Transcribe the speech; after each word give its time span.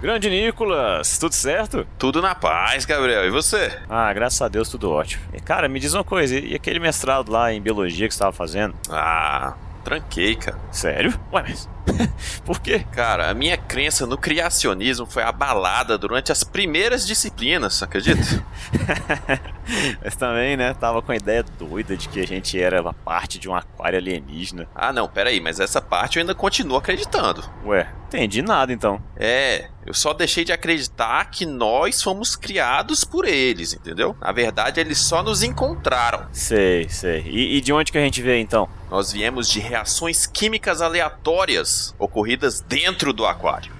Grande 0.00 0.30
Nicolas, 0.30 1.18
tudo 1.18 1.34
certo? 1.34 1.84
Tudo 1.98 2.22
na 2.22 2.32
paz, 2.32 2.84
Gabriel. 2.84 3.26
E 3.26 3.30
você? 3.30 3.80
Ah, 3.88 4.12
graças 4.12 4.40
a 4.40 4.46
Deus, 4.46 4.68
tudo 4.68 4.90
ótimo. 4.92 5.24
E, 5.32 5.40
cara, 5.40 5.68
me 5.68 5.80
diz 5.80 5.92
uma 5.92 6.04
coisa, 6.04 6.38
e 6.38 6.54
aquele 6.54 6.78
mestrado 6.78 7.32
lá 7.32 7.52
em 7.52 7.60
biologia 7.60 8.06
que 8.06 8.14
você 8.14 8.18
estava 8.18 8.30
fazendo? 8.30 8.76
Ah, 8.88 9.54
tranquei, 9.82 10.36
cara. 10.36 10.56
Sério? 10.70 11.12
Ué, 11.32 11.42
mas. 11.42 11.68
Por 12.44 12.60
quê? 12.60 12.84
Cara, 12.92 13.30
a 13.30 13.34
minha 13.34 13.56
crença 13.56 14.06
no 14.06 14.16
criacionismo 14.16 15.06
foi 15.06 15.22
abalada 15.22 15.98
durante 15.98 16.32
as 16.32 16.44
primeiras 16.44 17.06
disciplinas, 17.06 17.82
acredita? 17.82 18.20
Mas 20.02 20.16
também, 20.16 20.56
né, 20.56 20.74
tava 20.74 21.02
com 21.02 21.12
a 21.12 21.16
ideia 21.16 21.42
doida 21.42 21.96
de 21.96 22.08
que 22.08 22.20
a 22.20 22.26
gente 22.26 22.60
era 22.60 22.82
parte 22.92 23.38
de 23.38 23.48
um 23.48 23.54
aquário 23.54 23.98
alienígena. 23.98 24.66
Ah, 24.74 24.92
não, 24.92 25.06
peraí, 25.08 25.40
mas 25.40 25.60
essa 25.60 25.80
parte 25.80 26.16
eu 26.16 26.22
ainda 26.22 26.34
continuo 26.34 26.78
acreditando. 26.78 27.44
Ué, 27.66 27.86
entendi 28.06 28.40
nada 28.40 28.72
então. 28.72 29.00
É, 29.14 29.68
eu 29.84 29.92
só 29.92 30.12
deixei 30.14 30.44
de 30.44 30.52
acreditar 30.52 31.30
que 31.30 31.44
nós 31.44 32.02
fomos 32.02 32.34
criados 32.34 33.04
por 33.04 33.26
eles, 33.26 33.74
entendeu? 33.74 34.16
Na 34.20 34.32
verdade, 34.32 34.80
eles 34.80 34.98
só 34.98 35.22
nos 35.22 35.42
encontraram. 35.42 36.26
Sei, 36.32 36.88
sei. 36.88 37.22
E, 37.26 37.56
e 37.56 37.60
de 37.60 37.72
onde 37.72 37.92
que 37.92 37.98
a 37.98 38.02
gente 38.02 38.22
veio 38.22 38.40
então? 38.40 38.68
Nós 38.90 39.12
viemos 39.12 39.48
de 39.48 39.60
reações 39.60 40.26
químicas 40.26 40.80
aleatórias 40.80 41.77
ocorridas 41.98 42.60
dentro 42.60 43.12
do 43.12 43.24
aquário. 43.26 43.72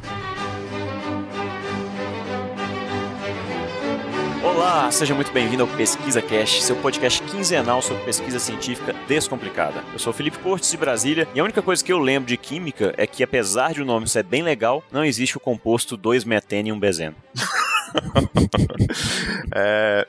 Olá, 4.42 4.90
seja 4.90 5.14
muito 5.14 5.32
bem-vindo 5.32 5.62
ao 5.62 5.68
Pesquisa 5.68 6.22
Cast, 6.22 6.62
seu 6.62 6.74
podcast 6.76 7.22
quinzenal 7.22 7.82
sobre 7.82 8.04
pesquisa 8.04 8.38
científica 8.38 8.94
descomplicada. 9.06 9.84
Eu 9.92 9.98
sou 9.98 10.12
Felipe 10.12 10.38
Cortes 10.38 10.70
de 10.70 10.76
Brasília 10.76 11.28
e 11.34 11.40
a 11.40 11.44
única 11.44 11.60
coisa 11.60 11.84
que 11.84 11.92
eu 11.92 11.98
lembro 11.98 12.28
de 12.28 12.36
química 12.36 12.94
é 12.96 13.06
que 13.06 13.22
apesar 13.22 13.72
de 13.72 13.82
o 13.82 13.84
nome 13.84 14.08
ser 14.08 14.24
bem 14.24 14.42
legal, 14.42 14.82
não 14.90 15.04
existe 15.04 15.36
o 15.36 15.40
composto 15.40 15.98
2-meteno 15.98 16.68
e 16.68 16.72
1-bezeno. 16.72 17.16
é, 19.54 20.06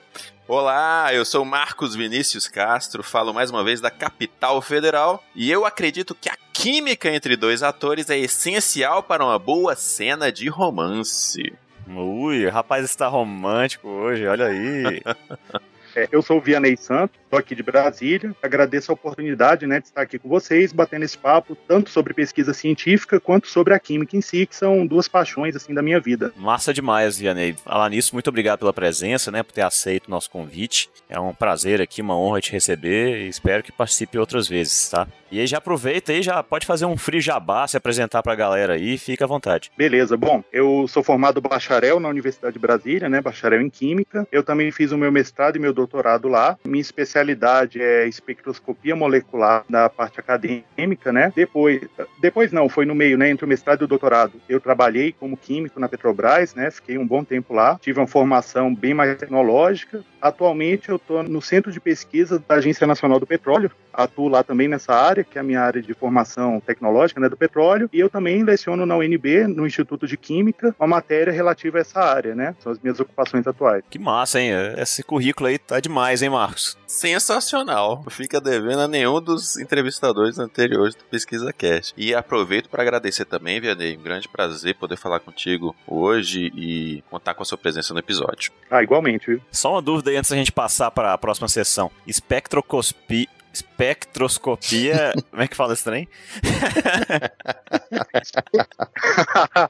Olá, 0.52 1.14
eu 1.14 1.23
sou 1.25 1.45
Marcos 1.45 1.94
Vinícius 1.94 2.47
Castro, 2.47 3.03
falo 3.03 3.31
mais 3.31 3.52
uma 3.52 3.64
vez 3.64 3.80
da 3.80 3.92
capital 3.92 4.59
federal 4.64 5.23
e 5.36 5.52
eu 5.52 5.64
acredito 5.64 6.16
que 6.16 6.28
a 6.28 6.36
química 6.52 7.08
entre 7.08 7.38
dois 7.38 7.61
atores 7.61 8.09
é 8.09 8.17
essencial 8.17 9.03
para 9.03 9.23
uma 9.23 9.38
boa 9.38 9.75
cena 9.75 10.31
de 10.31 10.50
romance. 10.50 11.53
Ui, 11.88 12.47
o 12.47 12.50
rapaz 12.50 12.83
está 12.83 13.08
romântico 13.08 13.88
hoje, 13.88 14.25
olha 14.25 14.47
aí. 14.47 15.03
É, 16.00 16.08
eu 16.14 16.22
sou 16.22 16.38
o 16.38 16.42
Vianney 16.42 16.78
Santos, 16.78 17.19
estou 17.22 17.38
aqui 17.38 17.53
de 17.53 17.61
Brasília. 17.61 18.33
Agradeço 18.42 18.89
a 18.89 18.94
oportunidade 18.94 19.67
né, 19.67 19.81
de 19.81 19.88
estar 19.88 20.02
aqui 20.02 20.17
com 20.17 20.30
vocês, 20.30 20.72
batendo 20.72 21.03
esse 21.03 21.17
papo, 21.17 21.58
tanto 21.67 21.89
sobre 21.89 22.14
pesquisa 22.14 22.53
científica 22.53 23.19
quanto 23.19 23.47
sobre 23.50 23.73
a 23.73 23.80
química 23.80 24.16
em 24.16 24.22
si, 24.22 24.45
que 24.45 24.55
são 24.55 24.88
duas 24.88 25.09
paixões 25.09 25.58
assim 25.58 25.73
da 25.73 25.81
minha 25.81 26.00
vida. 26.00 26.31
Massa 26.38 26.73
demais, 26.73 27.20
Vianney. 27.20 27.53
Falar 27.66 27.89
nisso, 27.89 28.16
muito 28.16 28.30
obrigado 28.30 28.59
pela 28.59 28.72
presença, 28.72 29.30
né, 29.30 29.44
por 29.44 29.52
ter 29.52 29.61
aceito 29.61 30.08
o 30.08 30.11
nosso 30.11 30.30
convite. 30.30 30.89
É 31.09 31.20
um 31.20 31.33
prazer 31.33 31.81
aqui, 31.81 32.02
uma 32.02 32.17
honra 32.17 32.39
te 32.39 32.52
receber 32.53 33.25
e 33.25 33.27
espero 33.27 33.61
que 33.61 33.72
participe 33.72 34.17
outras 34.17 34.47
vezes, 34.47 34.89
tá? 34.89 35.05
E 35.31 35.39
aí 35.39 35.45
já 35.45 35.58
aproveita 35.58 36.11
e 36.11 36.23
já 36.23 36.42
pode 36.42 36.66
fazer 36.66 36.86
um 36.86 36.97
free 36.97 37.22
jabá, 37.22 37.67
se 37.67 37.77
apresentar 37.77 38.23
para 38.23 38.33
a 38.33 38.36
galera 38.36 38.73
aí, 38.73 38.97
fica 38.97 39.25
à 39.25 39.27
vontade. 39.27 39.70
Beleza, 39.77 40.17
bom, 40.17 40.44
eu 40.52 40.88
sou 40.88 41.03
formado 41.03 41.39
bacharel 41.39 42.00
na 42.00 42.09
Universidade 42.09 42.53
de 42.53 42.59
Brasília, 42.59 43.09
né, 43.09 43.22
bacharel 43.22 43.61
em 43.61 43.70
Química. 43.70 44.27
Eu 44.31 44.44
também 44.44 44.72
fiz 44.72 44.92
o 44.92 44.97
meu 44.97 45.11
mestrado 45.11 45.55
e 45.55 45.59
meu 45.59 45.72
doutorado 45.73 45.89
lá. 46.28 46.58
Minha 46.66 46.82
especialidade 46.82 47.82
é 47.82 48.08
espectroscopia 48.08 48.95
molecular 48.95 49.64
na 49.70 49.90
parte 49.90 50.20
acadêmica, 50.20 51.12
né. 51.12 51.32
Depois, 51.36 51.82
depois 52.22 52.52
não, 52.52 52.70
foi 52.70 52.86
no 52.86 52.95
meio, 52.95 53.18
né, 53.18 53.30
entre 53.30 53.45
o 53.45 53.48
mestrado 53.48 53.82
e 53.82 53.84
o 53.86 53.88
doutorado. 53.88 54.34
Eu 54.48 54.60
trabalhei 54.60 55.12
como 55.12 55.38
químico 55.38 55.80
na 55.80 55.90
Petrobras, 55.90 56.54
né, 56.54 56.72
fiquei 56.72 56.98
um 56.98 57.08
bom 57.08 57.23
tempo 57.23 57.54
lá. 57.54 57.78
Tive 57.82 57.99
uma 57.99 58.08
formação 58.08 58.73
bem 58.73 58.94
mais 58.94 59.17
tecnológica. 59.17 60.04
Atualmente 60.22 60.89
eu 60.89 60.98
estou 60.98 61.23
no 61.23 61.42
Centro 61.42 61.72
de 61.72 61.80
Pesquisa 61.80 62.44
da 62.48 62.55
Agência 62.55 62.86
Nacional 62.86 63.20
do 63.20 63.28
Petróleo. 63.28 63.72
Atuo 64.04 64.27
lá 64.27 64.43
também 64.43 64.67
nessa 64.67 64.93
área, 64.93 65.23
que 65.23 65.37
é 65.37 65.42
a 65.42 65.43
minha 65.43 65.61
área 65.61 65.82
de 65.82 65.93
formação 65.93 66.60
tecnológica, 66.60 67.20
né, 67.20 67.30
do 67.30 67.37
petróleo. 67.37 67.89
E 67.92 67.99
eu 67.99 68.10
também 68.10 68.43
leciono 68.43 68.86
na 68.86 68.95
UNB, 68.95 69.48
no 69.48 69.67
Instituto 69.67 70.08
de 70.08 70.17
Química, 70.17 70.76
uma 70.80 70.87
matéria 70.87 71.32
relativa 71.32 71.77
a 71.77 71.82
essa 71.82 71.99
área, 71.99 72.33
né? 72.33 72.55
São 72.60 72.71
as 72.71 72.80
minhas 72.80 72.99
ocupações 72.99 73.45
atuais. 73.45 73.83
Que 73.89 73.99
massa, 73.99 74.39
hein? 74.39 74.52
Esse 74.77 75.04
currículo 75.04 75.48
aí 75.48 75.58
tá 75.58 75.80
demais, 75.80 76.21
hein, 76.21 76.30
Marcos? 76.30 76.77
Sensacional. 76.87 78.02
Não 78.04 78.11
fica 78.11 78.39
devendo 78.42 78.82
a 78.82 78.87
nenhum 78.87 79.21
dos 79.21 79.58
entrevistadores 79.58 80.39
anteriores 80.39 80.95
do 80.95 81.04
Pesquisa 81.05 81.52
Cast. 81.54 81.93
E 81.98 82.14
aproveito 82.16 82.70
para 82.70 82.81
agradecer 82.81 83.26
também, 83.26 83.60
Vianney. 83.60 83.98
Um 83.98 84.04
grande 84.04 84.27
prazer 84.27 84.76
poder 84.76 84.98
falar 84.98 85.20
contigo 85.20 85.76
hoje 85.87 86.52
e 86.55 87.04
contar 87.10 87.33
com 87.33 87.43
a 87.43 87.45
sua 87.45 87.58
presença 87.58 87.93
no 87.93 87.99
episódio. 87.99 88.52
Ah, 88.70 88.81
igualmente, 88.81 89.27
viu? 89.27 89.42
Só 89.52 89.73
uma 89.73 89.81
dúvida 89.81 90.10
aí 90.10 90.17
antes 90.17 90.31
da 90.31 90.37
gente 90.37 90.52
passar 90.52 90.92
para 90.92 91.14
a 91.14 91.17
próxima 91.17 91.48
sessão. 91.48 91.92
Espectroscopia 92.08 93.27
espectroscopia. 93.54 95.14
Como 95.30 95.42
é 95.42 95.48
que 95.48 95.55
fala 95.55 95.73
esse 95.73 95.83
trem? 95.83 96.08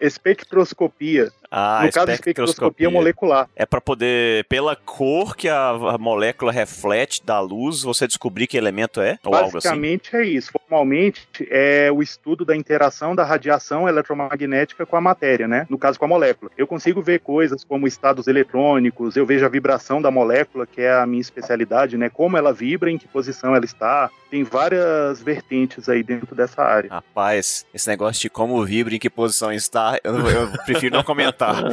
espectroscopia. 0.00 1.32
Ah, 1.50 1.82
no 1.84 1.92
caso, 1.92 2.12
espectroscopia 2.12 2.88
molecular. 2.88 3.48
É 3.56 3.66
para 3.66 3.80
poder, 3.80 4.44
pela 4.44 4.76
cor 4.76 5.36
que 5.36 5.48
a 5.48 5.96
molécula 5.98 6.52
reflete 6.52 7.24
da 7.24 7.40
luz, 7.40 7.82
você 7.82 8.06
descobrir 8.06 8.46
que 8.46 8.56
elemento 8.56 9.00
é? 9.00 9.18
Ou 9.24 9.32
Basicamente 9.32 10.14
algo 10.14 10.22
assim? 10.22 10.30
é 10.30 10.36
isso. 10.36 10.52
Formalmente, 10.52 11.26
é 11.50 11.90
o 11.92 12.02
estudo 12.02 12.44
da 12.44 12.54
interação 12.54 13.14
da 13.14 13.24
radiação 13.24 13.88
eletromagnética 13.88 14.86
com 14.86 14.96
a 14.96 15.00
matéria, 15.00 15.48
né? 15.48 15.66
No 15.68 15.78
caso, 15.78 15.98
com 15.98 16.04
a 16.04 16.08
molécula. 16.08 16.50
Eu 16.56 16.66
consigo 16.66 17.02
ver 17.02 17.20
coisas 17.20 17.64
como 17.64 17.86
estados 17.86 18.28
eletrônicos, 18.28 19.16
eu 19.16 19.26
vejo 19.26 19.44
a 19.44 19.48
vibração 19.48 20.00
da 20.00 20.10
molécula, 20.10 20.66
que 20.66 20.80
é 20.80 20.92
a 20.92 21.06
minha 21.06 21.20
especialidade, 21.20 21.96
né? 21.96 22.08
Como 22.08 22.36
ela 22.36 22.52
vibra, 22.52 22.90
em 22.90 22.98
que 22.98 23.08
posição 23.08 23.54
ela 23.56 23.64
está. 23.64 24.10
Tem 24.30 24.44
várias 24.44 25.20
vertentes 25.20 25.88
aí 25.88 26.02
dentro 26.02 26.34
dessa 26.34 26.62
área. 26.62 26.90
Rapaz, 26.90 27.66
esse 27.74 27.88
negócio 27.88 28.22
de 28.22 28.30
como 28.30 28.64
vibra, 28.64 28.94
em 28.94 28.98
que 28.98 29.10
posição 29.10 29.52
está, 29.52 29.98
eu, 30.04 30.16
eu 30.28 30.48
prefiro 30.64 30.94
não 30.94 31.02
comentar. 31.02 31.64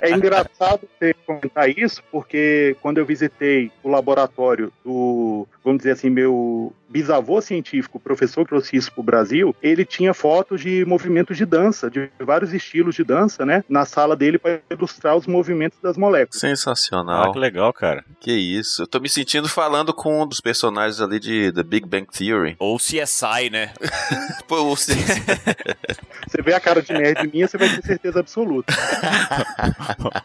É 0.00 0.10
engraçado 0.10 0.88
você 0.98 1.14
comentar 1.26 1.68
isso, 1.68 2.02
porque 2.10 2.76
quando 2.80 2.98
eu 2.98 3.06
visitei 3.06 3.70
o 3.82 3.88
laboratório 3.88 4.72
do, 4.84 5.46
vamos 5.64 5.78
dizer 5.78 5.92
assim, 5.92 6.10
meu 6.10 6.72
bisavô 6.92 7.40
científico, 7.40 7.98
professor 7.98 8.44
que 8.44 8.50
trouxe 8.50 8.76
isso 8.76 8.92
para 8.92 9.00
o 9.00 9.04
Brasil, 9.04 9.56
ele 9.62 9.84
tinha 9.84 10.12
fotos 10.12 10.60
de 10.60 10.84
movimentos 10.84 11.36
de 11.38 11.46
dança, 11.46 11.90
de 11.90 12.10
vários 12.20 12.52
estilos 12.52 12.94
de 12.94 13.02
dança, 13.02 13.46
né? 13.46 13.64
Na 13.68 13.86
sala 13.86 14.14
dele 14.14 14.38
para 14.38 14.60
ilustrar 14.70 15.16
os 15.16 15.26
movimentos 15.26 15.78
das 15.80 15.96
moléculas. 15.96 16.38
Sensacional. 16.38 17.30
Ah, 17.30 17.32
que 17.32 17.38
legal, 17.38 17.72
cara. 17.72 18.04
Que 18.20 18.32
isso. 18.32 18.82
Eu 18.82 18.86
tô 18.86 19.00
me 19.00 19.08
sentindo 19.08 19.48
falando 19.48 19.94
com 19.94 20.22
um 20.22 20.26
dos 20.26 20.40
personagens 20.40 21.00
ali 21.00 21.18
de 21.18 21.31
The 21.52 21.62
Big 21.62 21.86
Bang 21.86 22.06
Theory. 22.06 22.56
Ou 22.58 22.76
CSI, 22.76 23.50
né? 23.50 23.72
Pô, 24.48 24.56
ou 24.64 24.74
CSI. 24.74 24.94
você 26.28 26.42
vê 26.42 26.54
a 26.54 26.60
cara 26.60 26.82
de 26.82 26.92
nerd 26.92 27.30
minha, 27.32 27.46
você 27.46 27.56
vai 27.56 27.68
ter 27.68 27.82
certeza 27.82 28.20
absoluta. 28.20 28.72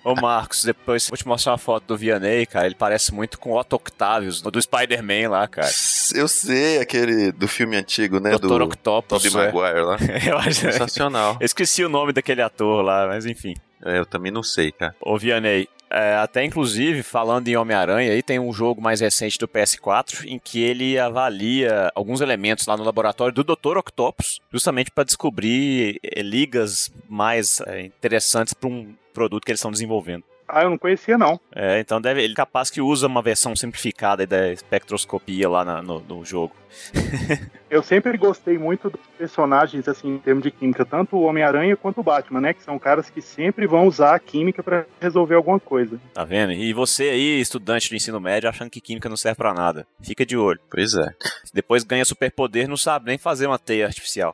Ô 0.03 0.15
Marcos, 0.15 0.63
depois 0.63 1.07
vou 1.07 1.17
te 1.17 1.27
mostrar 1.27 1.53
uma 1.53 1.57
foto 1.57 1.85
do 1.85 1.97
Vianney, 1.97 2.45
cara. 2.45 2.65
Ele 2.65 2.75
parece 2.75 3.13
muito 3.13 3.39
com 3.39 3.53
Otto 3.53 3.75
Octavius, 3.75 4.41
do 4.41 4.61
Spider-Man 4.61 5.29
lá, 5.29 5.47
cara. 5.47 5.69
Eu 6.13 6.27
sei 6.27 6.79
aquele 6.79 7.31
do 7.31 7.47
filme 7.47 7.75
antigo, 7.75 8.19
né? 8.19 8.31
Dr. 8.31 8.47
do 8.47 8.63
Octopus. 8.63 9.23
Tobey 9.23 9.41
é. 9.41 9.45
Maguire 9.45 9.81
lá. 9.81 9.97
eu 10.25 10.37
acho... 10.37 10.53
Sensacional. 10.53 11.37
Eu 11.39 11.45
esqueci 11.45 11.83
o 11.83 11.89
nome 11.89 12.13
daquele 12.13 12.41
ator 12.41 12.83
lá, 12.83 13.07
mas 13.07 13.25
enfim. 13.25 13.53
É, 13.83 13.99
eu 13.99 14.05
também 14.05 14.31
não 14.31 14.43
sei, 14.43 14.71
cara. 14.71 14.95
Ô, 14.99 15.17
Vianney, 15.17 15.67
é, 15.89 16.15
até 16.15 16.43
inclusive, 16.43 17.01
falando 17.03 17.47
em 17.47 17.55
Homem-Aranha, 17.55 18.11
aí 18.11 18.21
tem 18.21 18.39
um 18.39 18.51
jogo 18.51 18.81
mais 18.81 18.99
recente 18.99 19.37
do 19.37 19.47
PS4 19.47 20.25
em 20.25 20.37
que 20.37 20.61
ele 20.61 20.99
avalia 20.99 21.91
alguns 21.95 22.21
elementos 22.21 22.67
lá 22.67 22.75
no 22.75 22.83
laboratório 22.83 23.33
do 23.33 23.43
Dr. 23.43 23.77
Octopus, 23.77 24.39
justamente 24.51 24.91
para 24.91 25.03
descobrir 25.03 25.99
é, 26.03 26.21
ligas 26.21 26.91
mais 27.07 27.61
é, 27.61 27.81
interessantes 27.81 28.53
para 28.53 28.69
um 28.69 28.93
produto 29.13 29.45
que 29.45 29.51
eles 29.51 29.59
estão 29.59 29.71
desenvolvendo. 29.71 30.23
Ah, 30.47 30.63
eu 30.63 30.69
não 30.69 30.77
conhecia, 30.77 31.17
não. 31.17 31.39
É, 31.53 31.79
então 31.79 31.99
deve, 31.99 32.23
ele 32.23 32.33
é 32.33 32.35
capaz 32.35 32.69
que 32.69 32.81
usa 32.81 33.07
uma 33.07 33.21
versão 33.21 33.55
simplificada 33.55 34.25
da 34.25 34.51
espectroscopia 34.51 35.49
lá 35.49 35.65
na, 35.65 35.81
no, 35.81 35.99
no 35.99 36.23
jogo. 36.23 36.55
eu 37.69 37.83
sempre 37.83 38.17
gostei 38.17 38.57
muito 38.57 38.89
dos 38.89 39.01
personagens, 39.17 39.87
assim, 39.87 40.15
em 40.15 40.17
termos 40.17 40.43
de 40.43 40.51
química, 40.51 40.85
tanto 40.85 41.15
o 41.15 41.23
Homem-Aranha 41.23 41.75
quanto 41.75 41.99
o 41.99 42.03
Batman, 42.03 42.41
né? 42.41 42.53
Que 42.53 42.63
são 42.63 42.77
caras 42.79 43.09
que 43.09 43.21
sempre 43.21 43.67
vão 43.67 43.87
usar 43.87 44.15
a 44.15 44.19
química 44.19 44.63
para 44.63 44.85
resolver 45.01 45.35
alguma 45.35 45.59
coisa. 45.59 45.99
Tá 46.13 46.23
vendo? 46.23 46.53
E 46.53 46.73
você 46.73 47.09
aí, 47.09 47.39
estudante 47.39 47.89
do 47.89 47.95
ensino 47.95 48.19
médio, 48.19 48.49
achando 48.49 48.69
que 48.69 48.81
química 48.81 49.09
não 49.09 49.17
serve 49.17 49.37
para 49.37 49.53
nada. 49.53 49.85
Fica 50.01 50.25
de 50.25 50.37
olho. 50.37 50.59
Pois 50.69 50.93
é. 50.93 51.13
Depois 51.53 51.83
ganha 51.83 52.05
superpoder, 52.05 52.67
não 52.67 52.77
sabe 52.77 53.07
nem 53.07 53.17
fazer 53.17 53.47
uma 53.47 53.59
teia 53.59 53.85
artificial. 53.85 54.33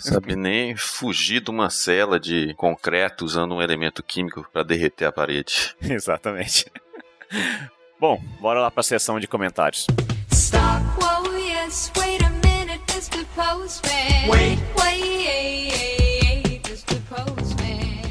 sabe 0.00 0.36
nem 0.36 0.76
fugir 0.76 1.40
de 1.40 1.50
uma 1.50 1.70
cela 1.70 2.18
de 2.18 2.54
concreto 2.54 3.24
usando 3.24 3.54
um 3.54 3.62
elemento 3.62 4.02
químico 4.02 4.46
para 4.52 4.62
derreter 4.62 5.06
a 5.06 5.12
parede. 5.12 5.53
Exatamente. 5.82 6.66
Bom, 8.00 8.20
bora 8.40 8.60
lá 8.60 8.70
para 8.70 8.80
a 8.80 8.84
sessão 8.84 9.18
de 9.18 9.26
comentários. 9.26 9.86
Stop, 10.30 10.84
whoa, 11.00 11.36
yes, 11.36 11.90
wait 11.96 12.22
a 12.22 12.30
minute, 12.46 12.82
Mr. 12.92 13.24
Postman. 13.34 14.28
Wait, 14.28 14.58
wait. 14.78 15.43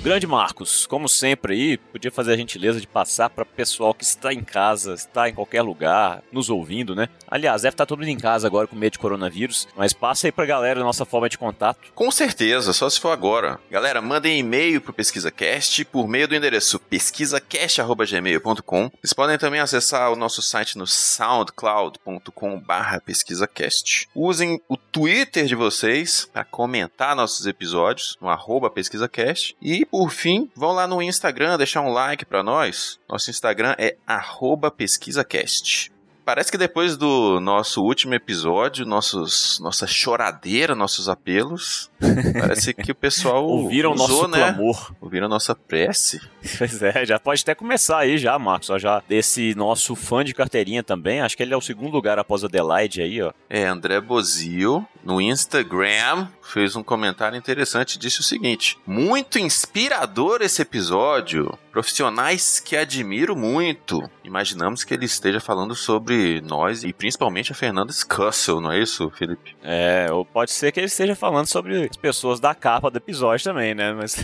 Grande 0.03 0.27
Marcos, 0.27 0.85
como 0.85 1.07
sempre 1.07 1.53
aí, 1.53 1.77
podia 1.77 2.11
fazer 2.11 2.33
a 2.33 2.37
gentileza 2.37 2.81
de 2.81 2.85
passar 2.85 3.29
para 3.29 3.45
pessoal 3.45 3.93
que 3.93 4.03
está 4.03 4.33
em 4.33 4.43
casa, 4.43 4.95
está 4.95 5.29
em 5.29 5.33
qualquer 5.33 5.61
lugar, 5.61 6.21
nos 6.29 6.49
ouvindo, 6.49 6.93
né? 6.93 7.07
Aliás, 7.25 7.61
deve 7.61 7.73
estar 7.73 7.85
todo 7.85 7.99
mundo 7.99 8.09
em 8.09 8.17
casa 8.17 8.45
agora 8.45 8.67
com 8.67 8.75
medo 8.75 8.91
de 8.91 8.99
coronavírus, 8.99 9.65
mas 9.77 9.93
passa 9.93 10.27
aí 10.27 10.31
pra 10.31 10.45
galera 10.45 10.81
a 10.81 10.83
nossa 10.83 11.05
forma 11.05 11.29
de 11.29 11.37
contato. 11.37 11.93
Com 11.95 12.11
certeza, 12.11 12.73
só 12.73 12.89
se 12.89 12.99
for 12.99 13.11
agora. 13.11 13.61
Galera, 13.71 14.01
mandem 14.01 14.39
e-mail 14.39 14.81
pro 14.81 14.91
PesquisaCast 14.91 15.85
por 15.85 16.05
meio 16.05 16.27
do 16.27 16.35
endereço 16.35 16.79
pesquisacast.gmail.com. 16.79 18.91
Vocês 19.01 19.13
podem 19.13 19.37
também 19.37 19.61
acessar 19.61 20.11
o 20.11 20.17
nosso 20.17 20.41
site 20.41 20.77
no 20.77 20.85
soundcloud.com 20.85 22.61
pesquisacast. 23.05 24.09
Usem 24.13 24.61
o 24.67 24.75
Twitter 24.75 25.45
de 25.45 25.55
vocês 25.55 26.29
para 26.33 26.43
comentar 26.43 27.15
nossos 27.15 27.47
episódios 27.47 28.17
no 28.19 28.29
pesquisacast. 28.69 29.55
E, 29.61 29.87
por 29.93 30.09
fim, 30.09 30.49
vão 30.55 30.71
lá 30.71 30.87
no 30.87 31.03
Instagram 31.03 31.55
deixar 31.55 31.81
um 31.81 31.93
like 31.93 32.25
para 32.25 32.41
nós. 32.41 32.99
Nosso 33.07 33.29
Instagram 33.29 33.75
é 33.77 33.95
arroba 34.07 34.71
pesquisacast. 34.71 35.91
Parece 36.25 36.51
que 36.51 36.57
depois 36.57 36.97
do 36.97 37.39
nosso 37.39 37.83
último 37.83 38.15
episódio, 38.15 38.87
nossos, 38.87 39.59
nossa 39.59 39.85
choradeira, 39.85 40.73
nossos 40.73 41.07
apelos, 41.07 41.91
parece 42.39 42.73
que 42.73 42.91
o 42.91 42.95
pessoal 42.95 43.45
Ouviram 43.45 43.91
o 43.91 43.93
usou, 43.93 44.07
nosso 44.07 44.27
né? 44.29 44.37
clamor. 44.39 44.95
Ouviram 44.99 45.27
a 45.27 45.29
nossa 45.29 45.53
prece. 45.53 46.19
Pois 46.57 46.81
é, 46.81 47.05
já 47.05 47.19
pode 47.19 47.43
até 47.43 47.53
começar 47.53 47.99
aí 47.99 48.17
já, 48.17 48.39
Marcos, 48.39 48.71
ó, 48.71 48.79
já 48.79 49.03
desse 49.07 49.53
nosso 49.53 49.95
fã 49.95 50.23
de 50.23 50.33
carteirinha 50.33 50.81
também, 50.81 51.21
acho 51.21 51.37
que 51.37 51.43
ele 51.43 51.53
é 51.53 51.57
o 51.57 51.61
segundo 51.61 51.91
lugar 51.91 52.17
após 52.17 52.43
a 52.43 52.47
Adelaide 52.47 53.01
aí, 53.01 53.21
ó. 53.21 53.31
É, 53.47 53.65
André 53.65 54.01
Bozio, 54.01 54.87
no 55.03 55.19
Instagram, 55.19 56.27
fez 56.41 56.75
um 56.75 56.83
comentário 56.83 57.37
interessante. 57.37 57.99
Disse 57.99 58.19
o 58.19 58.23
seguinte: 58.23 58.77
Muito 58.85 59.39
inspirador 59.39 60.41
esse 60.41 60.61
episódio. 60.61 61.57
Profissionais 61.71 62.59
que 62.59 62.77
admiro 62.77 63.35
muito. 63.35 64.07
Imaginamos 64.23 64.83
que 64.83 64.93
ele 64.93 65.05
esteja 65.05 65.39
falando 65.39 65.73
sobre 65.75 66.39
nós 66.41 66.83
e 66.83 66.93
principalmente 66.93 67.51
a 67.51 67.55
Fernanda 67.55 67.91
Scussel, 67.91 68.61
não 68.61 68.71
é 68.71 68.79
isso, 68.79 69.09
Felipe? 69.09 69.55
É, 69.63 70.07
ou 70.11 70.23
pode 70.23 70.51
ser 70.51 70.71
que 70.71 70.79
ele 70.79 70.85
esteja 70.87 71.15
falando 71.15 71.47
sobre 71.47 71.85
as 71.85 71.97
pessoas 71.97 72.39
da 72.39 72.53
capa 72.53 72.91
do 72.91 72.97
episódio 72.97 73.43
também, 73.43 73.73
né? 73.73 73.91
Mas 73.93 74.23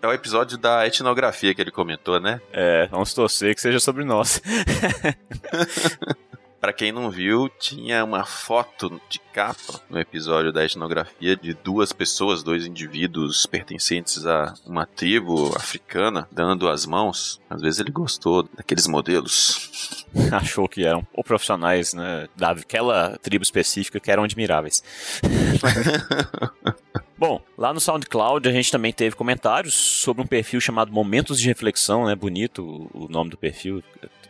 É 0.00 0.06
o 0.06 0.12
episódio 0.12 0.58
da 0.58 0.86
etnografia 0.86 1.54
que 1.54 1.60
ele 1.60 1.70
comentou, 1.70 2.20
né? 2.20 2.40
é, 2.52 2.86
vamos 2.88 3.14
torcer 3.14 3.54
que 3.54 3.60
seja 3.60 3.80
sobre 3.80 4.04
nós. 4.04 4.42
Pra 6.68 6.74
quem 6.74 6.92
não 6.92 7.10
viu, 7.10 7.48
tinha 7.48 8.04
uma 8.04 8.26
foto 8.26 9.00
de 9.08 9.18
capa 9.38 9.80
no 9.88 10.00
episódio 10.00 10.52
da 10.52 10.64
etnografia 10.64 11.36
de 11.36 11.54
duas 11.54 11.92
pessoas, 11.92 12.42
dois 12.42 12.66
indivíduos 12.66 13.46
pertencentes 13.46 14.26
a 14.26 14.52
uma 14.66 14.84
tribo 14.84 15.54
africana, 15.54 16.26
dando 16.32 16.68
as 16.68 16.84
mãos. 16.84 17.40
Às 17.48 17.62
vezes 17.62 17.78
ele 17.78 17.92
gostou 17.92 18.48
daqueles 18.56 18.88
modelos. 18.88 20.04
Achou 20.32 20.68
que 20.68 20.84
eram 20.84 21.06
ou 21.14 21.22
profissionais, 21.22 21.94
né? 21.94 22.26
Daquela 22.34 23.16
tribo 23.22 23.44
específica 23.44 24.00
que 24.00 24.10
eram 24.10 24.24
admiráveis. 24.24 24.82
Bom, 27.16 27.40
lá 27.56 27.72
no 27.72 27.80
SoundCloud 27.80 28.48
a 28.48 28.52
gente 28.52 28.72
também 28.72 28.92
teve 28.92 29.14
comentários 29.14 29.74
sobre 29.74 30.22
um 30.22 30.26
perfil 30.26 30.60
chamado 30.60 30.92
Momentos 30.92 31.40
de 31.40 31.46
Reflexão, 31.46 32.06
né? 32.06 32.14
Bonito 32.16 32.88
o 32.92 33.08
nome 33.08 33.30
do 33.30 33.36
perfil. 33.36 33.82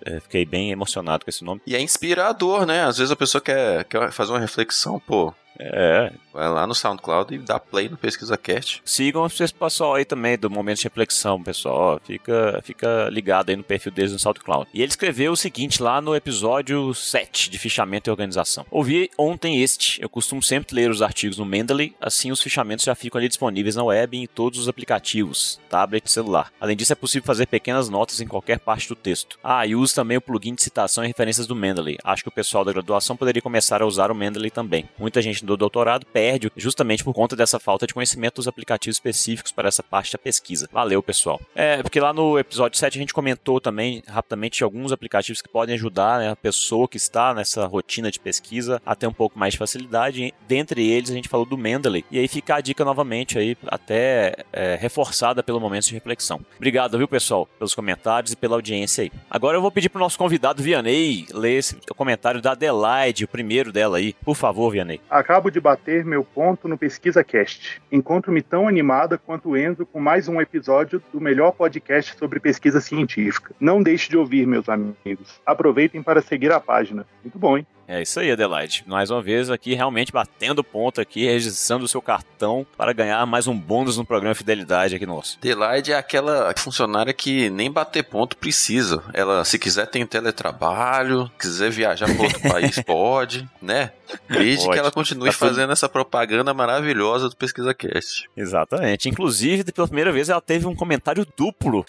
É, 0.04 0.20
fiquei 0.20 0.46
bem 0.46 0.70
emocionado 0.70 1.24
com 1.24 1.28
esse 1.28 1.44
nome. 1.44 1.60
E 1.66 1.76
é 1.76 1.80
inspirador, 1.80 2.64
né? 2.64 2.84
Às 2.84 2.96
vezes 2.96 3.10
a 3.10 3.16
pessoa 3.16 3.42
quer, 3.42 3.84
quer 3.84 4.10
fazer 4.10 4.32
uma 4.32 4.40
reflexão, 4.40 4.97
pô. 5.00 5.34
É, 5.58 6.12
Vai 6.38 6.48
lá 6.48 6.68
no 6.68 6.74
SoundCloud 6.74 7.34
e 7.34 7.38
dá 7.38 7.58
play 7.58 7.88
no 7.88 7.96
Pesquisa 7.96 8.36
Cast. 8.36 8.80
sigam 8.84 9.26
esse 9.26 9.52
pessoal 9.52 9.96
aí 9.96 10.04
também 10.04 10.38
do 10.38 10.48
Momento 10.48 10.78
de 10.78 10.84
Reflexão, 10.84 11.42
pessoal. 11.42 12.00
Fica, 12.04 12.60
fica 12.62 13.08
ligado 13.10 13.50
aí 13.50 13.56
no 13.56 13.64
perfil 13.64 13.90
deles 13.90 14.12
no 14.12 14.20
SoundCloud. 14.20 14.68
E 14.72 14.80
ele 14.80 14.88
escreveu 14.88 15.32
o 15.32 15.36
seguinte 15.36 15.82
lá 15.82 16.00
no 16.00 16.14
episódio 16.14 16.94
7 16.94 17.50
de 17.50 17.58
Fichamento 17.58 18.08
e 18.08 18.12
Organização. 18.12 18.64
Ouvi 18.70 19.10
ontem 19.18 19.60
este. 19.60 20.00
Eu 20.00 20.08
costumo 20.08 20.40
sempre 20.40 20.76
ler 20.76 20.92
os 20.92 21.02
artigos 21.02 21.38
no 21.38 21.44
Mendeley, 21.44 21.96
assim 22.00 22.30
os 22.30 22.40
fichamentos 22.40 22.84
já 22.84 22.94
ficam 22.94 23.18
ali 23.18 23.26
disponíveis 23.26 23.74
na 23.74 23.82
web 23.82 24.16
e 24.16 24.22
em 24.22 24.26
todos 24.28 24.60
os 24.60 24.68
aplicativos, 24.68 25.60
tablet 25.68 26.06
e 26.06 26.12
celular. 26.12 26.52
Além 26.60 26.76
disso, 26.76 26.92
é 26.92 26.96
possível 26.96 27.26
fazer 27.26 27.46
pequenas 27.46 27.88
notas 27.88 28.20
em 28.20 28.28
qualquer 28.28 28.60
parte 28.60 28.88
do 28.88 28.94
texto. 28.94 29.40
Ah, 29.42 29.66
e 29.66 29.74
uso 29.74 29.92
também 29.92 30.16
o 30.16 30.20
plugin 30.20 30.54
de 30.54 30.62
citação 30.62 31.02
e 31.02 31.08
referências 31.08 31.48
do 31.48 31.56
Mendeley. 31.56 31.98
Acho 32.04 32.22
que 32.22 32.28
o 32.28 32.32
pessoal 32.32 32.64
da 32.64 32.72
graduação 32.72 33.16
poderia 33.16 33.42
começar 33.42 33.82
a 33.82 33.86
usar 33.86 34.12
o 34.12 34.14
Mendeley 34.14 34.52
também. 34.52 34.88
Muita 34.96 35.20
gente 35.20 35.44
do 35.44 35.56
doutorado 35.56 36.06
perde 36.28 36.52
justamente 36.56 37.02
por 37.02 37.14
conta 37.14 37.34
dessa 37.34 37.58
falta 37.58 37.86
de 37.86 37.94
conhecimento 37.94 38.36
dos 38.36 38.46
aplicativos 38.46 38.96
específicos 38.96 39.50
para 39.50 39.68
essa 39.68 39.82
parte 39.82 40.12
da 40.12 40.18
pesquisa. 40.18 40.68
Valeu, 40.70 41.02
pessoal. 41.02 41.40
É, 41.54 41.82
porque 41.82 41.98
lá 41.98 42.12
no 42.12 42.38
episódio 42.38 42.78
7 42.78 42.98
a 42.98 43.00
gente 43.00 43.14
comentou 43.14 43.58
também 43.60 44.02
rapidamente 44.06 44.62
alguns 44.62 44.92
aplicativos 44.92 45.40
que 45.40 45.48
podem 45.48 45.74
ajudar 45.74 46.18
né, 46.18 46.30
a 46.30 46.36
pessoa 46.36 46.86
que 46.86 46.98
está 46.98 47.32
nessa 47.32 47.64
rotina 47.66 48.10
de 48.10 48.20
pesquisa 48.20 48.82
a 48.84 48.94
ter 48.94 49.06
um 49.06 49.12
pouco 49.12 49.38
mais 49.38 49.54
de 49.54 49.58
facilidade. 49.58 50.34
Dentre 50.46 50.86
eles, 50.86 51.10
a 51.10 51.14
gente 51.14 51.30
falou 51.30 51.46
do 51.46 51.56
Mendeley. 51.56 52.04
E 52.10 52.18
aí 52.18 52.28
fica 52.28 52.56
a 52.56 52.60
dica 52.60 52.84
novamente 52.84 53.38
aí, 53.38 53.56
até 53.66 54.34
é, 54.52 54.76
reforçada 54.78 55.42
pelo 55.42 55.58
momento 55.58 55.86
de 55.86 55.94
reflexão. 55.94 56.40
Obrigado, 56.56 56.98
viu, 56.98 57.08
pessoal, 57.08 57.48
pelos 57.58 57.74
comentários 57.74 58.32
e 58.32 58.36
pela 58.36 58.56
audiência 58.56 59.04
aí. 59.04 59.12
Agora 59.30 59.56
eu 59.56 59.62
vou 59.62 59.70
pedir 59.70 59.88
pro 59.88 59.98
nosso 59.98 60.18
convidado 60.18 60.62
Vianney 60.62 61.26
ler 61.32 61.58
esse 61.58 61.76
comentário 61.96 62.42
da 62.42 62.52
Adelaide, 62.52 63.24
o 63.24 63.28
primeiro 63.28 63.72
dela 63.72 63.96
aí. 63.96 64.14
Por 64.22 64.36
favor, 64.36 64.70
Vianney. 64.70 65.00
Acabo 65.08 65.50
de 65.50 65.58
bater 65.58 66.04
meu 66.04 66.17
ponto 66.24 66.68
no 66.68 66.78
Pesquisa 66.78 67.22
Cast. 67.22 67.80
Encontro-me 67.90 68.42
tão 68.42 68.66
animada 68.66 69.18
quanto 69.18 69.50
o 69.50 69.56
Enzo 69.56 69.86
com 69.86 70.00
mais 70.00 70.28
um 70.28 70.40
episódio 70.40 71.02
do 71.12 71.20
melhor 71.20 71.52
podcast 71.52 72.16
sobre 72.18 72.40
pesquisa 72.40 72.80
científica. 72.80 73.54
Não 73.60 73.82
deixe 73.82 74.08
de 74.08 74.16
ouvir, 74.16 74.46
meus 74.46 74.68
amigos. 74.68 75.40
Aproveitem 75.44 76.02
para 76.02 76.20
seguir 76.20 76.52
a 76.52 76.60
página. 76.60 77.06
Muito 77.22 77.38
bom, 77.38 77.58
hein? 77.58 77.66
É 77.90 78.02
isso 78.02 78.20
aí, 78.20 78.30
Adelaide. 78.30 78.84
Mais 78.86 79.10
uma 79.10 79.22
vez 79.22 79.48
aqui, 79.48 79.72
realmente 79.72 80.12
batendo 80.12 80.62
ponto 80.62 81.00
aqui, 81.00 81.24
registrando 81.24 81.86
o 81.86 81.88
seu 81.88 82.02
cartão 82.02 82.66
para 82.76 82.92
ganhar 82.92 83.24
mais 83.24 83.46
um 83.46 83.58
bônus 83.58 83.96
no 83.96 84.04
programa 84.04 84.34
Fidelidade 84.34 84.94
aqui 84.94 85.06
nosso. 85.06 85.38
Delaide 85.40 85.92
é 85.92 85.96
aquela 85.96 86.52
funcionária 86.58 87.14
que 87.14 87.48
nem 87.48 87.70
bater 87.70 88.02
ponto 88.04 88.36
precisa. 88.36 89.02
Ela, 89.14 89.42
se 89.42 89.58
quiser, 89.58 89.86
tem 89.86 90.04
teletrabalho, 90.06 91.30
quiser 91.38 91.70
viajar 91.70 92.14
para 92.14 92.24
outro 92.24 92.40
país, 92.46 92.78
pode, 92.82 93.48
né? 93.62 93.90
Desde 94.28 94.64
Pode. 94.66 94.74
que 94.74 94.78
ela 94.80 94.90
continue 94.90 95.30
Tá 95.30 95.38
tudo- 95.38 95.48
fazendo 95.48 95.72
essa 95.72 95.88
propaganda 95.88 96.52
maravilhosa 96.52 97.30
do 97.30 97.36
PesquisaCast. 97.36 98.28
Exatamente. 98.36 99.08
Inclusive, 99.08 99.64
pela 99.72 99.86
primeira 99.86 100.12
vez, 100.12 100.28
ela 100.28 100.40
teve 100.42 100.66
um 100.66 100.74
comentário 100.76 101.26
duplo. 101.36 101.86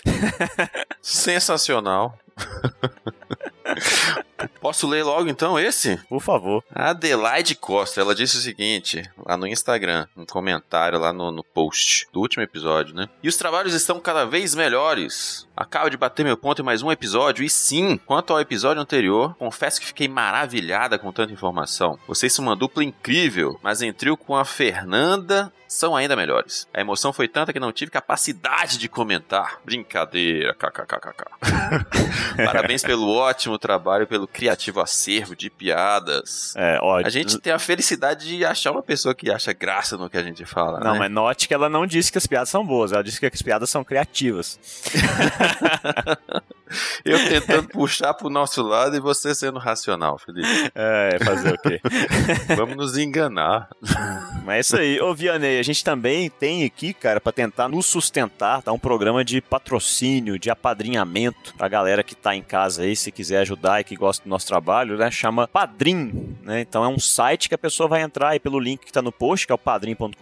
Sensacional. 1.01 2.17
Posso 4.61 4.87
ler 4.87 5.03
logo 5.03 5.29
então 5.29 5.59
esse? 5.59 5.97
Por 6.09 6.21
favor. 6.21 6.63
A 6.73 6.89
Adelaide 6.89 7.55
Costa, 7.55 8.01
ela 8.01 8.13
disse 8.13 8.37
o 8.37 8.41
seguinte, 8.41 9.09
lá 9.25 9.37
no 9.37 9.47
Instagram, 9.47 10.05
um 10.15 10.25
comentário 10.25 10.99
lá 10.99 11.13
no, 11.13 11.31
no 11.31 11.43
post 11.43 12.07
do 12.11 12.19
último 12.19 12.43
episódio, 12.43 12.93
né? 12.93 13.07
E 13.23 13.27
os 13.29 13.37
trabalhos 13.37 13.73
estão 13.73 13.99
cada 13.99 14.25
vez 14.25 14.53
melhores. 14.53 15.47
Acabo 15.55 15.89
de 15.89 15.97
bater 15.97 16.23
meu 16.23 16.37
ponto 16.37 16.61
em 16.61 16.65
mais 16.65 16.81
um 16.81 16.91
episódio, 16.91 17.43
e 17.43 17.49
sim, 17.49 17.97
quanto 17.97 18.33
ao 18.33 18.39
episódio 18.39 18.81
anterior, 18.81 19.35
confesso 19.35 19.79
que 19.79 19.87
fiquei 19.87 20.07
maravilhada 20.07 20.97
com 20.97 21.11
tanta 21.11 21.33
informação. 21.33 21.99
Vocês 22.07 22.33
são 22.33 22.45
uma 22.45 22.55
dupla 22.55 22.83
incrível, 22.83 23.59
mas 23.61 23.81
em 23.81 23.93
trio 23.93 24.17
com 24.17 24.35
a 24.35 24.45
Fernanda 24.45 25.51
são 25.67 25.95
ainda 25.95 26.15
melhores. 26.15 26.67
A 26.73 26.81
emoção 26.81 27.13
foi 27.13 27.27
tanta 27.27 27.53
que 27.53 27.59
não 27.59 27.71
tive 27.71 27.91
capacidade 27.91 28.77
de 28.79 28.89
comentar. 28.89 29.59
Brincadeira, 29.63 30.55
kkkk. 30.55 31.25
Parabéns 32.43 32.81
pelo 32.81 33.07
ótimo 33.07 33.59
trabalho, 33.59 34.07
pelo 34.07 34.27
criativo 34.27 34.48
acervo 34.81 35.35
de 35.35 35.49
piadas. 35.49 36.53
É, 36.55 36.79
ó, 36.81 36.97
A 36.97 37.09
gente 37.09 37.39
tem 37.39 37.53
a 37.53 37.59
felicidade 37.59 38.27
de 38.27 38.45
achar 38.45 38.71
uma 38.71 38.83
pessoa 38.83 39.15
que 39.15 39.31
acha 39.31 39.53
graça 39.53 39.97
no 39.97 40.09
que 40.09 40.17
a 40.17 40.23
gente 40.23 40.45
fala, 40.45 40.79
Não, 40.79 40.93
né? 40.93 40.99
mas 40.99 41.11
note 41.11 41.47
que 41.47 41.53
ela 41.53 41.69
não 41.69 41.85
disse 41.85 42.11
que 42.11 42.17
as 42.17 42.27
piadas 42.27 42.49
são 42.49 42.65
boas, 42.65 42.91
ela 42.91 43.03
disse 43.03 43.19
que 43.19 43.25
as 43.25 43.41
piadas 43.41 43.69
são 43.69 43.83
criativas. 43.83 44.59
Eu 47.03 47.17
tentando 47.27 47.67
puxar 47.69 48.13
pro 48.13 48.29
nosso 48.29 48.61
lado 48.61 48.95
e 48.95 48.99
você 48.99 49.33
sendo 49.33 49.59
racional, 49.59 50.17
Felipe. 50.17 50.71
É, 50.75 51.17
fazer 51.23 51.53
o 51.53 51.57
quê? 51.57 51.81
Vamos 52.55 52.75
nos 52.75 52.97
enganar. 52.97 53.69
Mas 54.45 54.55
é 54.55 54.59
isso 54.59 54.77
aí. 54.77 55.01
Ô, 55.01 55.13
Vianney, 55.13 55.59
a 55.59 55.63
gente 55.63 55.83
também 55.83 56.29
tem 56.29 56.63
aqui, 56.65 56.93
cara, 56.93 57.19
pra 57.19 57.31
tentar 57.31 57.67
nos 57.67 57.85
sustentar, 57.85 58.61
tá? 58.61 58.71
Um 58.71 58.79
programa 58.79 59.23
de 59.23 59.41
patrocínio, 59.41 60.37
de 60.37 60.49
apadrinhamento 60.49 61.53
pra 61.55 61.67
galera 61.67 62.03
que 62.03 62.15
tá 62.15 62.35
em 62.35 62.41
casa 62.41 62.83
aí, 62.83 62.95
se 62.95 63.11
quiser 63.11 63.39
ajudar 63.39 63.81
e 63.81 63.83
que 63.83 63.95
gosta 63.95 64.23
do 64.23 64.29
nosso 64.29 64.47
trabalho, 64.47 64.97
né? 64.97 65.09
Chama 65.09 65.47
Padrim, 65.47 66.37
né? 66.43 66.61
Então 66.61 66.83
é 66.83 66.87
um 66.87 66.99
site 66.99 67.49
que 67.49 67.55
a 67.55 67.57
pessoa 67.57 67.87
vai 67.87 68.01
entrar 68.01 68.29
aí 68.29 68.39
pelo 68.39 68.59
link 68.59 68.85
que 68.85 68.91
tá 68.91 69.01
no 69.01 69.11
post, 69.11 69.45
que 69.45 69.51
é 69.51 69.55
o 69.55 69.57
padrim.com.br 69.57 70.15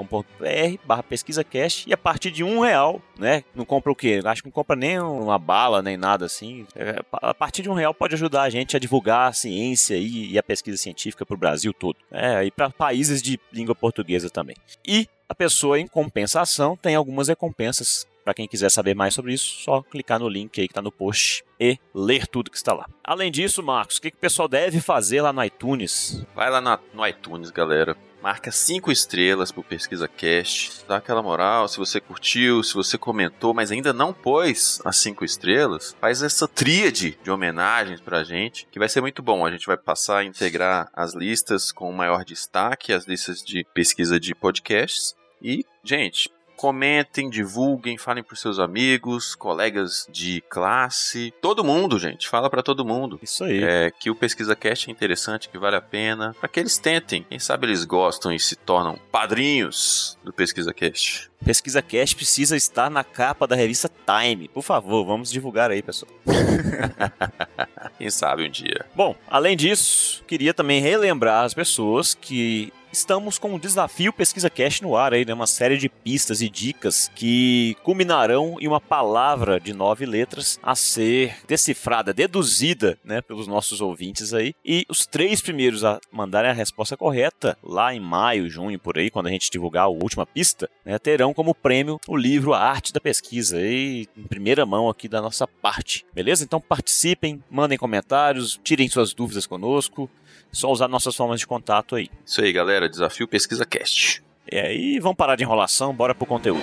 barra 0.86 1.04
pesquisacast, 1.04 1.88
e 1.88 1.94
a 1.94 1.98
partir 1.98 2.32
de 2.32 2.44
um 2.44 2.62
real, 2.62 3.02
né? 3.18 3.44
Não 3.56 3.66
compra 3.66 3.92
o 3.92 3.96
quê? 3.96 4.22
Acho 4.24 4.42
que 4.42 4.48
não 4.48 4.54
compra 4.54 4.76
nem 4.76 5.00
uma 5.00 5.40
bala, 5.40 5.82
nem 5.82 5.98
nada 5.98 6.26
assim. 6.26 6.37
Assim. 6.38 6.66
É, 6.76 7.02
a 7.14 7.34
partir 7.34 7.62
de 7.64 7.70
um 7.70 7.74
real 7.74 7.94
pode 7.94 8.16
ajudar 8.16 8.44
a 8.44 8.50
gente 8.50 8.76
a 8.76 8.80
divulgar 8.80 9.30
a 9.30 9.34
ciência 9.34 9.96
e, 9.96 10.32
e 10.34 10.38
a 10.38 10.44
pesquisa 10.44 10.78
científica 10.78 11.26
para 11.26 11.34
o 11.36 11.38
Brasil 11.38 11.74
todo. 11.74 11.98
É, 12.12 12.44
e 12.46 12.52
para 12.52 12.70
países 12.70 13.22
de 13.22 13.40
língua 13.52 13.76
portuguesa 13.76 14.30
também. 14.30 14.56
E 14.86 15.08
a 15.28 15.36
pessoa, 15.36 15.80
em 15.80 15.88
compensação, 15.88 16.78
tem 16.78 16.96
algumas 16.96 17.28
recompensas 17.28 18.08
para 18.24 18.34
quem 18.34 18.48
quiser 18.48 18.70
saber 18.70 18.94
mais 18.94 19.14
sobre 19.14 19.34
isso, 19.34 19.62
só 19.62 19.82
clicar 19.82 20.20
no 20.20 20.28
link 20.28 20.60
aí 20.60 20.68
que 20.68 20.72
está 20.74 20.82
no 20.82 20.92
post 20.92 21.46
e 21.58 21.78
ler 21.96 22.28
tudo 22.28 22.52
que 22.52 22.58
está 22.58 22.74
lá. 22.74 22.86
Além 23.02 23.32
disso, 23.32 23.64
Marcos, 23.64 23.98
o 23.98 24.02
que, 24.02 24.12
que 24.12 24.18
o 24.18 24.20
pessoal 24.20 24.50
deve 24.50 24.82
fazer 24.82 25.22
lá 25.22 25.32
no 25.32 25.42
iTunes? 25.44 26.26
Vai 26.36 26.50
lá 26.50 26.60
na- 26.60 26.78
no 26.94 27.08
iTunes, 27.08 27.50
galera. 27.52 27.96
Marca 28.22 28.52
cinco 28.52 28.92
estrelas 28.92 29.52
pro 29.52 29.64
Pesquisa 29.64 30.08
Cast. 30.08 30.86
Dá 30.88 30.98
aquela 30.98 31.22
moral. 31.22 31.68
Se 31.68 31.78
você 31.78 32.02
curtiu, 32.02 32.64
se 32.64 32.74
você 32.74 32.98
comentou, 32.98 33.54
mas 33.54 33.72
ainda 33.72 33.94
não 33.94 34.12
pôs 34.12 34.82
as 34.84 34.98
cinco 34.98 35.24
estrelas, 35.24 35.96
faz 36.02 36.22
essa 36.24 36.48
tríade 36.48 37.18
de 37.24 37.30
homenagens 37.30 38.02
pra 38.02 38.24
gente, 38.24 38.68
que 38.72 38.80
vai 38.80 38.90
ser 38.90 39.02
muito 39.02 39.22
bom. 39.22 39.46
A 39.46 39.52
gente 39.52 39.68
vai 39.68 39.78
passar 39.78 40.20
a 40.20 40.24
integrar 40.24 40.90
as 40.94 41.14
listas 41.14 41.72
com 41.72 41.92
maior 41.92 42.26
destaque, 42.26 42.92
as 42.92 43.06
listas 43.06 43.42
de 43.42 43.66
pesquisa 43.74 44.20
de 44.20 44.34
podcasts. 44.34 45.16
E, 45.42 45.64
gente, 45.84 46.30
comentem, 46.58 47.30
divulguem, 47.30 47.98
falem 47.98 48.24
pros 48.24 48.42
seus 48.42 48.58
amigos, 48.58 49.36
colegas 49.36 50.08
de 50.12 50.44
classe, 50.50 51.32
todo 51.40 51.64
mundo, 51.64 52.00
gente. 52.00 52.28
Fala 52.28 52.50
pra 52.50 52.64
todo 52.64 52.84
mundo. 52.84 53.20
Isso 53.22 53.44
aí. 53.44 53.64
É, 53.64 53.92
que 53.92 54.10
o 54.10 54.16
Pesquisa 54.16 54.56
Cast 54.56 54.90
é 54.90 54.92
interessante, 54.92 55.48
que 55.48 55.58
vale 55.58 55.76
a 55.76 55.82
pena, 55.82 56.36
para 56.40 56.50
que 56.50 56.60
eles 56.60 56.78
tentem. 56.80 57.26
Quem 57.30 57.40
sabe 57.40 57.68
eles 57.68 57.86
gostam 57.86 58.34
e 58.34 58.40
se 58.40 58.56
tornam 58.56 59.00
padrinhos 59.12 60.18
do 60.24 60.34
Pesquisa 60.34 60.74
Cast. 60.74 61.30
Pesquisa 61.46 61.82
Cast 61.82 62.16
precisa 62.16 62.58
estar 62.58 62.90
na 62.90 63.04
capa 63.04 63.48
da 63.48 63.56
revista 63.56 63.90
Time. 64.06 64.48
Por 64.48 64.64
favor, 64.64 65.06
vamos 65.06 65.32
divulgar 65.32 65.70
aí, 65.70 65.84
pessoal. 65.84 66.12
Quem 67.98 68.10
sabe 68.10 68.48
um 68.48 68.50
dia. 68.50 68.86
Bom, 68.96 69.16
além 69.30 69.56
disso, 69.56 70.24
queria 70.26 70.54
também 70.54 70.82
relembrar 70.82 71.46
as 71.46 71.54
pessoas 71.54 72.16
que 72.16 72.74
estamos 72.92 73.38
com 73.38 73.54
o 73.54 73.60
desafio 73.60 74.14
Pesquisa 74.14 74.50
Cash 74.50 74.82
no 74.82 74.96
ar 74.96 75.14
aí, 75.14 75.26
né? 75.26 75.34
Uma 75.34 75.48
série 75.48 75.78
de 75.78 75.90
pistas 75.90 76.42
e 76.42 76.50
dicas 76.50 77.12
que 77.16 77.76
culminarão 77.84 78.58
em 78.60 78.68
uma 78.68 78.82
palavra 78.82 79.60
de 79.60 79.74
nove 79.74 80.06
letras 80.06 80.60
a 80.62 80.76
ser 80.76 81.38
decifrada, 81.48 82.14
deduzida, 82.14 82.98
né, 83.04 83.22
pelos 83.22 83.48
nossos 83.48 83.82
ouvintes 83.82 84.34
aí. 84.34 84.54
E 84.64 84.86
os 84.90 85.06
três 85.06 85.42
primeiros 85.42 85.84
a 85.84 86.00
mandarem 86.12 86.52
a 86.52 86.54
resposta 86.54 86.98
correta, 86.98 87.58
lá 87.64 87.94
em 87.94 88.00
maio, 88.00 88.50
junho, 88.50 88.80
por 88.80 88.98
aí, 88.98 89.10
quando 89.10 89.28
a 89.28 89.32
gente 89.32 89.52
divulgar 89.52 89.86
a 89.86 89.90
última 89.90 90.26
pista, 90.26 90.70
né, 90.86 90.98
terão 90.98 91.34
como 91.34 91.56
prêmio 91.56 92.00
o 92.08 92.16
livro 92.16 92.54
A 92.54 92.60
Arte 92.60 92.94
da 92.94 93.00
Pesquisa, 93.00 93.58
aí, 93.58 94.08
em 94.18 94.24
primeira 94.24 94.66
mão 94.66 94.90
aqui 94.90 95.08
da 95.08 95.22
nossa 95.22 95.48
parte. 95.48 96.06
Beleza? 96.14 96.44
Então 96.44 96.60
participem, 96.62 97.44
mandem 97.50 97.78
comentários, 97.78 98.60
tirem 98.64 98.88
suas 98.88 99.14
dúvidas 99.14 99.46
conosco. 99.46 100.10
Só 100.52 100.72
usar 100.72 100.88
nossas 100.88 101.16
formas 101.16 101.40
de 101.40 101.48
contato 101.48 101.96
aí. 101.96 102.10
Isso 102.26 102.42
aí, 102.42 102.52
galera. 102.52 102.90
Desafio 102.90 103.28
Pesquisa 103.28 103.66
Cast. 103.66 104.24
E 104.52 104.58
aí, 104.58 105.00
vamos 105.00 105.18
parar 105.18 105.36
de 105.36 105.44
enrolação, 105.44 105.94
bora 105.94 106.16
pro 106.16 106.26
conteúdo. 106.26 106.62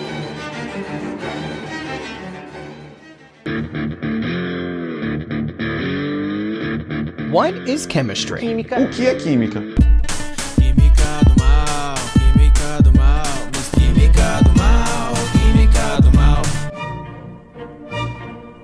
What 7.31 7.69
is 7.69 7.87
chemistry? 7.91 8.37
O 8.37 8.91
que 8.91 9.07
é 9.07 9.15
química? 9.17 9.61
Química 10.55 11.21
do 11.27 11.43
mal, 11.43 11.95
química 12.13 12.83
do 12.83 12.97
mal, 12.97 13.25
mas 13.53 13.69
química 13.71 14.41
do 14.45 14.57
mal, 14.57 15.13
química 15.33 16.01
do 16.01 16.17
mal. 16.17 16.43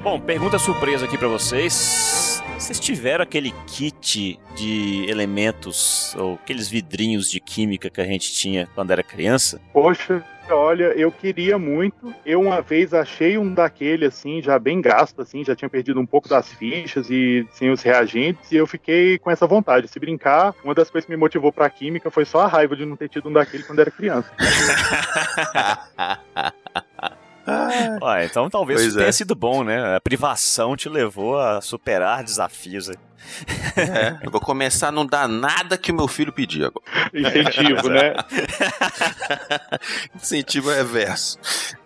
Bom, 0.02 0.20
pergunta 0.20 0.56
surpresa 0.58 1.04
aqui 1.04 1.18
pra 1.18 1.26
vocês. 1.26 2.29
Vocês 2.70 2.78
tiveram 2.78 3.24
aquele 3.24 3.50
kit 3.66 4.38
de 4.54 5.04
elementos, 5.08 6.14
ou 6.16 6.34
aqueles 6.34 6.68
vidrinhos 6.68 7.28
de 7.28 7.40
química 7.40 7.90
que 7.90 8.00
a 8.00 8.04
gente 8.04 8.32
tinha 8.32 8.68
quando 8.76 8.92
era 8.92 9.02
criança? 9.02 9.60
Poxa, 9.72 10.24
olha, 10.48 10.84
eu 10.96 11.10
queria 11.10 11.58
muito. 11.58 12.14
Eu 12.24 12.40
uma 12.40 12.62
vez 12.62 12.94
achei 12.94 13.36
um 13.36 13.52
daquele 13.52 14.06
assim, 14.06 14.40
já 14.40 14.56
bem 14.56 14.80
gasto, 14.80 15.20
assim, 15.20 15.44
já 15.44 15.56
tinha 15.56 15.68
perdido 15.68 15.98
um 15.98 16.06
pouco 16.06 16.28
das 16.28 16.52
fichas 16.52 17.10
e 17.10 17.44
sem 17.50 17.72
os 17.72 17.82
reagentes, 17.82 18.52
e 18.52 18.56
eu 18.56 18.68
fiquei 18.68 19.18
com 19.18 19.32
essa 19.32 19.48
vontade. 19.48 19.88
Se 19.88 19.98
brincar, 19.98 20.54
uma 20.62 20.72
das 20.72 20.88
coisas 20.88 21.06
que 21.06 21.12
me 21.12 21.18
motivou 21.18 21.50
pra 21.50 21.68
química 21.68 22.08
foi 22.08 22.24
só 22.24 22.42
a 22.42 22.46
raiva 22.46 22.76
de 22.76 22.86
não 22.86 22.94
ter 22.94 23.08
tido 23.08 23.28
um 23.28 23.32
daquele 23.32 23.64
quando 23.64 23.80
era 23.80 23.90
criança. 23.90 24.30
Ah, 28.02 28.24
então 28.24 28.48
talvez 28.48 28.80
Pois 28.80 28.88
isso 28.88 28.96
tenha 28.96 29.08
é. 29.08 29.12
sido 29.12 29.34
bom, 29.34 29.62
né? 29.64 29.96
A 29.96 30.00
privação 30.00 30.76
te 30.76 30.88
levou 30.88 31.38
a 31.38 31.60
superar 31.60 32.22
desafios. 32.24 32.90
aí. 32.90 32.96
É, 33.76 34.18
eu 34.22 34.30
vou 34.30 34.40
começar 34.40 34.88
a 34.88 34.92
não 34.92 35.06
dar 35.06 35.28
nada 35.28 35.78
que 35.78 35.92
o 35.92 35.94
meu 35.94 36.08
filho 36.08 36.32
pedir 36.32 36.64
agora. 36.64 36.84
Incentivo, 37.14 37.88
né? 37.88 38.14
Incentivo 40.14 40.70
reverso. 40.70 41.38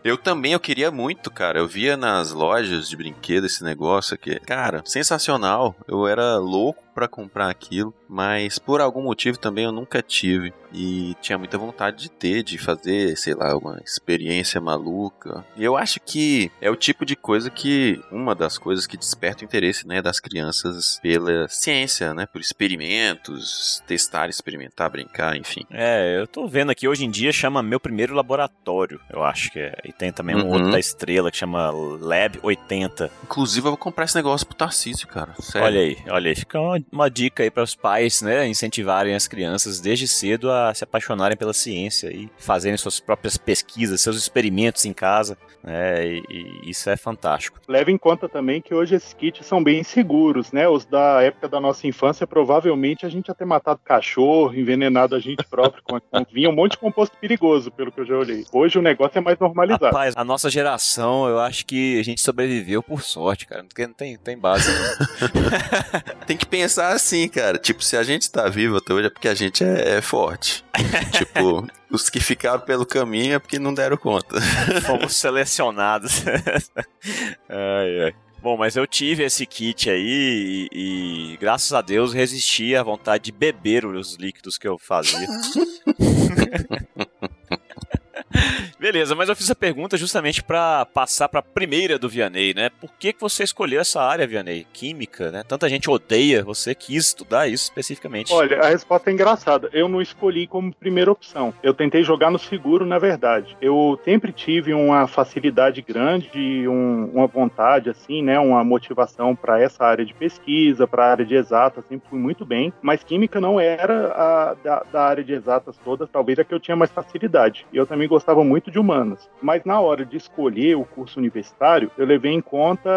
Eu 0.03 0.19
também, 0.19 0.53
eu 0.53 0.61
queria 0.61 0.91
muito, 0.91 1.31
cara. 1.31 1.59
Eu 1.59 1.67
via 1.67 1.97
nas 1.97 2.33
lojas 2.33 2.89
de 2.89 2.97
brinquedo 2.97 3.47
esse 3.47 3.65
negócio 3.65 4.15
aqui. 4.15 4.39
Cara, 4.41 4.83
sensacional. 4.85 5.75
Eu 5.89 6.07
era 6.07 6.37
louco 6.37 6.85
pra 6.95 7.09
comprar 7.09 7.51
aquilo, 7.51 7.93
mas 8.09 8.59
por 8.59 8.81
algum 8.81 9.03
motivo 9.03 9.37
também 9.37 9.65
eu 9.65 9.73
nunca 9.73 10.01
tive. 10.01 10.55
E 10.73 11.17
tinha 11.21 11.37
muita 11.37 11.59
vontade 11.59 12.03
de 12.03 12.11
ter, 12.11 12.43
de 12.43 12.57
fazer, 12.57 13.17
sei 13.17 13.35
lá, 13.35 13.57
uma 13.57 13.81
experiência 13.85 14.61
maluca. 14.61 15.45
E 15.57 15.65
eu 15.65 15.77
acho 15.77 16.01
que 16.01 16.51
é 16.61 16.71
o 16.71 16.77
tipo 16.77 17.05
de 17.05 17.17
coisa 17.17 17.51
que, 17.51 18.01
uma 18.11 18.35
das 18.35 18.59
coisas 18.59 18.87
que 18.87 18.97
desperta 18.97 19.43
o 19.43 19.45
interesse, 19.45 19.87
né, 19.87 20.01
das 20.01 20.21
crianças 20.21 20.99
pela 21.03 21.24
ciência, 21.49 22.13
né, 22.15 22.27
por 22.27 22.41
experimentos, 22.41 23.83
testar, 23.87 24.29
experimentar, 24.29 24.91
brincar, 24.91 25.37
enfim. 25.37 25.65
É, 25.71 26.19
eu 26.19 26.27
tô 26.27 26.47
vendo 26.47 26.71
aqui, 26.71 26.87
hoje 26.89 27.05
em 27.05 27.11
dia 27.11 27.33
chama 27.33 27.63
Meu 27.63 27.81
Primeiro 27.81 28.15
Laboratório, 28.15 29.01
eu 29.11 29.23
acho 29.25 29.51
que 29.51 29.59
é. 29.61 29.75
E 29.85 29.93
tem 29.93 30.13
também 30.13 30.35
um 30.37 30.45
Uhum. 30.45 30.53
outro 30.53 30.71
da 30.71 30.79
Estrela 30.79 31.31
que 31.31 31.37
chama 31.37 31.71
Lab 31.71 32.39
80. 32.43 33.11
Inclusive, 33.25 33.67
eu 33.67 33.71
vou 33.71 33.79
comprar 33.79 34.05
esse 34.05 34.15
negócio 34.17 34.47
pro 34.47 34.55
Tarcísio, 34.57 35.07
cara. 35.09 35.35
Sério. 35.41 35.67
Olha 35.67 35.81
aí, 35.81 35.97
olha 36.09 36.29
aí. 36.31 36.35
Fica 36.35 36.61
uma, 36.61 36.79
uma 36.93 37.11
dica 37.11 37.43
aí 37.43 37.51
para 37.51 37.63
os 37.63 37.75
pais, 37.75 38.21
né? 38.23 38.47
Incentivarem 38.47 39.15
as 39.15 39.27
crianças 39.27 39.81
desde 39.81 40.07
cedo 40.07 40.51
a 40.51 40.75
se 40.75 40.85
apaixonarem 40.85 41.37
pela 41.37 41.53
ciência 41.55 42.09
e 42.13 42.29
fazerem 42.39 42.77
suas 42.77 43.01
próprias 43.01 43.37
pesquisas, 43.37 44.01
seus 44.01 44.17
experimentos 44.17 44.85
em 44.85 44.93
casa, 44.93 45.39
né? 45.63 46.07
E, 46.07 46.23
e 46.65 46.71
isso 46.71 46.91
é 46.91 46.97
fantástico. 46.97 47.59
Leve 47.69 47.91
em 47.93 47.99
conta 47.99 48.29
também 48.29 48.61
que 48.61 48.75
hoje 48.75 48.95
esses 48.95 49.13
kits 49.15 49.47
são 49.47 49.63
bem 49.63 49.83
seguros, 49.83 50.53
né? 50.53 50.69
Os 50.69 50.85
da 50.85 51.14
época 51.23 51.49
da 51.49 51.61
nossa 51.61 51.87
infância, 51.87 52.27
provavelmente 52.27 53.07
a 53.07 53.09
gente 53.09 53.29
ia 53.29 53.35
ter 53.35 53.45
matado 53.45 53.81
cachorro, 53.85 54.55
envenenado 54.55 55.15
a 55.15 55.21
gente 55.21 55.45
próprio 55.45 55.83
com, 55.83 56.01
com 56.01 56.27
vinha, 56.33 56.49
um 56.49 56.55
monte 56.55 56.73
de 56.73 56.79
composto 56.79 57.17
perigoso, 57.19 57.71
pelo 57.71 57.93
que 57.93 58.01
eu 58.01 58.07
já 58.07 58.17
olhei. 58.17 58.45
Hoje 58.53 58.79
o 58.79 58.83
negócio 58.83 59.19
é 59.19 59.21
mais 59.21 59.39
normalizado. 59.39 59.87
Rapaz, 59.87 60.15
a 60.17 60.25
nossa 60.25 60.51
geração, 60.51 61.29
eu 61.29 61.39
acho 61.39 61.67
que 61.67 61.99
a 61.99 62.03
gente 62.03 62.21
sobreviveu 62.21 62.83
por 62.83 63.03
sorte, 63.03 63.47
cara. 63.47 63.65
Porque 63.65 63.87
não 63.87 63.95
tem, 63.95 64.17
tem 64.17 64.39
base. 64.39 64.71
não. 64.71 66.25
Tem 66.27 66.37
que 66.37 66.47
pensar 66.47 66.93
assim, 66.93 67.29
cara. 67.29 67.59
Tipo, 67.59 67.83
se 67.85 67.97
a 67.97 68.03
gente 68.03 68.31
tá 68.31 68.49
vivo 68.49 68.79
até 68.79 68.95
hoje 68.95 69.07
é 69.07 69.11
porque 69.11 69.29
a 69.29 69.35
gente 69.35 69.63
é, 69.63 69.97
é 69.97 70.01
forte. 70.01 70.65
tipo, 71.13 71.67
os 71.91 72.09
que 72.09 72.21
ficaram 72.21 72.61
pelo 72.61 72.87
caminho 72.87 73.35
é 73.35 73.39
porque 73.39 73.59
não 73.59 73.75
deram 73.75 73.97
conta. 73.97 74.41
Fomos 74.83 75.17
selecionados. 75.17 76.25
ai, 77.49 78.01
ai. 78.05 78.15
Bom, 78.45 78.59
mas 78.59 78.77
eu 78.77 78.87
tive 78.87 79.25
esse 79.25 79.47
kit 79.47 79.89
aí 79.89 80.69
e, 80.71 81.33
e, 81.33 81.37
graças 81.39 81.73
a 81.73 81.81
Deus 81.81 82.13
resisti 82.13 82.77
à 82.77 82.83
vontade 82.83 83.25
de 83.25 83.33
beber 83.33 83.87
os 83.87 84.17
líquidos 84.17 84.59
que 84.59 84.69
eu 84.69 84.79
fazia. 84.79 85.27
Beleza, 88.85 89.15
mas 89.15 89.31
eu 89.31 89.35
fiz 89.35 89.51
a 89.51 89.55
pergunta 89.55 89.97
justamente 89.97 90.43
para 90.43 90.85
passar 90.85 91.27
para 91.27 91.41
a 91.41 91.43
primeira 91.43 91.99
do 91.99 92.07
Vianney, 92.07 92.53
né? 92.53 92.69
Por 92.69 92.91
que, 92.99 93.15
que 93.15 93.21
você 93.23 93.43
escolheu 93.43 93.81
essa 93.81 94.03
área, 94.03 94.27
Vianney? 94.27 94.67
Química, 94.75 95.31
né? 95.31 95.43
Tanta 95.43 95.71
gente 95.71 95.89
odeia, 95.89 96.45
você 96.45 96.75
quis 96.75 97.07
estudar 97.07 97.49
isso 97.49 97.65
especificamente. 97.65 98.31
Olha, 98.31 98.61
a 98.61 98.69
resposta 98.69 99.09
é 99.09 99.15
engraçada. 99.15 99.71
Eu 99.73 99.89
não 99.89 100.03
escolhi 100.03 100.47
como 100.47 100.71
primeira 100.71 101.11
opção. 101.11 101.55
Eu 101.63 101.73
tentei 101.73 102.03
jogar 102.05 102.31
no 102.31 102.39
seguro, 102.39 102.85
na 102.85 102.99
verdade. 102.99 103.57
Eu 103.59 103.99
sempre 104.05 104.33
tive 104.33 104.75
uma 104.75 105.07
facilidade 105.07 105.81
grande, 105.81 106.69
um, 106.69 107.11
uma 107.15 107.27
vontade, 107.27 107.89
assim, 107.89 108.23
né? 108.23 108.39
Uma 108.39 108.63
motivação 108.63 109.35
para 109.35 109.59
essa 109.59 109.83
área 109.83 110.05
de 110.05 110.13
pesquisa, 110.13 110.87
para 110.87 111.07
a 111.07 111.11
área 111.11 111.25
de 111.25 111.35
exatas, 111.35 111.87
sempre 111.87 112.07
fui 112.11 112.19
muito 112.19 112.45
bem. 112.45 112.71
Mas 112.83 113.03
química 113.03 113.41
não 113.41 113.59
era 113.59 114.13
a 114.13 114.55
da, 114.63 114.83
da 114.93 115.03
área 115.05 115.25
de 115.25 115.33
exatas 115.33 115.75
todas, 115.83 116.11
talvez 116.11 116.39
a 116.39 116.45
que 116.45 116.53
eu 116.53 116.61
tinha 116.61 116.77
mais 116.77 116.91
facilidade. 116.91 117.67
E 117.73 117.79
eu 117.79 117.87
também 117.87 118.07
gostava 118.07 118.45
muito 118.45 118.74
de 118.75 118.79
humanas. 118.79 119.31
Mas 119.41 119.65
na 119.65 119.81
hora 119.81 120.05
de 120.05 120.17
escolher 120.17 120.77
o 120.77 120.85
curso 120.85 121.19
universitário, 121.19 121.91
eu 121.97 122.05
levei 122.05 122.33
em 122.33 122.41
conta 122.41 122.91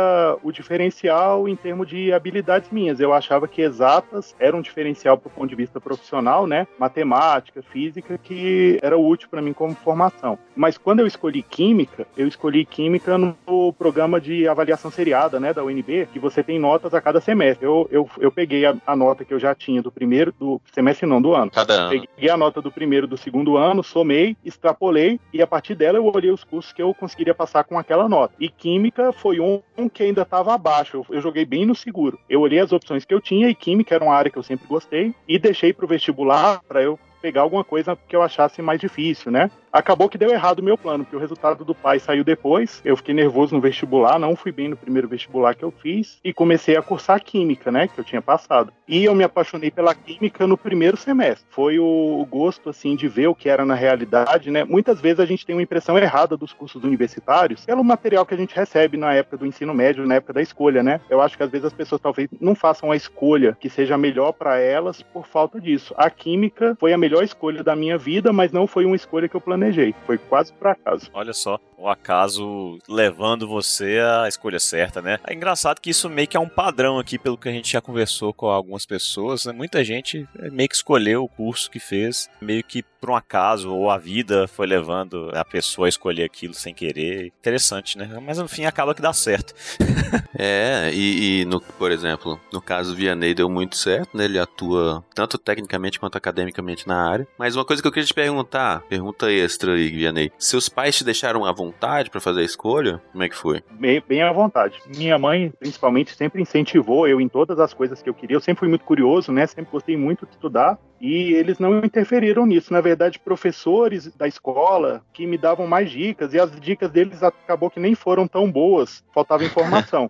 o 0.43 0.51
diferencial 0.51 1.47
em 1.47 1.55
termos 1.55 1.87
de 1.87 2.11
habilidades 2.11 2.69
minhas. 2.71 2.99
Eu 2.99 3.13
achava 3.13 3.47
que 3.47 3.61
exatas 3.61 4.35
era 4.39 4.57
um 4.57 4.61
diferencial 4.61 5.17
para 5.17 5.27
o 5.27 5.31
ponto 5.31 5.49
de 5.49 5.55
vista 5.55 5.79
profissional, 5.79 6.47
né? 6.47 6.67
Matemática, 6.79 7.61
física, 7.61 8.17
que 8.17 8.79
era 8.81 8.97
útil 8.97 9.29
para 9.29 9.41
mim 9.41 9.53
como 9.53 9.75
formação. 9.75 10.39
Mas 10.55 10.77
quando 10.77 11.01
eu 11.01 11.07
escolhi 11.07 11.43
química, 11.43 12.07
eu 12.17 12.27
escolhi 12.27 12.65
química 12.65 13.17
no 13.17 13.73
programa 13.73 14.19
de 14.19 14.47
avaliação 14.47 14.89
seriada, 14.89 15.39
né, 15.39 15.53
da 15.53 15.63
UNB, 15.63 16.07
que 16.11 16.17
você 16.17 16.41
tem 16.41 16.57
notas 16.57 16.93
a 16.93 17.01
cada 17.01 17.21
semestre. 17.21 17.65
Eu, 17.65 17.87
eu, 17.91 18.09
eu 18.19 18.31
peguei 18.31 18.65
a, 18.65 18.75
a 18.85 18.95
nota 18.95 19.23
que 19.23 19.33
eu 19.33 19.39
já 19.39 19.53
tinha 19.53 19.81
do 19.81 19.91
primeiro, 19.91 20.33
do 20.39 20.59
semestre 20.73 21.05
não, 21.05 21.21
do 21.21 21.35
ano. 21.35 21.51
Cada 21.51 21.73
ano. 21.73 21.89
Peguei 21.89 22.29
a 22.29 22.37
nota 22.37 22.61
do 22.61 22.71
primeiro 22.71 23.05
do 23.05 23.17
segundo 23.17 23.57
ano, 23.57 23.83
somei, 23.83 24.35
extrapolei 24.43 25.19
e 25.31 25.41
a 25.41 25.47
partir 25.57 25.73
dela 25.73 25.97
eu 25.97 26.05
olhei 26.05 26.29
os 26.29 26.43
cursos 26.43 26.71
que 26.71 26.81
eu 26.81 26.93
conseguiria 26.93 27.33
passar 27.33 27.63
com 27.63 27.79
aquela 27.79 28.07
nota. 28.07 28.35
E 28.39 28.47
química 28.47 29.11
foi 29.11 29.39
um, 29.39 29.59
que 29.91 30.03
ainda 30.03 30.21
estava 30.21 30.53
abaixo, 30.53 30.97
eu, 30.97 31.15
eu 31.15 31.21
joguei 31.21 31.45
bem 31.45 31.65
no 31.65 31.73
seguro. 31.73 32.19
Eu 32.29 32.41
olhei 32.41 32.59
as 32.59 32.71
opções 32.71 33.03
que 33.03 33.13
eu 33.13 33.19
tinha 33.19 33.49
e 33.49 33.55
química 33.55 33.95
era 33.95 34.03
uma 34.03 34.13
área 34.13 34.29
que 34.29 34.37
eu 34.37 34.43
sempre 34.43 34.67
gostei 34.67 35.15
e 35.27 35.39
deixei 35.39 35.73
para 35.73 35.85
o 35.85 35.87
vestibular 35.87 36.61
para 36.67 36.83
eu 36.83 36.99
pegar 37.19 37.41
alguma 37.41 37.63
coisa 37.63 37.97
que 38.07 38.15
eu 38.15 38.21
achasse 38.21 38.61
mais 38.61 38.79
difícil, 38.79 39.31
né? 39.31 39.49
Acabou 39.71 40.09
que 40.09 40.17
deu 40.17 40.29
errado 40.29 40.59
o 40.59 40.63
meu 40.63 40.77
plano, 40.77 41.03
porque 41.03 41.15
o 41.15 41.19
resultado 41.19 41.63
do 41.63 41.75
pai 41.75 41.99
saiu 41.99 42.23
depois. 42.23 42.81
Eu 42.83 42.97
fiquei 42.97 43.13
nervoso 43.13 43.53
no 43.55 43.61
vestibular, 43.61 44.19
não 44.19 44.35
fui 44.35 44.51
bem 44.51 44.67
no 44.67 44.77
primeiro 44.77 45.07
vestibular 45.07 45.55
que 45.55 45.63
eu 45.63 45.71
fiz 45.71 46.19
e 46.23 46.33
comecei 46.33 46.75
a 46.77 46.81
cursar 46.81 47.21
química, 47.23 47.71
né, 47.71 47.87
que 47.87 47.99
eu 47.99 48.03
tinha 48.03 48.21
passado. 48.21 48.71
E 48.87 49.03
eu 49.03 49.13
me 49.13 49.23
apaixonei 49.23 49.69
pela 49.69 49.93
química 49.93 50.47
no 50.47 50.57
primeiro 50.57 50.95
semestre. 50.95 51.45
Foi 51.49 51.77
o, 51.77 52.25
gosto 52.29 52.69
assim 52.69 52.95
de 52.95 53.07
ver 53.07 53.27
o 53.27 53.35
que 53.35 53.49
era 53.49 53.65
na 53.65 53.75
realidade, 53.75 54.49
né? 54.49 54.63
Muitas 54.63 55.01
vezes 55.01 55.19
a 55.19 55.25
gente 55.25 55.45
tem 55.45 55.55
uma 55.55 55.61
impressão 55.61 55.97
errada 55.97 56.37
dos 56.37 56.53
cursos 56.53 56.83
universitários 56.83 57.65
pelo 57.65 57.83
material 57.83 58.25
que 58.25 58.33
a 58.33 58.37
gente 58.37 58.55
recebe 58.55 58.97
na 58.97 59.13
época 59.13 59.37
do 59.37 59.45
ensino 59.45 59.73
médio, 59.73 60.05
na 60.05 60.15
época 60.15 60.33
da 60.33 60.41
escolha, 60.41 60.81
né? 60.81 61.01
Eu 61.09 61.21
acho 61.21 61.35
que 61.35 61.43
às 61.43 61.49
vezes 61.49 61.65
as 61.65 61.73
pessoas 61.73 62.01
talvez 62.01 62.29
não 62.39 62.55
façam 62.55 62.91
a 62.91 62.95
escolha 62.95 63.57
que 63.59 63.69
seja 63.69 63.97
melhor 63.97 64.31
para 64.31 64.59
elas 64.59 65.01
por 65.01 65.27
falta 65.27 65.59
disso. 65.59 65.93
A 65.97 66.09
química 66.09 66.75
foi 66.79 66.93
a 66.93 66.97
melhor 66.97 67.23
escolha 67.23 67.63
da 67.63 67.75
minha 67.75 67.97
vida, 67.97 68.31
mas 68.31 68.51
não 68.51 68.67
foi 68.67 68.85
uma 68.85 68.95
escolha 68.95 69.27
que 69.27 69.35
eu 69.35 69.41
planejei. 69.41 69.56
Foi 70.05 70.17
quase 70.17 70.53
por 70.53 70.67
acaso. 70.67 71.09
Olha 71.13 71.33
só, 71.33 71.59
o 71.77 71.87
acaso 71.87 72.79
levando 72.89 73.47
você 73.47 73.99
à 73.99 74.27
escolha 74.27 74.59
certa, 74.59 75.01
né? 75.01 75.19
É 75.25 75.33
engraçado 75.33 75.79
que 75.79 75.91
isso 75.91 76.09
meio 76.09 76.27
que 76.27 76.35
é 76.35 76.39
um 76.39 76.49
padrão 76.49 76.97
aqui, 76.97 77.19
pelo 77.19 77.37
que 77.37 77.47
a 77.47 77.51
gente 77.51 77.71
já 77.71 77.79
conversou 77.79 78.33
com 78.33 78.47
algumas 78.47 78.85
pessoas. 78.85 79.45
Né? 79.45 79.53
Muita 79.53 79.83
gente 79.83 80.27
meio 80.51 80.67
que 80.67 80.75
escolheu 80.75 81.23
o 81.23 81.29
curso 81.29 81.69
que 81.69 81.79
fez, 81.79 82.29
meio 82.41 82.63
que 82.63 82.83
por 82.99 83.11
um 83.11 83.15
acaso, 83.15 83.71
ou 83.71 83.91
a 83.91 83.97
vida 83.97 84.47
foi 84.47 84.65
levando 84.65 85.29
a 85.35 85.45
pessoa 85.45 85.87
a 85.87 85.89
escolher 85.89 86.23
aquilo 86.23 86.55
sem 86.55 86.73
querer. 86.73 87.31
Interessante, 87.39 87.95
né? 87.95 88.09
Mas 88.25 88.39
no 88.39 88.47
fim 88.47 88.65
acaba 88.65 88.95
que 88.95 89.01
dá 89.01 89.13
certo. 89.13 89.53
É, 90.39 90.91
e, 90.93 91.41
e 91.41 91.45
no, 91.45 91.59
por 91.59 91.91
exemplo, 91.91 92.39
no 92.53 92.61
caso 92.61 92.91
do 92.91 92.95
Vianney 92.95 93.33
deu 93.33 93.49
muito 93.49 93.75
certo, 93.75 94.15
né? 94.15 94.25
Ele 94.25 94.37
atua 94.37 95.03
tanto 95.15 95.37
tecnicamente 95.37 95.99
quanto 95.99 96.15
academicamente 96.15 96.87
na 96.87 97.09
área. 97.09 97.27
Mas 97.39 97.55
uma 97.55 97.65
coisa 97.65 97.81
que 97.81 97.87
eu 97.87 97.91
queria 97.91 98.05
te 98.05 98.13
perguntar, 98.13 98.81
pergunta 98.81 99.31
extra 99.31 99.73
aí, 99.73 99.89
Vianney. 99.89 100.31
Seus 100.37 100.69
pais 100.69 100.95
te 100.95 101.03
deixaram 101.03 101.43
à 101.43 101.51
vontade 101.51 101.66
pra 102.11 102.21
fazer 102.21 102.41
a 102.41 102.45
escolha? 102.45 103.01
Como 103.11 103.23
é 103.23 103.29
que 103.29 103.35
foi? 103.35 103.63
Bem, 103.71 104.03
bem 104.07 104.21
à 104.21 104.31
vontade. 104.31 104.79
Minha 104.95 105.17
mãe, 105.17 105.51
principalmente, 105.59 106.15
sempre 106.15 106.41
incentivou 106.41 107.07
eu 107.07 107.21
em 107.21 107.27
todas 107.27 107.59
as 107.59 107.73
coisas 107.73 108.01
que 108.01 108.09
eu 108.09 108.13
queria. 108.13 108.35
Eu 108.35 108.41
sempre 108.41 108.59
fui 108.59 108.69
muito 108.69 108.85
curioso, 108.85 109.31
né? 109.31 109.45
Sempre 109.47 109.71
gostei 109.71 109.97
muito 109.97 110.25
de 110.25 110.33
estudar. 110.33 110.77
E 110.99 111.33
eles 111.33 111.59
não 111.59 111.77
interferiram 111.79 112.45
nisso. 112.45 112.73
Na 112.73 112.81
verdade, 112.81 113.19
professores 113.19 114.11
da 114.15 114.27
escola 114.27 115.03
que 115.13 115.27
me 115.27 115.37
davam 115.37 115.67
mais 115.67 115.91
dicas, 115.91 116.33
e 116.33 116.39
as 116.39 116.59
dicas 116.59 116.89
deles 116.89 117.21
acabou 117.21 117.69
que 117.69 117.79
nem 117.79 117.93
foram 117.93 118.27
tão 118.27 118.51
boas, 118.51 119.03
faltava 119.13 119.43
informação. 119.45 120.09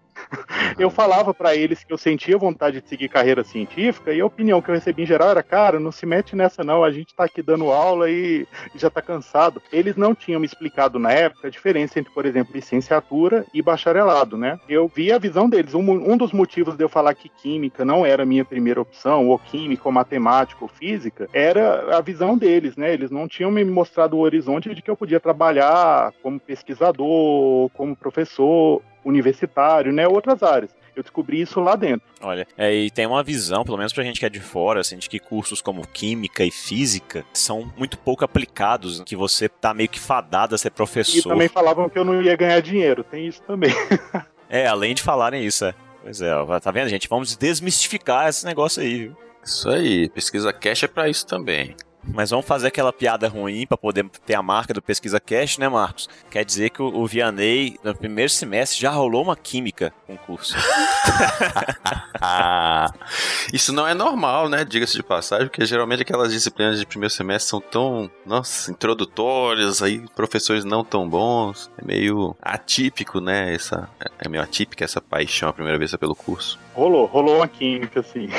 eu 0.80 0.90
falava 0.90 1.34
para 1.34 1.56
eles 1.56 1.84
que 1.84 1.92
eu 1.92 1.98
sentia 1.98 2.38
vontade 2.38 2.82
de 2.82 2.88
seguir 2.88 3.10
carreira 3.10 3.44
científica, 3.44 4.14
e 4.14 4.22
a 4.22 4.26
opinião 4.26 4.62
que 4.62 4.70
eu 4.70 4.76
recebi 4.76 5.04
em 5.04 5.08
geral 5.08 5.30
era: 5.30 5.44
cara, 5.44 5.80
não 5.80 5.92
se 5.92 6.06
mete 6.06 6.36
nessa 6.36 6.64
não, 6.64 6.84
a 6.84 6.92
gente 6.92 7.14
tá 7.16 7.26
aqui 7.26 7.42
dando 7.42 7.72
aula 7.72 8.10
e 8.10 8.48
já 8.76 8.90
tá 8.90 9.02
cansado. 9.02 9.62
Eles 9.72 9.96
não 9.96 10.16
tinham 10.16 10.40
me 10.40 10.46
explicado 10.46 10.98
na 10.98 11.12
época 11.12 11.47
a 11.48 11.52
diferença 11.52 12.00
entre, 12.00 12.12
por 12.12 12.26
exemplo, 12.26 12.56
licenciatura 12.56 13.46
e 13.54 13.62
bacharelado, 13.62 14.38
né? 14.38 14.60
Eu 14.68 14.88
vi 14.88 15.12
a 15.12 15.18
visão 15.18 15.50
deles. 15.50 15.74
Um, 15.74 15.90
um 15.90 16.18
dos 16.18 16.32
motivos 16.32 16.76
de 16.76 16.84
eu 16.84 16.90
falar 16.90 17.14
que 17.14 17.30
química 17.30 17.84
não 17.84 18.06
era 18.06 18.24
a 18.24 18.26
minha 18.26 18.46
primeira 18.46 18.82
opção, 18.82 19.28
ou 19.28 19.40
química, 19.40 19.84
ou 19.86 19.92
matemática, 19.92 20.64
ou 20.64 20.68
física, 20.68 21.28
era 21.34 21.98
a 21.98 22.02
visão 22.02 22.38
deles, 22.38 22.76
né? 22.76 22.94
Eles 22.94 23.12
não 23.12 23.28
tinham 23.28 23.52
me 23.52 23.64
mostrado 23.64 24.18
o 24.18 24.22
horizonte 24.22 24.74
de 24.74 24.82
que 24.82 24.90
eu 24.90 24.98
podia 24.98 25.20
trabalhar 25.20 26.14
como 26.22 26.40
pesquisador, 26.40 27.70
como 27.70 27.96
professor 27.96 28.82
universitário, 29.08 29.92
né? 29.94 30.08
Outras 30.08 30.44
áreas. 30.44 30.72
Eu 30.96 31.04
descobri 31.04 31.40
isso 31.42 31.60
lá 31.60 31.76
dentro. 31.76 32.02
Olha, 32.22 32.48
é, 32.58 32.74
e 32.74 32.90
tem 32.90 33.06
uma 33.06 33.22
visão, 33.22 33.64
pelo 33.64 33.78
menos 33.78 33.94
pra 33.94 34.04
gente 34.04 34.20
que 34.20 34.26
é 34.26 34.30
de 34.30 34.40
fora, 34.40 34.80
assim, 34.82 34.98
de 34.98 35.08
que 35.08 35.20
cursos 35.20 35.62
como 35.62 35.88
química 35.88 36.44
e 36.44 36.50
física 36.50 37.24
são 37.34 37.72
muito 37.78 38.00
pouco 38.00 38.26
aplicados, 38.26 39.02
que 39.06 39.16
você 39.16 39.48
tá 39.48 39.74
meio 39.76 39.90
que 39.90 40.00
fadado 40.00 40.56
a 40.56 40.58
ser 40.58 40.70
E 40.70 40.72
professor. 40.72 41.30
também 41.30 41.48
falavam 41.48 41.88
que 41.88 42.00
eu 42.00 42.04
não 42.04 42.20
ia 42.22 42.36
ganhar 42.36 42.60
dinheiro. 42.62 43.04
Tem 43.04 43.28
isso 43.28 43.42
também. 43.44 43.72
É, 44.50 44.66
além 44.66 44.96
de 44.96 45.04
falarem 45.04 45.44
isso, 45.46 45.66
é. 45.66 45.76
Pois 46.02 46.22
é, 46.22 46.34
ó, 46.34 46.58
tá 46.62 46.72
vendo, 46.72 46.88
gente? 46.88 47.10
Vamos 47.10 47.36
desmistificar 47.36 48.30
esse 48.30 48.46
negócio 48.46 48.82
aí, 48.82 48.98
viu? 49.08 49.18
Isso 49.44 49.70
aí, 49.70 50.08
pesquisa 50.08 50.54
cash 50.54 50.84
é 50.84 50.88
pra 50.88 51.10
isso 51.10 51.28
também. 51.28 51.76
Mas 52.14 52.30
vamos 52.30 52.46
fazer 52.46 52.68
aquela 52.68 52.94
piada 52.94 53.28
ruim 53.28 53.68
pra 53.68 53.78
poder 53.78 54.08
ter 54.26 54.36
a 54.36 54.42
marca 54.42 54.74
do 54.74 54.82
Pesquisa 54.82 55.20
Cash, 55.20 55.58
né, 55.58 55.68
Marcos? 55.68 56.10
Quer 56.30 56.46
dizer 56.46 56.70
que 56.70 56.82
o, 56.82 56.88
o 56.88 57.06
Vianney, 57.06 57.78
no 57.84 57.94
primeiro 57.96 58.30
semestre, 58.30 58.80
já 58.80 58.92
rolou 58.92 59.24
uma 59.24 59.36
química 59.36 59.94
com 60.06 60.14
o 60.16 60.18
curso. 60.18 60.56
Isso 63.54 63.74
não 63.74 63.88
é 63.88 63.94
normal, 63.94 64.50
né? 64.50 64.66
Diga-se 64.66 64.94
de 64.94 65.04
passagem, 65.04 65.48
porque 65.48 65.66
geralmente 65.66 66.02
aquelas 66.02 66.32
disciplinas 66.32 66.80
de 66.80 66.86
primeiro 66.86 67.14
semestre 67.14 67.50
são 67.50 67.62
tão, 67.62 68.10
nossa, 68.26 68.72
introdutórias, 68.72 69.82
aí 69.82 70.04
professores 70.16 70.66
não 70.66 70.84
tão 70.84 71.08
bons. 71.08 71.70
É 71.78 71.86
meio 71.86 72.36
atípico, 72.42 73.20
né? 73.20 73.54
Essa, 73.54 73.90
é 74.20 74.28
meio 74.28 74.44
atípica 74.44 74.84
essa 74.84 75.02
paixão 75.02 75.50
à 75.50 75.54
primeira 75.54 75.78
vez 75.78 75.96
pelo 75.98 76.16
curso. 76.16 76.60
rolou, 76.74 77.06
rolou 77.06 77.38
uma 77.38 77.48
química, 77.48 78.02
assim. 78.02 78.28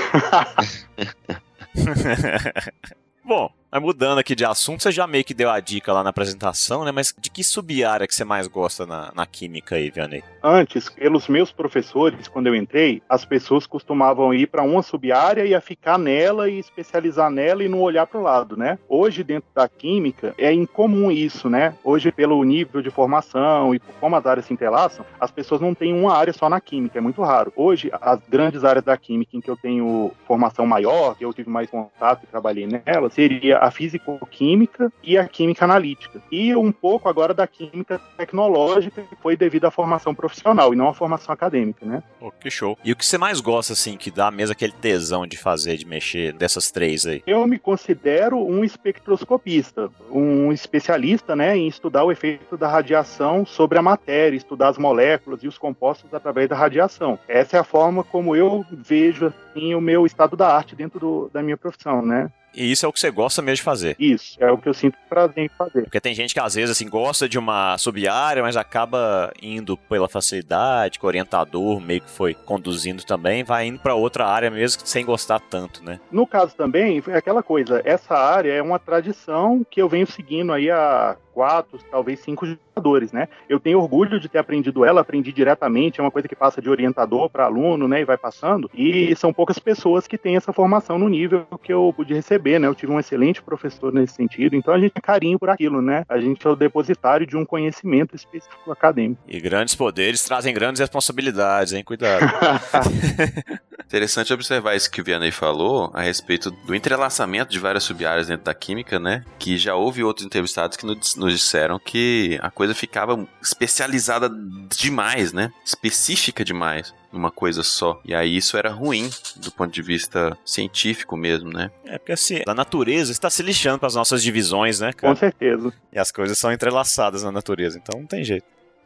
Bom, 3.25 3.51
mas 3.71 3.83
mudando 3.83 4.19
aqui 4.19 4.35
de 4.35 4.45
assunto, 4.45 4.83
você 4.83 4.91
já 4.91 5.07
meio 5.07 5.25
que 5.25 5.35
deu 5.35 5.51
a 5.51 5.61
dica 5.61 5.93
lá 5.93 6.03
na 6.03 6.11
apresentação, 6.11 6.85
né? 6.85 6.93
Mas 6.93 7.15
de 7.19 7.31
que 7.31 7.45
sub-área 7.45 8.07
que 8.07 8.15
você 8.15 8.25
mais 8.25 8.47
gosta 8.47 8.87
na, 8.87 9.13
na 9.15 9.27
química 9.27 9.77
aí, 9.77 9.91
Vianney? 9.91 10.23
Antes, 10.43 10.89
pelos 10.89 11.29
meus 11.29 11.53
professores, 11.53 12.29
quando 12.29 12.47
eu 12.47 12.55
entrei, 12.55 13.03
as 13.09 13.25
pessoas 13.25 13.67
costumavam 13.67 14.33
ir 14.33 14.47
para 14.47 14.63
uma 14.63 14.83
sub-área 14.83 15.45
e 15.45 15.55
a 15.55 15.61
ficar 15.61 15.99
nela 15.99 16.49
e 16.49 16.59
especializar 16.59 17.31
nela 17.31 17.63
e 17.63 17.69
não 17.69 17.81
olhar 17.81 18.07
para 18.07 18.19
o 18.19 18.23
lado, 18.23 18.57
né? 18.57 18.79
Hoje, 18.89 19.23
dentro 19.23 19.49
da 19.55 19.69
química, 19.69 20.35
é 20.39 20.53
incomum 20.53 21.11
isso, 21.11 21.51
né? 21.51 21.75
Hoje, 21.85 22.11
pelo 22.11 22.43
nível 22.45 22.81
de 22.81 22.91
formação 22.91 23.75
e 23.75 23.79
por 23.79 23.95
como 24.01 24.17
as 24.17 24.25
áreas 24.25 24.47
se 24.47 24.53
interlaçam, 24.53 25.05
as 25.21 25.31
pessoas 25.31 25.61
não 25.61 25.75
têm 25.75 25.93
uma 25.93 26.15
área 26.15 26.33
só 26.33 26.49
na 26.49 26.61
química, 26.61 26.99
é 26.99 27.03
muito 27.03 27.23
raro. 27.23 27.53
Hoje, 27.55 27.91
as 28.01 28.21
grandes 28.29 28.65
áreas 28.65 28.85
da 28.85 28.97
química 28.97 29.37
em 29.37 29.41
que 29.41 29.51
eu 29.51 29.57
tenho 29.57 30.13
formação 30.27 30.65
maior, 30.65 31.17
que 31.17 31.25
eu 31.25 31.35
tive 31.35 31.51
mais 31.51 31.69
contato 31.69 32.25
e 32.25 32.27
trabalhei 32.27 32.67
nela, 32.67 33.11
seria 33.11 33.58
a 33.59 33.71
físico-química 33.71 34.93
e 35.03 35.17
a 35.19 35.27
química 35.27 35.65
analítica. 35.65 36.21
E 36.31 36.55
um 36.55 36.73
pouco 36.73 37.09
agora 37.09 37.33
da 37.35 37.47
química 37.47 38.01
tecnológica, 38.17 39.03
que 39.03 39.17
foi 39.17 39.37
devido 39.37 39.65
à 39.67 39.71
formação 39.71 40.15
profissional 40.15 40.73
e 40.73 40.77
não 40.77 40.89
à 40.89 40.95
formação 40.95 41.33
acadêmica, 41.33 41.85
né? 41.85 42.03
Pô, 42.19 42.31
que 42.33 42.51
show. 42.51 42.77
E 42.85 42.93
o 42.93 42.97
que 42.97 43.05
você 43.05 43.19
mais 43.19 43.41
gosta, 43.41 43.73
assim, 43.73 43.97
que 43.97 44.11
dá 44.11 44.31
mesmo 44.31 44.53
aquele 44.53 44.73
tesão 44.73 45.27
de 45.27 45.37
fazer, 45.37 45.77
de 45.77 45.87
mexer 45.87 46.33
dessas 46.33 46.71
três 46.71 47.07
aí? 47.07 47.23
Eu 47.27 47.47
me 47.47 47.59
considero 47.59 48.39
um 48.39 48.65
espectroscopista, 48.65 49.91
um 50.11 50.53
especialista 50.53 51.35
né, 51.35 51.57
em 51.57 51.67
estudar 51.67 52.05
o 52.05 52.13
efeito 52.13 52.57
da 52.57 52.69
radiação 52.69 53.45
sobre 53.45 53.79
a 53.79 53.83
matéria, 53.83 54.37
estudar 54.37 54.69
as 54.69 54.79
moléculas 54.79 55.43
e 55.43 55.49
os 55.49 55.59
compostos 55.59 56.13
através 56.13 56.49
da 56.49 56.57
radiação. 56.57 57.19
Essa 57.29 57.57
é 57.57 57.61
a 57.61 57.65
forma 57.65 58.05
como 58.05 58.37
eu 58.37 58.65
vejo 58.71 59.27
assim, 59.27 59.75
o 59.75 59.81
meu 59.81 60.07
estado 60.07 60.37
da 60.37 60.55
arte 60.55 60.77
dentro 60.77 60.99
do- 61.01 61.31
da 61.33 61.43
minha 61.43 61.57
profissão, 61.57 62.03
né? 62.05 62.31
E 62.59 62.73
isso 62.73 62.85
é 62.85 62.89
o 62.89 62.93
que 62.93 62.99
você 62.99 63.11
gosta 63.11 63.41
mesmo 63.41 63.57
de 63.57 63.63
fazer. 63.63 63.95
Isso, 64.01 64.37
é 64.41 64.51
o 64.51 64.59
que 64.59 64.69
eu 64.69 64.75
sinto 64.75 64.99
prazer 65.09 65.45
em 65.45 65.49
fazer. 65.49 65.83
Porque 65.83 66.01
tem 66.01 66.13
gente 66.13 66.35
que 66.35 66.41
às 66.41 66.57
vezes 66.57 66.71
assim 66.71 66.89
gosta 66.89 67.29
de 67.29 67.39
uma 67.39 67.79
sub-área, 67.79 68.43
mas 68.43 68.57
acaba 68.57 69.33
indo 69.41 69.77
pela 69.77 70.09
facilidade, 70.09 70.99
que 70.99 71.05
o 71.05 71.09
orientador 71.09 71.81
meio 71.81 72.01
que 72.01 72.11
foi 72.11 72.35
conduzindo 72.35 73.05
também, 73.05 73.45
vai 73.45 73.67
indo 73.67 73.79
pra 73.79 73.95
outra 73.95 74.27
área 74.27 74.51
mesmo 74.51 74.83
sem 74.85 75.05
gostar 75.05 75.39
tanto, 75.39 75.85
né? 75.85 76.01
No 76.11 76.27
caso 76.27 76.57
também, 76.57 77.01
é 77.07 77.17
aquela 77.17 77.45
coisa, 77.45 77.81
essa 77.85 78.15
área 78.15 78.53
é 78.53 78.61
uma 78.61 78.79
tradição 78.79 79.65
que 79.71 79.81
eu 79.81 79.89
venho 79.89 80.07
seguindo 80.07 80.53
aí 80.53 80.69
há 80.69 81.17
quatro, 81.33 81.79
talvez 81.89 82.19
cinco 82.19 82.45
orientadores, 82.79 83.13
né? 83.13 83.29
Eu 83.49 83.61
tenho 83.61 83.79
orgulho 83.79 84.19
de 84.19 84.29
ter 84.29 84.39
aprendido 84.39 84.85
ela, 84.85 85.01
aprendi 85.01 85.33
diretamente, 85.33 86.01
é 86.01 86.03
uma 86.03 86.11
coisa 86.11 86.29
que 86.29 86.37
passa 86.37 86.63
de 86.63 86.71
orientador 86.71 87.29
para 87.29 87.45
aluno, 87.45 87.89
né, 87.89 88.01
e 88.01 88.05
vai 88.05 88.17
passando. 88.17 88.71
E 88.75 89.15
são 89.17 89.33
poucas 89.33 89.59
pessoas 89.59 90.07
que 90.07 90.17
têm 90.17 90.37
essa 90.37 90.53
formação 90.53 90.99
no 90.99 91.09
nível 91.09 91.47
que 91.63 91.73
eu 91.73 91.93
pude 91.95 92.15
receber, 92.15 92.59
né? 92.59 92.67
Eu 92.67 92.75
tive 92.75 92.93
um 92.93 93.01
excelente 93.01 93.43
professor 93.43 93.93
nesse 93.93 94.15
sentido, 94.15 94.55
então 94.55 94.73
a 94.73 94.79
gente 94.79 94.93
tem 94.93 95.03
carinho 95.03 95.39
por 95.39 95.51
aquilo, 95.51 95.83
né? 95.83 96.05
A 96.09 96.19
gente 96.19 96.47
é 96.47 96.51
o 96.51 96.57
depositário 96.57 97.27
de 97.27 97.37
um 97.37 97.45
conhecimento 97.45 98.15
específico 98.15 98.71
acadêmico. 98.71 99.21
E 99.27 99.41
grandes 99.41 99.75
poderes 99.75 100.23
trazem 100.25 100.55
grandes 100.55 100.81
responsabilidades, 100.81 101.73
hein? 101.73 101.83
Cuidado. 101.85 102.25
Interessante 103.89 104.35
observar 104.35 104.77
isso 104.77 104.91
que 104.91 105.01
o 105.01 105.05
Vianney 105.05 105.31
falou 105.31 105.91
a 105.95 106.03
respeito 106.03 106.51
do 106.51 106.75
entrelaçamento 106.75 107.51
de 107.51 107.59
várias 107.59 107.85
sub-áreas 107.85 108.27
dentro 108.27 108.45
da 108.45 108.53
química, 108.53 108.99
né? 108.99 109.25
Que 109.39 109.57
já 109.57 109.75
houve 109.75 110.05
outros 110.05 110.27
entrevistados 110.27 110.77
que 110.77 110.85
nos, 110.85 111.17
nos 111.17 111.33
disseram 111.33 111.79
que 111.79 112.39
a 112.43 112.51
coisa 112.51 112.68
ficava 112.75 113.27
especializada 113.43 114.31
demais, 114.77 115.33
né? 115.33 115.53
Específica 115.65 116.45
demais 116.45 116.95
numa 117.13 117.31
coisa 117.31 117.63
só. 117.63 118.01
E 118.05 118.15
aí 118.15 118.37
isso 118.37 118.57
era 118.57 118.71
ruim 118.71 119.11
do 119.37 119.51
ponto 119.51 119.73
de 119.73 119.83
vista 119.83 120.37
científico 120.45 121.17
mesmo, 121.17 121.51
né? 121.51 121.71
é 121.87 121.99
porque 121.99 122.13
assim, 122.13 122.43
a 122.47 122.55
natureza 122.55 123.11
está 123.13 123.31
se 123.31 123.43
lixando 123.43 123.79
para 123.79 123.87
as 123.87 123.95
nossas 123.95 124.23
divisões, 124.23 124.81
né, 124.81 124.93
Com 124.93 125.01
cara? 125.01 125.17
certeza. 125.17 125.73
E 125.93 125.99
as 125.99 126.13
coisas 126.13 126.39
são 126.39 126.53
entrelaçadas 126.53 127.23
na 127.23 127.33
natureza, 127.33 127.79
então 127.79 127.99
não 128.01 128.07
tem 128.07 128.23
jeito. 128.23 128.45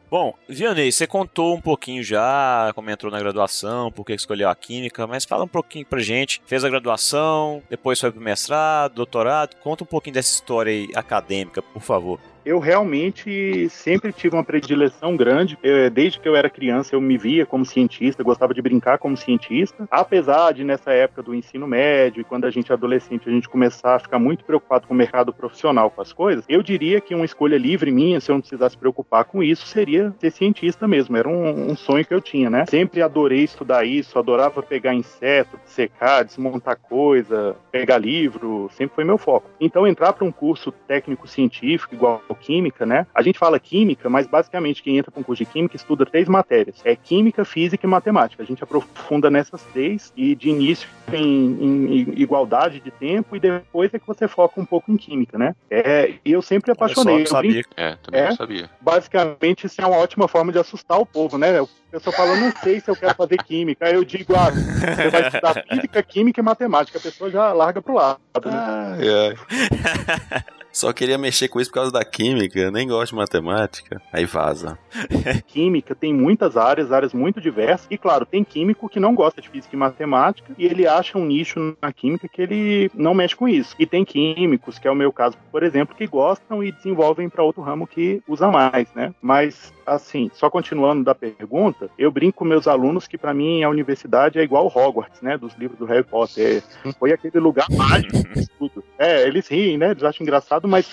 Bom, 0.09 0.35
Vianney, 0.47 0.91
você 0.91 1.07
contou 1.07 1.55
um 1.55 1.59
pouquinho 1.59 2.03
já, 2.03 2.71
como 2.75 2.87
entrou 2.87 3.11
na 3.11 3.17
graduação, 3.17 3.91
por 3.91 4.05
que 4.05 4.13
escolheu 4.13 4.47
a 4.47 4.55
química, 4.55 5.07
mas 5.07 5.25
fala 5.25 5.43
um 5.43 5.47
pouquinho 5.47 5.87
pra 5.87 5.99
gente. 6.01 6.39
Fez 6.45 6.63
a 6.63 6.69
graduação, 6.69 7.63
depois 7.67 7.99
foi 7.99 8.11
pro 8.11 8.21
mestrado, 8.21 8.93
doutorado. 8.93 9.55
Conta 9.55 9.83
um 9.83 9.87
pouquinho 9.87 10.13
dessa 10.13 10.31
história 10.31 10.71
aí 10.71 10.87
acadêmica, 10.93 11.63
por 11.63 11.81
favor. 11.81 12.19
Eu 12.45 12.59
realmente 12.59 13.69
sempre 13.69 14.11
tive 14.11 14.35
uma 14.35 14.43
predileção 14.43 15.15
grande. 15.15 15.57
Eu, 15.63 15.89
desde 15.89 16.19
que 16.19 16.27
eu 16.27 16.35
era 16.35 16.49
criança, 16.49 16.93
eu 16.93 17.01
me 17.01 17.17
via 17.17 17.45
como 17.45 17.65
cientista, 17.65 18.23
gostava 18.23 18.53
de 18.53 18.61
brincar 18.61 18.97
como 18.97 19.15
cientista. 19.15 19.87
Apesar 19.89 20.51
de, 20.53 20.63
nessa 20.63 20.91
época 20.91 21.23
do 21.23 21.33
ensino 21.33 21.65
médio, 21.65 22.21
e 22.21 22.23
quando 22.23 22.45
a 22.45 22.51
gente 22.51 22.71
é 22.71 22.75
adolescente, 22.75 23.29
a 23.29 23.31
gente 23.31 23.47
começar 23.47 23.95
a 23.95 23.99
ficar 23.99 24.19
muito 24.19 24.43
preocupado 24.43 24.87
com 24.87 24.93
o 24.93 24.97
mercado 24.97 25.33
profissional, 25.33 25.89
com 25.89 26.01
as 26.01 26.11
coisas, 26.11 26.43
eu 26.49 26.61
diria 26.61 26.99
que 26.99 27.15
uma 27.15 27.25
escolha 27.25 27.57
livre 27.57 27.91
minha, 27.91 28.19
se 28.19 28.29
eu 28.29 28.33
não 28.33 28.41
precisasse 28.41 28.77
preocupar 28.77 29.25
com 29.25 29.41
isso, 29.41 29.65
seria 29.65 30.13
ser 30.19 30.31
cientista 30.31 30.87
mesmo. 30.87 31.15
Era 31.15 31.29
um, 31.29 31.71
um 31.71 31.75
sonho 31.75 32.05
que 32.05 32.13
eu 32.13 32.21
tinha, 32.21 32.49
né? 32.49 32.65
Sempre 32.67 33.01
adorei 33.01 33.43
estudar 33.43 33.85
isso, 33.85 34.19
adorava 34.19 34.61
pegar 34.61 34.93
inseto, 34.93 35.57
secar, 35.65 36.23
desmontar 36.23 36.77
coisa, 36.77 37.55
pegar 37.71 37.97
livro, 37.97 38.69
sempre 38.73 38.95
foi 38.95 39.03
meu 39.03 39.17
foco. 39.17 39.49
Então, 39.59 39.87
entrar 39.87 40.11
para 40.13 40.25
um 40.25 40.31
curso 40.31 40.71
técnico-científico, 40.71 41.95
igual 41.95 42.21
química, 42.35 42.85
né? 42.85 43.05
A 43.13 43.21
gente 43.21 43.37
fala 43.39 43.59
química, 43.59 44.09
mas 44.09 44.27
basicamente 44.27 44.81
quem 44.83 44.97
entra 44.97 45.11
para 45.11 45.19
um 45.19 45.23
curso 45.23 45.43
de 45.43 45.49
química 45.51 45.75
estuda 45.75 46.05
três 46.05 46.27
matérias: 46.27 46.77
é 46.83 46.95
química, 46.95 47.43
física 47.45 47.85
e 47.85 47.89
matemática. 47.89 48.43
A 48.43 48.45
gente 48.45 48.63
aprofunda 48.63 49.29
nessas 49.29 49.61
três 49.73 50.11
e 50.15 50.35
de 50.35 50.49
início 50.49 50.87
em, 51.11 51.99
em- 51.99 52.13
igualdade 52.21 52.79
de 52.79 52.91
tempo 52.91 53.35
e 53.35 53.39
depois 53.39 53.93
é 53.93 53.99
que 53.99 54.07
você 54.07 54.27
foca 54.27 54.59
um 54.59 54.65
pouco 54.65 54.91
em 54.91 54.97
química, 54.97 55.37
né? 55.37 55.55
É, 55.69 56.13
e 56.25 56.31
eu 56.31 56.41
sempre 56.41 56.67
só, 56.67 56.73
apaixonei. 56.73 57.13
Eu 57.13 57.17
brinco- 57.17 57.29
sabia. 57.31 57.61
É, 57.77 57.95
também 58.03 58.21
É? 58.21 58.31
sabia. 58.31 58.69
basicamente 58.81 59.65
isso 59.65 59.81
é 59.81 59.85
uma 59.85 59.97
ótima 59.97 60.27
forma 60.27 60.51
de 60.51 60.59
assustar 60.59 60.99
o 60.99 61.05
povo, 61.05 61.37
né? 61.37 61.61
O 61.61 61.69
pessoal 61.91 62.15
fala, 62.15 62.35
não 62.35 62.51
sei 62.63 62.79
se 62.79 62.89
eu 62.89 62.95
quero 62.95 63.13
fazer 63.13 63.37
química. 63.43 63.85
Aí 63.85 63.93
eu 63.93 64.03
digo, 64.03 64.35
ah, 64.35 64.49
você 64.49 65.09
vai 65.09 65.27
estudar 65.27 65.53
física, 65.69 66.01
química 66.01 66.39
e 66.41 66.43
matemática. 66.43 66.97
A 66.97 67.01
pessoa 67.01 67.29
já 67.29 67.53
larga 67.53 67.81
pro 67.81 67.93
lado, 67.93 68.19
né? 68.45 68.51
Ai, 68.97 69.07
ai. 69.29 70.53
Só 70.73 70.91
queria 70.91 71.19
mexer 71.19 71.47
com 71.47 71.61
isso 71.61 71.69
por 71.69 71.75
causa 71.75 71.91
da 71.91 72.03
química, 72.03 72.71
nem 72.71 72.87
gosto 72.87 73.11
de 73.11 73.17
matemática. 73.17 74.01
Aí 74.11 74.25
vaza. 74.25 74.77
Química 75.45 75.93
tem 75.93 76.11
muitas 76.11 76.57
áreas, 76.57 76.91
áreas 76.91 77.13
muito 77.13 77.39
diversas. 77.39 77.85
E 77.91 77.97
claro, 77.97 78.25
tem 78.25 78.43
químico 78.43 78.89
que 78.89 78.99
não 78.99 79.13
gosta 79.13 79.39
de 79.39 79.49
física 79.49 79.75
e 79.75 79.79
matemática 79.79 80.51
e 80.57 80.65
ele 80.65 80.87
acha 80.87 81.17
um 81.17 81.25
nicho 81.25 81.77
na 81.79 81.93
química 81.93 82.27
que 82.27 82.41
ele 82.41 82.91
não 82.95 83.13
mexe 83.13 83.35
com 83.35 83.47
isso. 83.47 83.75
E 83.77 83.85
tem 83.85 84.03
químicos, 84.03 84.79
que 84.79 84.87
é 84.87 84.91
o 84.91 84.95
meu 84.95 85.13
caso, 85.13 85.37
por 85.51 85.61
exemplo, 85.61 85.95
que 85.95 86.07
gostam 86.07 86.63
e 86.63 86.71
desenvolvem 86.71 87.29
para 87.29 87.43
outro 87.43 87.61
ramo 87.61 87.85
que 87.85 88.23
usa 88.27 88.49
mais, 88.49 88.91
né? 88.95 89.13
Mas 89.21 89.71
assim, 89.85 90.31
só 90.33 90.49
continuando 90.49 91.03
da 91.03 91.13
pergunta, 91.13 91.89
eu 91.97 92.11
brinco 92.11 92.39
com 92.39 92.45
meus 92.45 92.67
alunos 92.67 93.07
que 93.07 93.17
para 93.17 93.33
mim 93.33 93.63
a 93.63 93.69
universidade 93.69 94.39
é 94.39 94.43
igual 94.43 94.67
Hogwarts, 94.67 95.21
né? 95.21 95.37
Dos 95.37 95.53
livros 95.55 95.77
do 95.77 95.85
Harry 95.85 96.03
Potter. 96.03 96.63
Foi 96.97 97.11
aquele 97.11 97.39
lugar 97.39 97.67
mágico 97.69 98.17
de 98.33 98.39
estudo. 98.39 98.83
É, 98.97 99.27
eles 99.27 99.47
riem, 99.47 99.77
né? 99.77 99.91
Eles 99.91 100.03
acham 100.03 100.23
engraçado, 100.23 100.62
mas 100.67 100.89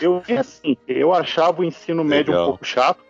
eu 0.00 0.22
assim, 0.38 0.76
eu 0.88 1.12
achava 1.12 1.60
o 1.60 1.64
ensino 1.64 2.04
médio 2.04 2.32
Legal. 2.32 2.44
um 2.44 2.50
pouco 2.50 2.64
chato. 2.64 3.02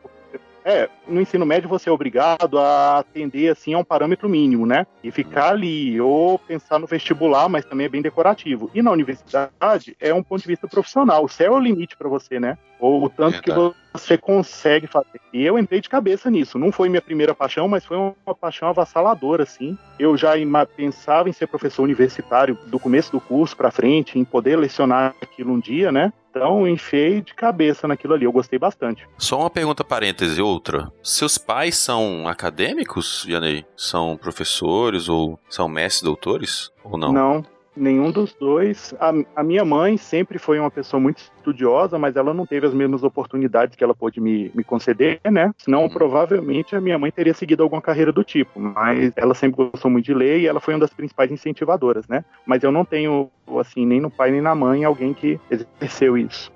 É, 0.65 0.89
no 1.07 1.21
ensino 1.21 1.45
médio 1.45 1.69
você 1.69 1.91
é 1.91 1.93
obrigado 1.93 2.59
a 2.59 2.99
atender 2.99 3.51
assim 3.51 3.75
a 3.75 3.79
um 3.79 3.85
parâmetro 3.85 4.29
mínimo, 4.29 4.65
né? 4.65 4.87
E 5.03 5.11
ficar 5.11 5.51
ali, 5.51 6.01
ou 6.01 6.39
pensar 6.39 6.79
no 6.79 6.87
vestibular, 6.87 7.49
mas 7.51 7.67
também 7.67 7.85
é 7.85 7.89
bem 7.89 8.01
decorativo. 8.01 8.71
E 8.75 8.81
na 8.81 8.91
universidade 8.91 9.95
é 10.01 10.15
um 10.15 10.23
ponto 10.23 10.41
de 10.41 10.49
vista 10.49 10.67
profissional. 10.67 11.25
O 11.25 11.29
céu 11.29 11.55
é 11.55 11.57
o 11.57 11.61
limite 11.61 11.97
para 11.97 12.09
você, 12.09 12.41
né? 12.41 12.57
Ou 12.81 13.05
o 13.05 13.11
tanto 13.11 13.43
que 13.43 13.51
você 13.93 14.17
consegue 14.17 14.87
fazer. 14.87 15.21
E 15.33 15.45
eu 15.45 15.59
entrei 15.59 15.81
de 15.81 15.89
cabeça 15.89 16.31
nisso. 16.31 16.59
Não 16.59 16.73
foi 16.73 16.89
minha 16.89 17.03
primeira 17.03 17.35
paixão, 17.35 17.69
mas 17.69 17.85
foi 17.85 17.97
uma 17.97 18.35
paixão 18.35 18.69
avassaladora, 18.69 19.43
assim. 19.43 19.77
Eu 19.99 20.17
já 20.17 20.33
pensava 20.77 21.29
em 21.29 21.33
ser 21.33 21.47
professor 21.47 21.83
universitário 21.83 22.59
do 22.67 22.79
começo 22.79 23.13
do 23.13 23.21
curso 23.21 23.57
para 23.57 23.71
frente, 23.71 24.19
em 24.19 24.25
poder 24.25 24.57
lecionar 24.57 25.15
aquilo 25.21 25.53
um 25.53 25.61
dia, 25.61 25.93
né? 25.93 26.13
Então, 26.35 26.67
enfiei 26.67 27.21
de 27.21 27.33
cabeça 27.33 27.87
naquilo 27.87 28.13
ali. 28.15 28.25
Eu 28.25 28.33
gostei 28.33 28.59
bastante. 28.59 29.07
Só 29.17 29.39
uma 29.39 29.51
pergunta 29.51 29.85
parêntese, 29.85 30.43
outra. 30.43 30.91
Seus 31.01 31.39
pais 31.39 31.77
são 31.77 32.27
acadêmicos, 32.27 33.25
Yanei? 33.29 33.65
São 33.77 34.17
professores 34.17 35.09
ou 35.09 35.39
são 35.49 35.69
mestres 35.69 36.03
doutores? 36.03 36.73
Ou 36.83 36.99
não? 36.99 37.13
Não, 37.13 37.45
nenhum 37.77 38.11
dos 38.11 38.33
dois. 38.35 38.95
A, 39.01 39.13
a 39.37 39.43
minha 39.43 39.65
mãe 39.65 39.97
sempre 39.97 40.39
foi 40.39 40.59
uma 40.59 40.71
pessoa 40.71 41.01
muito 41.01 41.19
estudiosa, 41.19 41.99
mas 41.99 42.17
ela 42.17 42.33
não 42.33 42.47
teve 42.47 42.67
as 42.67 42.75
mesmas 42.75 43.03
oportunidades 43.03 43.77
que 43.77 43.83
ela 43.85 43.95
pôde 43.95 44.21
me, 44.21 44.51
me 44.55 44.63
conceder, 44.65 45.21
né? 45.31 45.53
Senão, 45.59 45.83
Uhum. 45.83 45.89
provavelmente, 45.91 46.75
a 46.77 46.81
minha 46.81 46.99
mãe 46.99 47.11
teria 47.11 47.35
seguido 47.35 47.63
alguma 47.63 47.83
carreira 47.83 48.13
do 48.13 48.23
tipo. 48.25 48.59
Mas 48.61 49.13
ela 49.17 49.35
sempre 49.35 49.65
gostou 49.71 49.91
muito 49.91 50.05
de 50.05 50.15
ler 50.15 50.41
e 50.41 50.47
ela 50.47 50.61
foi 50.61 50.75
uma 50.75 50.81
das 50.81 50.93
principais 50.93 51.31
incentivadoras, 51.31 52.07
né? 52.09 52.25
Mas 52.47 52.63
eu 52.63 52.71
não 52.73 52.85
tenho, 52.85 53.31
assim, 53.61 53.85
nem 53.85 54.01
no 54.01 54.11
pai 54.11 54.31
nem 54.31 54.41
na 54.41 54.55
mãe 54.55 54.85
alguém 54.85 55.13
que 55.13 55.39
exerceu 55.51 56.17
isso. 56.17 56.53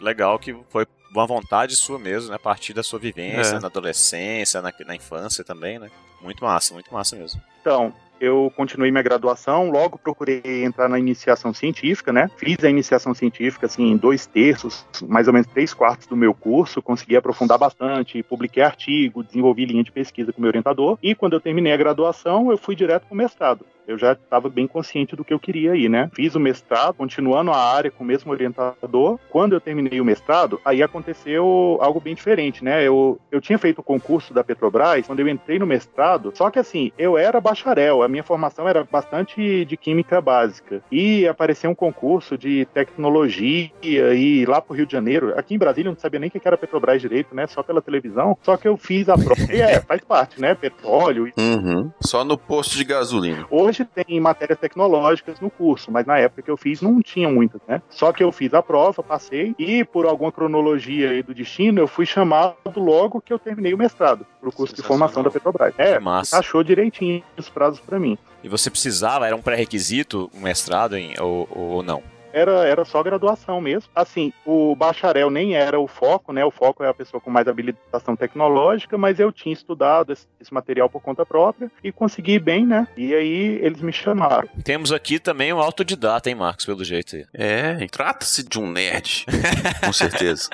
Legal 0.00 0.38
que 0.38 0.54
foi 0.68 0.86
uma 1.12 1.26
vontade 1.26 1.74
sua 1.74 1.98
mesmo, 1.98 2.30
né? 2.30 2.36
A 2.36 2.38
partir 2.38 2.72
da 2.74 2.82
sua 2.82 2.98
vivência, 2.98 3.56
É. 3.56 3.60
na 3.60 3.66
adolescência, 3.66 4.60
na, 4.62 4.72
na 4.86 4.94
infância 4.94 5.42
também, 5.42 5.78
né? 5.78 5.90
Muito 6.22 6.44
massa, 6.44 6.74
muito 6.74 6.92
massa 6.92 7.16
mesmo. 7.16 7.40
Então, 7.60 7.92
eu 8.20 8.52
continuei 8.56 8.90
minha 8.90 9.02
graduação, 9.02 9.70
logo 9.70 9.98
procurei 9.98 10.64
entrar 10.64 10.88
na 10.88 10.98
iniciação 10.98 11.52
científica, 11.52 12.12
né? 12.12 12.30
Fiz 12.36 12.62
a 12.64 12.70
iniciação 12.70 13.14
científica, 13.14 13.66
assim, 13.66 13.90
em 13.90 13.96
dois 13.96 14.26
terços, 14.26 14.86
mais 15.06 15.26
ou 15.26 15.32
menos 15.32 15.48
três 15.48 15.72
quartos 15.72 16.06
do 16.06 16.16
meu 16.16 16.34
curso, 16.34 16.82
consegui 16.82 17.16
aprofundar 17.16 17.58
bastante, 17.58 18.22
publiquei 18.22 18.62
artigo, 18.62 19.22
desenvolvi 19.22 19.64
linha 19.64 19.84
de 19.84 19.92
pesquisa 19.92 20.32
com 20.32 20.40
meu 20.40 20.48
orientador, 20.48 20.98
e 21.02 21.14
quando 21.14 21.34
eu 21.34 21.40
terminei 21.40 21.72
a 21.72 21.76
graduação, 21.76 22.50
eu 22.50 22.58
fui 22.58 22.74
direto 22.74 23.06
para 23.06 23.14
o 23.14 23.16
mestrado. 23.16 23.64
Eu 23.88 23.96
já 23.96 24.12
estava 24.12 24.50
bem 24.50 24.66
consciente 24.66 25.16
do 25.16 25.24
que 25.24 25.32
eu 25.32 25.40
queria 25.40 25.72
aí, 25.72 25.88
né? 25.88 26.10
Fiz 26.14 26.34
o 26.34 26.40
mestrado, 26.40 26.94
continuando 26.94 27.50
a 27.50 27.56
área 27.56 27.90
com 27.90 28.04
o 28.04 28.06
mesmo 28.06 28.30
orientador. 28.30 29.18
Quando 29.30 29.54
eu 29.54 29.60
terminei 29.60 29.98
o 29.98 30.04
mestrado, 30.04 30.60
aí 30.62 30.82
aconteceu 30.82 31.78
algo 31.80 31.98
bem 31.98 32.14
diferente, 32.14 32.62
né? 32.62 32.86
Eu, 32.86 33.18
eu 33.32 33.40
tinha 33.40 33.58
feito 33.58 33.78
o 33.78 33.82
concurso 33.82 34.34
da 34.34 34.44
Petrobras, 34.44 35.06
quando 35.06 35.20
eu 35.20 35.28
entrei 35.28 35.58
no 35.58 35.66
mestrado, 35.66 36.32
só 36.34 36.50
que 36.50 36.58
assim, 36.58 36.92
eu 36.98 37.16
era 37.16 37.40
bacharel, 37.40 38.02
a 38.02 38.08
minha 38.08 38.22
formação 38.22 38.68
era 38.68 38.84
bastante 38.84 39.64
de 39.64 39.76
química 39.76 40.20
básica. 40.20 40.82
E 40.92 41.26
apareceu 41.26 41.70
um 41.70 41.74
concurso 41.74 42.36
de 42.36 42.66
tecnologia 42.74 43.70
e 43.82 44.44
lá 44.46 44.60
pro 44.60 44.76
Rio 44.76 44.84
de 44.84 44.92
Janeiro, 44.92 45.32
aqui 45.34 45.54
em 45.54 45.58
Brasília 45.58 45.88
eu 45.88 45.92
não 45.92 46.00
sabia 46.00 46.20
nem 46.20 46.28
o 46.28 46.30
que 46.30 46.40
era 46.44 46.58
Petrobras 46.58 47.00
direito, 47.00 47.34
né? 47.34 47.46
Só 47.46 47.62
pela 47.62 47.80
televisão. 47.80 48.36
Só 48.42 48.56
que 48.58 48.68
eu 48.68 48.76
fiz 48.76 49.08
a 49.08 49.16
prova. 49.16 49.40
E 49.50 49.62
é, 49.62 49.80
faz 49.80 50.02
parte, 50.02 50.40
né? 50.40 50.54
Petróleo. 50.54 51.32
Uhum. 51.38 51.90
Só 52.02 52.22
no 52.22 52.36
posto 52.36 52.76
de 52.76 52.84
gasolina. 52.84 53.46
Hoje 53.50 53.77
tem 53.84 54.20
matérias 54.20 54.58
tecnológicas 54.58 55.40
no 55.40 55.50
curso, 55.50 55.90
mas 55.90 56.06
na 56.06 56.18
época 56.18 56.42
que 56.42 56.50
eu 56.50 56.56
fiz 56.56 56.80
não 56.80 57.00
tinha 57.00 57.28
muitas, 57.28 57.60
né? 57.66 57.82
Só 57.88 58.12
que 58.12 58.22
eu 58.22 58.32
fiz 58.32 58.52
a 58.54 58.62
prova, 58.62 59.02
passei 59.02 59.54
e 59.58 59.84
por 59.84 60.06
alguma 60.06 60.32
cronologia 60.32 61.10
aí 61.10 61.22
do 61.22 61.34
destino, 61.34 61.80
eu 61.80 61.88
fui 61.88 62.06
chamado 62.06 62.56
logo 62.76 63.20
que 63.20 63.32
eu 63.32 63.38
terminei 63.38 63.74
o 63.74 63.78
mestrado 63.78 64.26
pro 64.40 64.52
curso 64.52 64.74
de 64.74 64.82
formação 64.82 65.22
da 65.22 65.30
Petrobras. 65.30 65.74
É, 65.78 65.98
massa. 65.98 66.38
achou 66.38 66.62
direitinho 66.62 67.22
os 67.36 67.48
prazos 67.48 67.80
para 67.80 67.98
mim. 67.98 68.16
E 68.42 68.48
você 68.48 68.70
precisava, 68.70 69.26
era 69.26 69.34
um 69.34 69.42
pré-requisito, 69.42 70.30
um 70.34 70.40
mestrado 70.40 70.96
em, 70.96 71.14
ou, 71.20 71.48
ou 71.50 71.82
não? 71.82 72.02
Era, 72.32 72.66
era 72.66 72.84
só 72.84 73.02
graduação 73.02 73.60
mesmo. 73.60 73.90
Assim, 73.94 74.32
o 74.44 74.74
bacharel 74.74 75.30
nem 75.30 75.54
era 75.54 75.78
o 75.78 75.86
foco, 75.86 76.32
né? 76.32 76.44
O 76.44 76.50
foco 76.50 76.82
é 76.82 76.88
a 76.88 76.94
pessoa 76.94 77.20
com 77.20 77.30
mais 77.30 77.48
habilitação 77.48 78.16
tecnológica, 78.16 78.96
mas 78.98 79.18
eu 79.18 79.32
tinha 79.32 79.52
estudado 79.52 80.12
esse, 80.12 80.26
esse 80.40 80.52
material 80.52 80.88
por 80.88 81.00
conta 81.00 81.24
própria 81.24 81.70
e 81.82 81.90
consegui 81.90 82.34
ir 82.34 82.38
bem, 82.40 82.66
né? 82.66 82.86
E 82.96 83.14
aí 83.14 83.58
eles 83.62 83.80
me 83.80 83.92
chamaram. 83.92 84.48
Temos 84.64 84.92
aqui 84.92 85.18
também 85.18 85.52
um 85.52 85.60
autodidata, 85.60 86.28
hein, 86.28 86.36
Marcos, 86.36 86.64
pelo 86.64 86.84
jeito 86.84 87.16
aí. 87.16 87.26
É, 87.32 87.86
trata-se 87.90 88.46
de 88.46 88.58
um 88.58 88.70
nerd. 88.70 89.26
Com 89.84 89.92
certeza. 89.92 90.50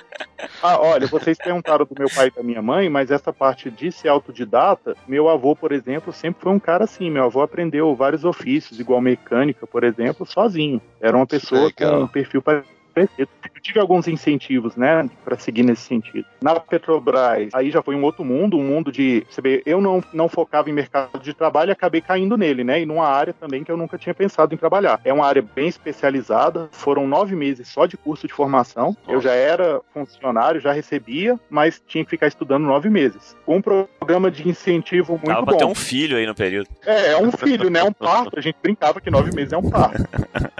Ah, 0.62 0.78
olha, 0.78 1.06
vocês 1.06 1.36
perguntaram 1.36 1.84
do 1.84 1.94
meu 1.98 2.08
pai 2.10 2.28
e 2.28 2.30
da 2.30 2.42
minha 2.42 2.62
mãe, 2.62 2.88
mas 2.88 3.10
essa 3.10 3.32
parte 3.32 3.70
de 3.70 3.90
ser 3.90 4.08
autodidata, 4.08 4.96
meu 5.06 5.28
avô, 5.28 5.56
por 5.56 5.72
exemplo, 5.72 6.12
sempre 6.12 6.42
foi 6.42 6.52
um 6.52 6.58
cara 6.58 6.84
assim. 6.84 7.10
Meu 7.10 7.24
avô 7.24 7.42
aprendeu 7.42 7.94
vários 7.94 8.24
ofícios, 8.24 8.78
igual 8.78 9.00
mecânica, 9.00 9.66
por 9.66 9.84
exemplo, 9.84 10.26
sozinho. 10.26 10.80
Era 11.00 11.16
uma 11.16 11.26
pessoa 11.26 11.63
com 11.72 11.84
Legal. 11.84 12.02
um 12.02 12.08
perfil 12.08 12.42
parecido. 12.42 13.28
Tive 13.64 13.80
alguns 13.80 14.06
incentivos, 14.06 14.76
né, 14.76 15.08
para 15.24 15.38
seguir 15.38 15.62
nesse 15.62 15.80
sentido. 15.80 16.26
Na 16.42 16.60
Petrobras, 16.60 17.48
aí 17.54 17.70
já 17.70 17.82
foi 17.82 17.94
um 17.96 18.04
outro 18.04 18.22
mundo, 18.22 18.58
um 18.58 18.62
mundo 18.62 18.92
de, 18.92 19.26
você 19.28 19.40
vê, 19.40 19.62
eu 19.64 19.80
não, 19.80 20.04
não 20.12 20.28
focava 20.28 20.68
em 20.68 20.72
mercado 20.72 21.18
de 21.18 21.32
trabalho 21.32 21.70
e 21.70 21.72
acabei 21.72 22.02
caindo 22.02 22.36
nele, 22.36 22.62
né, 22.62 22.82
e 22.82 22.84
numa 22.84 23.08
área 23.08 23.32
também 23.32 23.64
que 23.64 23.72
eu 23.72 23.76
nunca 23.78 23.96
tinha 23.96 24.14
pensado 24.14 24.54
em 24.54 24.58
trabalhar. 24.58 25.00
É 25.02 25.10
uma 25.14 25.26
área 25.26 25.40
bem 25.40 25.66
especializada, 25.66 26.68
foram 26.72 27.08
nove 27.08 27.34
meses 27.34 27.66
só 27.68 27.86
de 27.86 27.96
curso 27.96 28.26
de 28.26 28.34
formação. 28.34 28.94
Eu 29.08 29.18
já 29.22 29.32
era 29.32 29.80
funcionário, 29.94 30.60
já 30.60 30.72
recebia, 30.72 31.40
mas 31.48 31.82
tinha 31.86 32.04
que 32.04 32.10
ficar 32.10 32.26
estudando 32.26 32.64
nove 32.64 32.90
meses. 32.90 33.34
Com 33.46 33.56
um 33.56 33.62
programa 33.62 34.30
de 34.30 34.46
incentivo 34.46 35.12
muito 35.12 35.40
bom. 35.40 35.44
pra 35.46 35.56
ter 35.56 35.64
um 35.64 35.74
filho 35.74 36.18
aí 36.18 36.26
no 36.26 36.34
período. 36.34 36.68
É, 36.84 37.12
é 37.12 37.16
um 37.16 37.32
filho, 37.32 37.70
né? 37.70 37.80
É 37.80 37.84
um 37.84 37.92
parto. 37.94 38.38
A 38.38 38.42
gente 38.42 38.56
brincava 38.62 39.00
que 39.00 39.10
nove 39.10 39.34
meses 39.34 39.54
é 39.54 39.56
um 39.56 39.70
parto. 39.70 40.04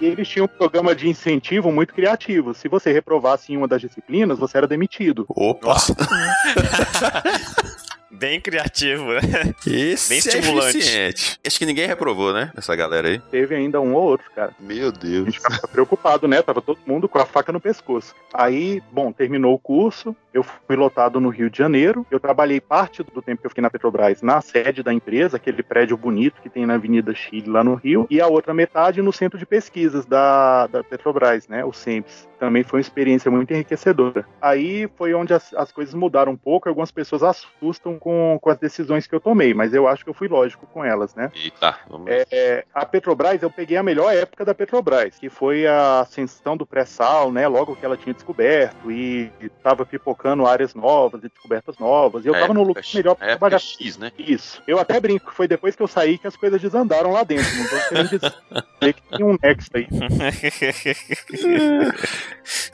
E 0.00 0.06
eles 0.06 0.28
tinham 0.28 0.44
um 0.44 0.48
programa 0.48 0.94
de 0.94 1.08
incentivo 1.08 1.72
muito 1.72 1.94
criativo. 1.94 2.45
Se 2.54 2.68
você 2.68 2.92
reprovasse 2.92 3.52
em 3.52 3.56
uma 3.56 3.68
das 3.68 3.80
disciplinas, 3.80 4.38
você 4.38 4.58
era 4.58 4.66
demitido. 4.66 5.24
Opa! 5.28 5.76
Bem 8.18 8.40
criativo, 8.40 9.12
né? 9.12 9.20
Esse 9.66 10.08
Bem 10.08 10.16
é 10.16 10.38
estimulante. 10.38 10.78
eficiente. 10.78 11.40
Acho 11.46 11.58
que 11.58 11.66
ninguém 11.66 11.86
reprovou, 11.86 12.32
né? 12.32 12.50
Essa 12.56 12.74
galera 12.74 13.08
aí. 13.08 13.18
Teve 13.30 13.54
ainda 13.54 13.80
um 13.80 13.94
ou 13.94 14.02
outro, 14.02 14.30
cara. 14.34 14.52
Meu 14.58 14.88
A 14.88 14.90
Deus. 14.90 15.26
gente 15.26 15.40
ficava 15.40 15.68
preocupado, 15.68 16.26
né? 16.26 16.40
Tava 16.42 16.62
todo 16.62 16.78
mundo 16.86 17.08
com 17.08 17.18
a 17.18 17.26
faca 17.26 17.52
no 17.52 17.60
pescoço. 17.60 18.14
Aí, 18.32 18.82
bom, 18.90 19.12
terminou 19.12 19.54
o 19.54 19.58
curso. 19.58 20.14
Eu 20.32 20.42
fui 20.42 20.76
lotado 20.76 21.20
no 21.20 21.28
Rio 21.30 21.48
de 21.48 21.56
Janeiro. 21.58 22.06
Eu 22.10 22.20
trabalhei 22.20 22.60
parte 22.60 23.02
do 23.02 23.22
tempo 23.22 23.40
que 23.40 23.46
eu 23.46 23.50
fiquei 23.50 23.62
na 23.62 23.70
Petrobras 23.70 24.20
na 24.20 24.40
sede 24.40 24.82
da 24.82 24.92
empresa, 24.92 25.36
aquele 25.38 25.62
prédio 25.62 25.96
bonito 25.96 26.40
que 26.42 26.50
tem 26.50 26.66
na 26.66 26.74
Avenida 26.74 27.14
Chile, 27.14 27.48
lá 27.48 27.64
no 27.64 27.74
Rio. 27.74 28.06
E 28.10 28.20
a 28.20 28.26
outra 28.26 28.52
metade 28.52 29.00
no 29.00 29.12
centro 29.12 29.38
de 29.38 29.46
pesquisas 29.46 30.04
da, 30.04 30.66
da 30.66 30.84
Petrobras, 30.84 31.48
né? 31.48 31.64
O 31.64 31.72
SEMPS. 31.72 32.28
Também 32.38 32.62
foi 32.62 32.78
uma 32.78 32.82
experiência 32.82 33.30
muito 33.30 33.50
enriquecedora. 33.52 34.26
Aí 34.42 34.86
foi 34.96 35.14
onde 35.14 35.32
as, 35.32 35.54
as 35.54 35.72
coisas 35.72 35.94
mudaram 35.94 36.32
um 36.32 36.36
pouco. 36.36 36.68
Algumas 36.68 36.90
pessoas 36.90 37.22
assustam 37.22 37.98
com, 38.06 38.38
com 38.40 38.50
as 38.50 38.58
decisões 38.58 39.04
que 39.04 39.12
eu 39.16 39.18
tomei, 39.18 39.52
mas 39.52 39.74
eu 39.74 39.88
acho 39.88 40.04
que 40.04 40.10
eu 40.10 40.14
fui 40.14 40.28
lógico 40.28 40.64
com 40.68 40.84
elas, 40.84 41.12
né? 41.16 41.28
Eita, 41.34 41.76
vamos 41.90 42.06
ver. 42.06 42.24
É, 42.30 42.38
é, 42.58 42.64
a 42.72 42.86
Petrobras, 42.86 43.42
eu 43.42 43.50
peguei 43.50 43.76
a 43.76 43.82
melhor 43.82 44.14
época 44.14 44.44
da 44.44 44.54
Petrobras, 44.54 45.18
que 45.18 45.28
foi 45.28 45.66
a 45.66 46.02
ascensão 46.02 46.56
do 46.56 46.64
pré-sal, 46.64 47.32
né? 47.32 47.48
Logo 47.48 47.74
que 47.74 47.84
ela 47.84 47.96
tinha 47.96 48.14
descoberto 48.14 48.92
e 48.92 49.28
estava 49.42 49.84
pipocando 49.84 50.46
áreas 50.46 50.72
novas 50.72 51.24
e 51.24 51.28
descobertas 51.28 51.78
novas. 51.78 52.24
E 52.24 52.28
eu 52.28 52.34
É, 52.36 52.36
estava 52.36 52.54
no 52.54 52.62
lugar 52.62 52.84
melhor 52.94 53.16
para 53.16 53.26
trabalhar. 53.26 53.58
X, 53.58 53.98
né? 53.98 54.12
Isso. 54.16 54.62
Eu 54.68 54.78
até 54.78 55.00
brinco, 55.00 55.32
foi 55.34 55.48
depois 55.48 55.74
que 55.74 55.82
eu 55.82 55.88
saí 55.88 56.16
que 56.16 56.28
as 56.28 56.36
coisas 56.36 56.62
desandaram 56.62 57.10
lá 57.10 57.24
dentro. 57.24 57.44
Não 57.56 57.68
tô 57.68 57.88
querendo 57.88 58.08
dizer 58.10 58.32
que 58.94 59.16
tinha 59.16 59.26
um 59.26 59.36
nexo 59.42 59.70
aí. 59.74 59.88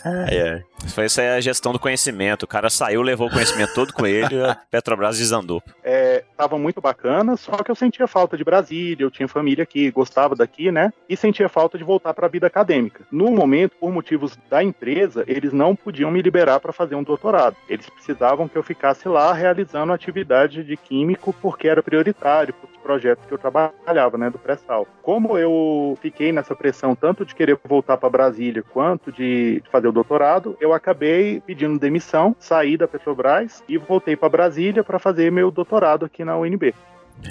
Ai, 0.04 0.40
ai. 0.40 0.64
Foi 0.88 1.04
essa 1.04 1.22
é 1.22 1.36
a 1.36 1.40
gestão 1.40 1.72
do 1.72 1.78
conhecimento. 1.78 2.42
O 2.42 2.46
cara 2.46 2.68
saiu, 2.68 3.02
levou 3.02 3.28
o 3.28 3.30
conhecimento 3.30 3.72
todo 3.72 3.92
com 3.92 4.06
ele 4.06 4.34
e 4.34 4.44
a 4.44 4.54
Petrobras 4.54 5.20
desandou. 5.22 5.62
É, 5.82 6.24
tava 6.36 6.58
muito 6.58 6.80
bacana, 6.80 7.36
só 7.36 7.52
que 7.62 7.70
eu 7.70 7.74
sentia 7.74 8.06
falta 8.06 8.36
de 8.36 8.44
Brasília, 8.44 9.04
eu 9.04 9.10
tinha 9.10 9.28
família 9.28 9.62
aqui, 9.62 9.90
gostava 9.90 10.34
daqui, 10.34 10.70
né? 10.70 10.92
E 11.08 11.16
sentia 11.16 11.48
falta 11.48 11.78
de 11.78 11.84
voltar 11.84 12.12
para 12.14 12.26
a 12.26 12.30
vida 12.30 12.46
acadêmica. 12.46 13.04
No 13.10 13.30
momento, 13.30 13.76
por 13.80 13.90
motivos 13.90 14.36
da 14.50 14.62
empresa, 14.62 15.24
eles 15.26 15.52
não 15.52 15.74
podiam 15.74 16.10
me 16.10 16.20
liberar 16.20 16.60
para 16.60 16.72
fazer 16.72 16.94
um 16.94 17.02
doutorado. 17.02 17.56
Eles 17.68 17.88
precisavam 17.88 18.48
que 18.48 18.56
eu 18.56 18.62
ficasse 18.62 19.08
lá 19.08 19.32
realizando 19.32 19.92
atividade 19.92 20.64
de 20.64 20.76
químico 20.76 21.32
porque 21.40 21.68
era 21.68 21.82
prioritário 21.82 22.54
para 22.54 22.70
os 22.70 22.76
projetos 22.76 23.24
que 23.26 23.32
eu 23.32 23.38
trabalhava, 23.38 24.18
né, 24.18 24.28
do 24.28 24.38
pré-sal. 24.38 24.86
Como 25.02 25.38
eu 25.38 25.96
fiquei 26.02 26.32
nessa 26.32 26.54
pressão 26.54 26.94
tanto 26.94 27.24
de 27.24 27.34
querer 27.34 27.58
voltar 27.64 27.96
para 27.96 28.10
Brasília 28.10 28.62
quanto 28.62 29.12
de 29.12 29.62
fazer 29.70 29.88
o 29.88 29.92
doutorado, 29.92 30.56
eu 30.60 30.72
acabei 30.72 31.40
pedindo 31.40 31.78
demissão, 31.78 32.34
saí 32.38 32.76
da 32.76 32.88
Petrobras 32.88 33.62
e 33.68 33.78
voltei 33.78 34.16
para 34.16 34.28
Brasília 34.28 34.84
para 34.84 34.98
fazer 35.02 35.30
meu 35.30 35.50
doutorado 35.50 36.04
aqui 36.04 36.24
na 36.24 36.36
UNB. 36.36 36.74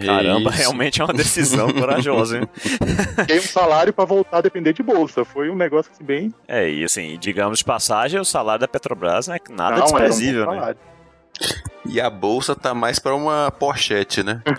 Caramba, 0.06 0.52
Isso. 0.52 0.60
realmente 0.60 1.02
é 1.02 1.04
uma 1.04 1.14
decisão 1.14 1.72
corajosa, 1.74 2.40
hein? 2.40 2.50
Fiquei 2.56 3.40
um 3.40 3.44
salário 3.44 3.92
para 3.92 4.06
voltar 4.06 4.38
a 4.38 4.42
depender 4.42 4.74
de 4.74 4.84
bolsa. 4.84 5.26
Foi 5.26 5.50
um 5.50 5.56
negócio 5.56 5.92
assim, 5.92 6.04
bem. 6.04 6.34
É, 6.48 6.70
e 6.70 6.84
assim, 6.84 7.18
digamos 7.20 7.60
de 7.60 7.66
passagem, 7.66 8.20
o 8.20 8.26
salário 8.26 8.62
da 8.62 8.68
Petrobras 8.68 9.28
não 9.28 9.36
é 9.36 9.40
nada 9.50 9.72
não, 9.72 9.76
era 9.76 9.82
um 9.82 9.86
desprezível, 9.86 10.52
né? 10.52 10.76
E 11.86 12.00
a 12.00 12.10
bolsa 12.10 12.56
tá 12.56 12.74
mais 12.74 13.00
pra 13.00 13.16
uma 13.16 13.52
pochete, 13.52 14.24
né? 14.24 14.42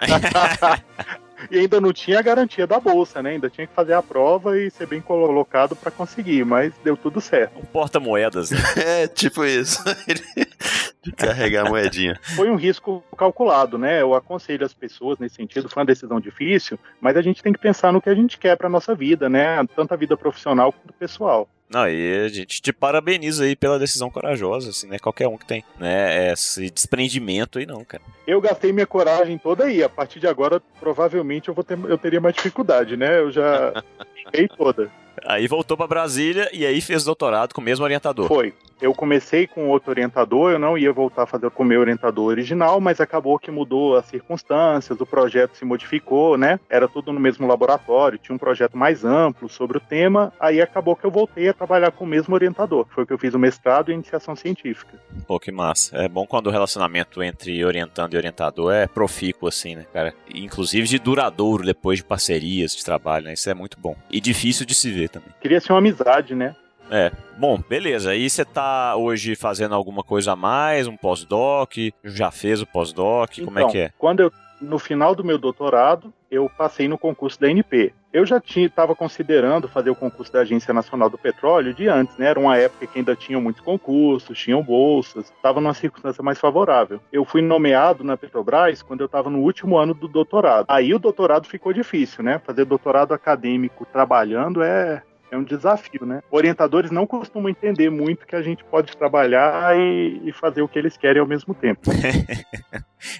E 1.51 1.59
ainda 1.59 1.81
não 1.81 1.93
tinha 1.93 2.19
a 2.19 2.23
garantia 2.23 2.67
da 2.67 2.79
bolsa, 2.79 3.23
né? 3.23 3.31
Ainda 3.31 3.51
tinha 3.51 3.67
que 3.67 3.75
fazer 3.75 3.95
a 3.95 4.03
prova 4.03 4.59
e 4.59 4.71
ser 4.71 4.87
bem 4.87 5.01
colocado 5.01 5.75
para 5.77 5.91
conseguir, 5.91 6.45
mas 6.45 6.73
deu 6.85 6.97
tudo 6.97 7.21
certo. 7.21 7.59
Um 7.59 7.65
porta-moedas, 7.65 8.51
né? 8.51 8.59
É, 8.83 9.07
tipo 9.07 9.45
isso. 9.45 9.83
de 11.03 11.13
carregar 11.13 11.67
a 11.67 11.69
moedinha. 11.69 12.19
Foi 12.37 12.49
um 12.49 12.55
risco 12.55 13.03
calculado, 13.17 13.77
né? 13.77 14.01
Eu 14.01 14.15
aconselho 14.15 14.65
as 14.65 14.73
pessoas 14.73 15.19
nesse 15.19 15.35
sentido, 15.35 15.69
foi 15.69 15.81
uma 15.81 15.87
decisão 15.87 16.21
difícil, 16.21 16.79
mas 17.01 17.17
a 17.17 17.23
gente 17.23 17.43
tem 17.43 17.53
que 17.53 17.59
pensar 17.59 17.93
no 17.93 18.01
que 18.01 18.09
a 18.09 18.15
gente 18.15 18.39
quer 18.39 18.57
para 18.57 18.69
nossa 18.69 18.95
vida, 18.95 19.29
né? 19.29 19.65
Tanto 19.75 19.93
a 19.93 19.97
vida 19.97 20.17
profissional 20.17 20.73
quanto 20.73 20.95
pessoal. 20.95 21.49
Não, 21.73 21.89
e 21.89 22.25
a 22.27 22.29
gente 22.29 22.61
te 22.61 22.73
parabeniza 22.73 23.45
aí 23.45 23.57
pela 23.57 23.79
decisão 23.79 24.11
corajosa, 24.11 24.71
assim, 24.71 24.87
né? 24.87 24.99
Qualquer 24.99 25.27
um 25.27 25.39
que 25.39 25.47
tem, 25.47 25.65
né? 25.79 26.33
Esse 26.33 26.71
desprendimento 26.71 27.59
aí 27.59 27.65
não, 27.65 27.83
cara. 27.85 28.03
Eu 28.27 28.41
gastei 28.41 28.73
minha 28.73 28.87
coragem 28.87 29.39
toda 29.39 29.65
aí. 29.65 29.83
A 29.83 29.89
partir 29.89 30.21
de 30.21 30.27
agora, 30.27 30.61
provavelmente 30.79 31.49
eu 31.49 31.55
vou 31.55 31.65
ter, 31.65 31.79
eu 31.89 31.97
teria 31.97 32.21
mais 32.21 32.35
dificuldade, 32.35 32.97
né? 32.97 33.19
Eu 33.19 33.31
já 33.31 33.83
fiquei 34.15 34.49
toda. 34.49 34.91
Aí 35.25 35.47
voltou 35.47 35.77
pra 35.77 35.87
Brasília 35.87 36.49
e 36.53 36.67
aí 36.67 36.81
fez 36.81 37.05
doutorado 37.05 37.55
com 37.55 37.61
o 37.61 37.65
mesmo 37.65 37.85
orientador. 37.85 38.29
Foi. 38.29 38.53
Eu 38.81 38.93
comecei 38.95 39.47
com 39.47 39.69
outro 39.69 39.91
orientador, 39.91 40.53
eu 40.53 40.59
não 40.59 40.77
ia 40.77 40.93
voltar 40.93 41.25
a 41.25 41.27
fazer 41.27 41.51
com 41.51 41.63
o 41.63 41.67
meu 41.67 41.81
orientador 41.81 42.27
original, 42.27 42.81
mas 42.81 43.01
acabou 43.01 43.39
que 43.39 43.51
mudou 43.51 43.97
as 43.97 44.07
circunstâncias, 44.07 45.01
o 45.01 45.07
projeto 45.07 45.57
se 45.57 45.65
modificou, 45.65 46.37
né? 46.37 46.59
Era 46.69 46.89
tudo 46.89 47.13
no 47.13 47.21
mesmo 47.21 47.47
laboratório, 47.47 48.19
tinha 48.19 48.35
um 48.35 48.39
projeto 48.39 48.77
mais 48.77 49.05
amplo 49.05 49.49
sobre 49.49 49.79
o 49.79 49.81
tema, 49.81 50.33
aí 50.39 50.61
acabou 50.61 50.97
que 50.97 51.05
eu 51.05 51.11
voltei 51.11 51.49
a 51.49 51.55
trabalhar 51.55 51.91
com 51.93 52.05
o 52.05 52.09
mesmo 52.09 52.35
orientador. 52.35 52.87
Foi 52.91 53.07
que 53.07 53.13
eu 53.13 53.19
fiz 53.19 53.35
o 53.35 53.39
mestrado 53.39 53.91
em 53.91 53.95
iniciação 53.95 54.35
científica. 54.37 54.99
Pô, 55.27 55.39
que 55.39 55.53
massa. 55.53 55.97
É 55.97 56.09
bom 56.09 56.27
quando 56.27 56.47
o 56.47 56.51
relacionamento 56.51 57.23
entre 57.23 57.65
orientando 57.65 58.15
e 58.15 58.17
orientador 58.17 58.73
é 58.73 58.87
profícuo, 58.87 59.49
assim, 59.49 59.77
né, 59.77 59.87
cara? 59.93 60.15
Inclusive 60.35 60.87
de 60.87 60.99
duradouro 60.99 61.65
depois 61.65 61.99
de 61.99 62.05
parcerias 62.05 62.75
de 62.75 62.85
trabalho, 62.85 63.27
né? 63.27 63.35
Isso 63.35 63.49
é 63.49 63.55
muito 63.55 63.79
bom. 63.79 63.97
E 64.11 64.21
difícil 64.21 64.67
de 64.67 64.75
se 64.75 64.91
ver 64.91 65.09
também. 65.09 65.31
Queria 65.41 65.61
ser 65.61 65.73
uma 65.73 65.79
amizade, 65.79 66.35
né? 66.35 66.55
É. 66.91 67.11
Bom, 67.39 67.59
beleza. 67.69 68.11
Aí 68.11 68.29
você 68.29 68.45
tá 68.45 68.95
hoje 68.97 69.35
fazendo 69.35 69.75
alguma 69.75 70.03
coisa 70.03 70.33
a 70.33 70.37
mais, 70.37 70.87
um 70.87 70.97
pós-doc? 70.97 71.73
Já 72.05 72.31
fez 72.31 72.61
o 72.61 72.67
pós-doc? 72.67 73.39
Como 73.45 73.59
é 73.59 73.63
Então, 73.63 73.71
que 73.71 73.79
é? 73.79 73.91
Quando 73.99 74.21
eu, 74.21 74.33
no 74.61 74.79
final 74.79 75.15
do 75.15 75.25
meu 75.25 75.39
doutorado, 75.39 76.13
eu 76.31 76.49
passei 76.49 76.89
no 76.89 76.97
concurso 76.99 77.41
da 77.41 77.51
NP. 77.51 77.93
Eu 78.13 78.27
já 78.27 78.41
estava 78.45 78.95
considerando 78.95 79.69
fazer 79.69 79.89
o 79.89 79.95
concurso 79.95 80.31
da 80.31 80.41
Agência 80.41 80.73
Nacional 80.75 81.09
do 81.09 81.17
Petróleo 81.17 81.73
de 81.73 81.89
antes, 81.89 82.17
né? 82.19 82.27
Era 82.27 82.39
uma 82.39 82.59
época 82.59 82.87
que 82.87 82.99
ainda 82.99 83.17
tinha 83.17 83.41
muitos 83.41 83.63
concursos, 83.63 84.39
tinham 84.39 84.63
bolsas, 84.63 85.33
estava 85.35 85.61
numa 85.63 85.73
circunstância 85.73 86.23
mais 86.23 86.39
favorável. 86.39 87.01
Eu 87.11 87.25
fui 87.25 87.41
nomeado 87.41 88.05
na 88.05 88.17
Petrobras 88.17 88.83
quando 88.83 89.01
eu 89.01 89.07
estava 89.07 89.31
no 89.31 89.39
último 89.39 89.79
ano 89.79 89.95
do 89.95 90.07
doutorado. 90.07 90.67
Aí 90.69 90.93
o 90.93 90.99
doutorado 90.99 91.47
ficou 91.47 91.73
difícil, 91.73 92.23
né? 92.23 92.39
Fazer 92.39 92.67
doutorado 92.67 93.15
acadêmico 93.15 93.87
trabalhando 93.91 94.63
é 94.63 95.03
é 95.33 95.37
um 95.37 95.43
desafio, 95.43 96.05
né? 96.05 96.23
Orientadores 96.31 96.91
não 96.91 97.07
costumam 97.07 97.49
entender 97.49 97.89
muito 97.91 98.27
que 98.27 98.37
a 98.37 98.43
gente 98.43 98.63
pode 98.65 98.95
trabalhar 98.97 99.75
e, 99.79 100.21
e 100.29 100.33
fazer 100.33 100.61
o 100.63 100.69
que 100.69 100.79
eles 100.79 100.97
querem 100.97 101.21
ao 101.21 101.27
mesmo 101.27 101.55
tempo. 101.55 101.81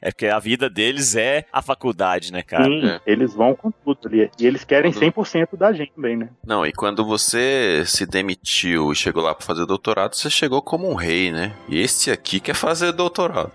É 0.01 0.13
porque 0.13 0.29
a 0.29 0.39
vida 0.39 0.71
deles 0.71 1.17
é 1.17 1.45
a 1.53 1.61
faculdade, 1.61 2.33
né, 2.33 2.41
cara? 2.43 2.65
Sim, 2.65 2.87
É. 2.87 3.01
eles 3.05 3.35
vão 3.35 3.53
com 3.53 3.69
tudo 3.73 4.07
ali. 4.07 4.31
E 4.39 4.47
eles 4.47 4.63
querem 4.63 4.93
Quando- 4.93 5.01
100% 5.13 5.57
da 5.57 5.73
gente 5.73 5.93
também, 5.93 6.17
né? 6.17 6.29
Não, 6.47 6.65
e 6.65 6.73
quando 6.73 7.05
você 7.05 7.83
se 7.85 8.07
demitiu 8.07 8.93
e 8.93 8.95
chegou 8.95 9.23
lá 9.25 9.35
pra 9.35 9.45
fazer 9.45 9.67
doutorado, 9.67 10.15
você 10.15 10.31
chegou 10.31 10.63
como 10.63 10.89
um 10.89 10.95
rei, 10.95 11.33
né? 11.33 11.53
E 11.69 11.81
esse 11.81 12.13
aqui 12.13 12.39
quer 12.39 12.55
fazer 12.55 12.93
doutorado. 12.93 13.51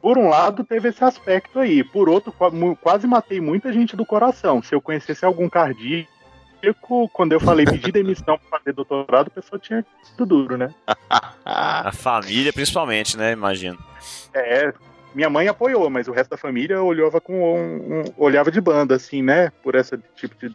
Por 0.00 0.16
um 0.16 0.28
lado, 0.30 0.64
teve 0.64 0.88
esse 0.88 1.04
aspecto 1.04 1.58
aí. 1.58 1.84
Por 1.84 2.08
outro, 2.08 2.32
quase 2.80 3.06
matei 3.06 3.38
muita 3.40 3.70
gente 3.72 3.94
do 3.94 4.06
coração. 4.06 4.62
Se 4.62 4.74
eu 4.74 4.80
conhecesse 4.80 5.22
algum 5.24 5.50
cardíaco 5.50 6.10
quando 7.12 7.32
eu 7.32 7.40
falei 7.40 7.64
pedir 7.66 7.90
demissão 7.92 8.38
pra 8.38 8.58
fazer 8.58 8.72
doutorado, 8.72 9.28
o 9.28 9.30
pessoal 9.30 9.58
tinha 9.58 9.84
tudo 10.16 10.36
duro, 10.38 10.56
né? 10.56 10.74
A 11.44 11.90
família, 11.92 12.52
principalmente, 12.52 13.16
né? 13.16 13.32
Imagino. 13.32 13.78
É, 14.34 14.72
minha 15.14 15.28
mãe 15.28 15.48
apoiou, 15.48 15.88
mas 15.90 16.08
o 16.08 16.12
resto 16.12 16.30
da 16.30 16.36
família 16.36 16.82
olhava 16.82 17.20
com 17.20 17.32
um, 17.56 18.00
um- 18.00 18.04
olhava 18.16 18.50
de 18.50 18.60
banda, 18.60 18.94
assim, 18.94 19.22
né? 19.22 19.50
Por 19.62 19.74
esse 19.74 19.98
tipo 20.16 20.34
de. 20.36 20.54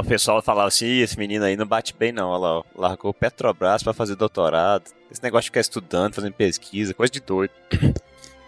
O 0.00 0.04
pessoal 0.04 0.42
falava 0.42 0.66
assim, 0.68 0.86
"Ih, 0.86 1.02
esse 1.02 1.16
menino 1.16 1.44
aí 1.44 1.56
não 1.56 1.64
bate 1.66 1.94
bem 1.96 2.10
não, 2.10 2.30
olha 2.30 2.40
lá, 2.40 2.58
ó. 2.58 2.64
largou 2.74 3.12
o 3.12 3.14
Petrobras 3.14 3.80
pra 3.82 3.92
fazer 3.92 4.16
doutorado. 4.16 4.84
Esse 5.08 5.22
negócio 5.22 5.42
de 5.44 5.50
ficar 5.50 5.60
estudando, 5.60 6.14
fazendo 6.14 6.32
pesquisa, 6.32 6.92
coisa 6.92 7.12
de 7.12 7.20
doido. 7.20 7.52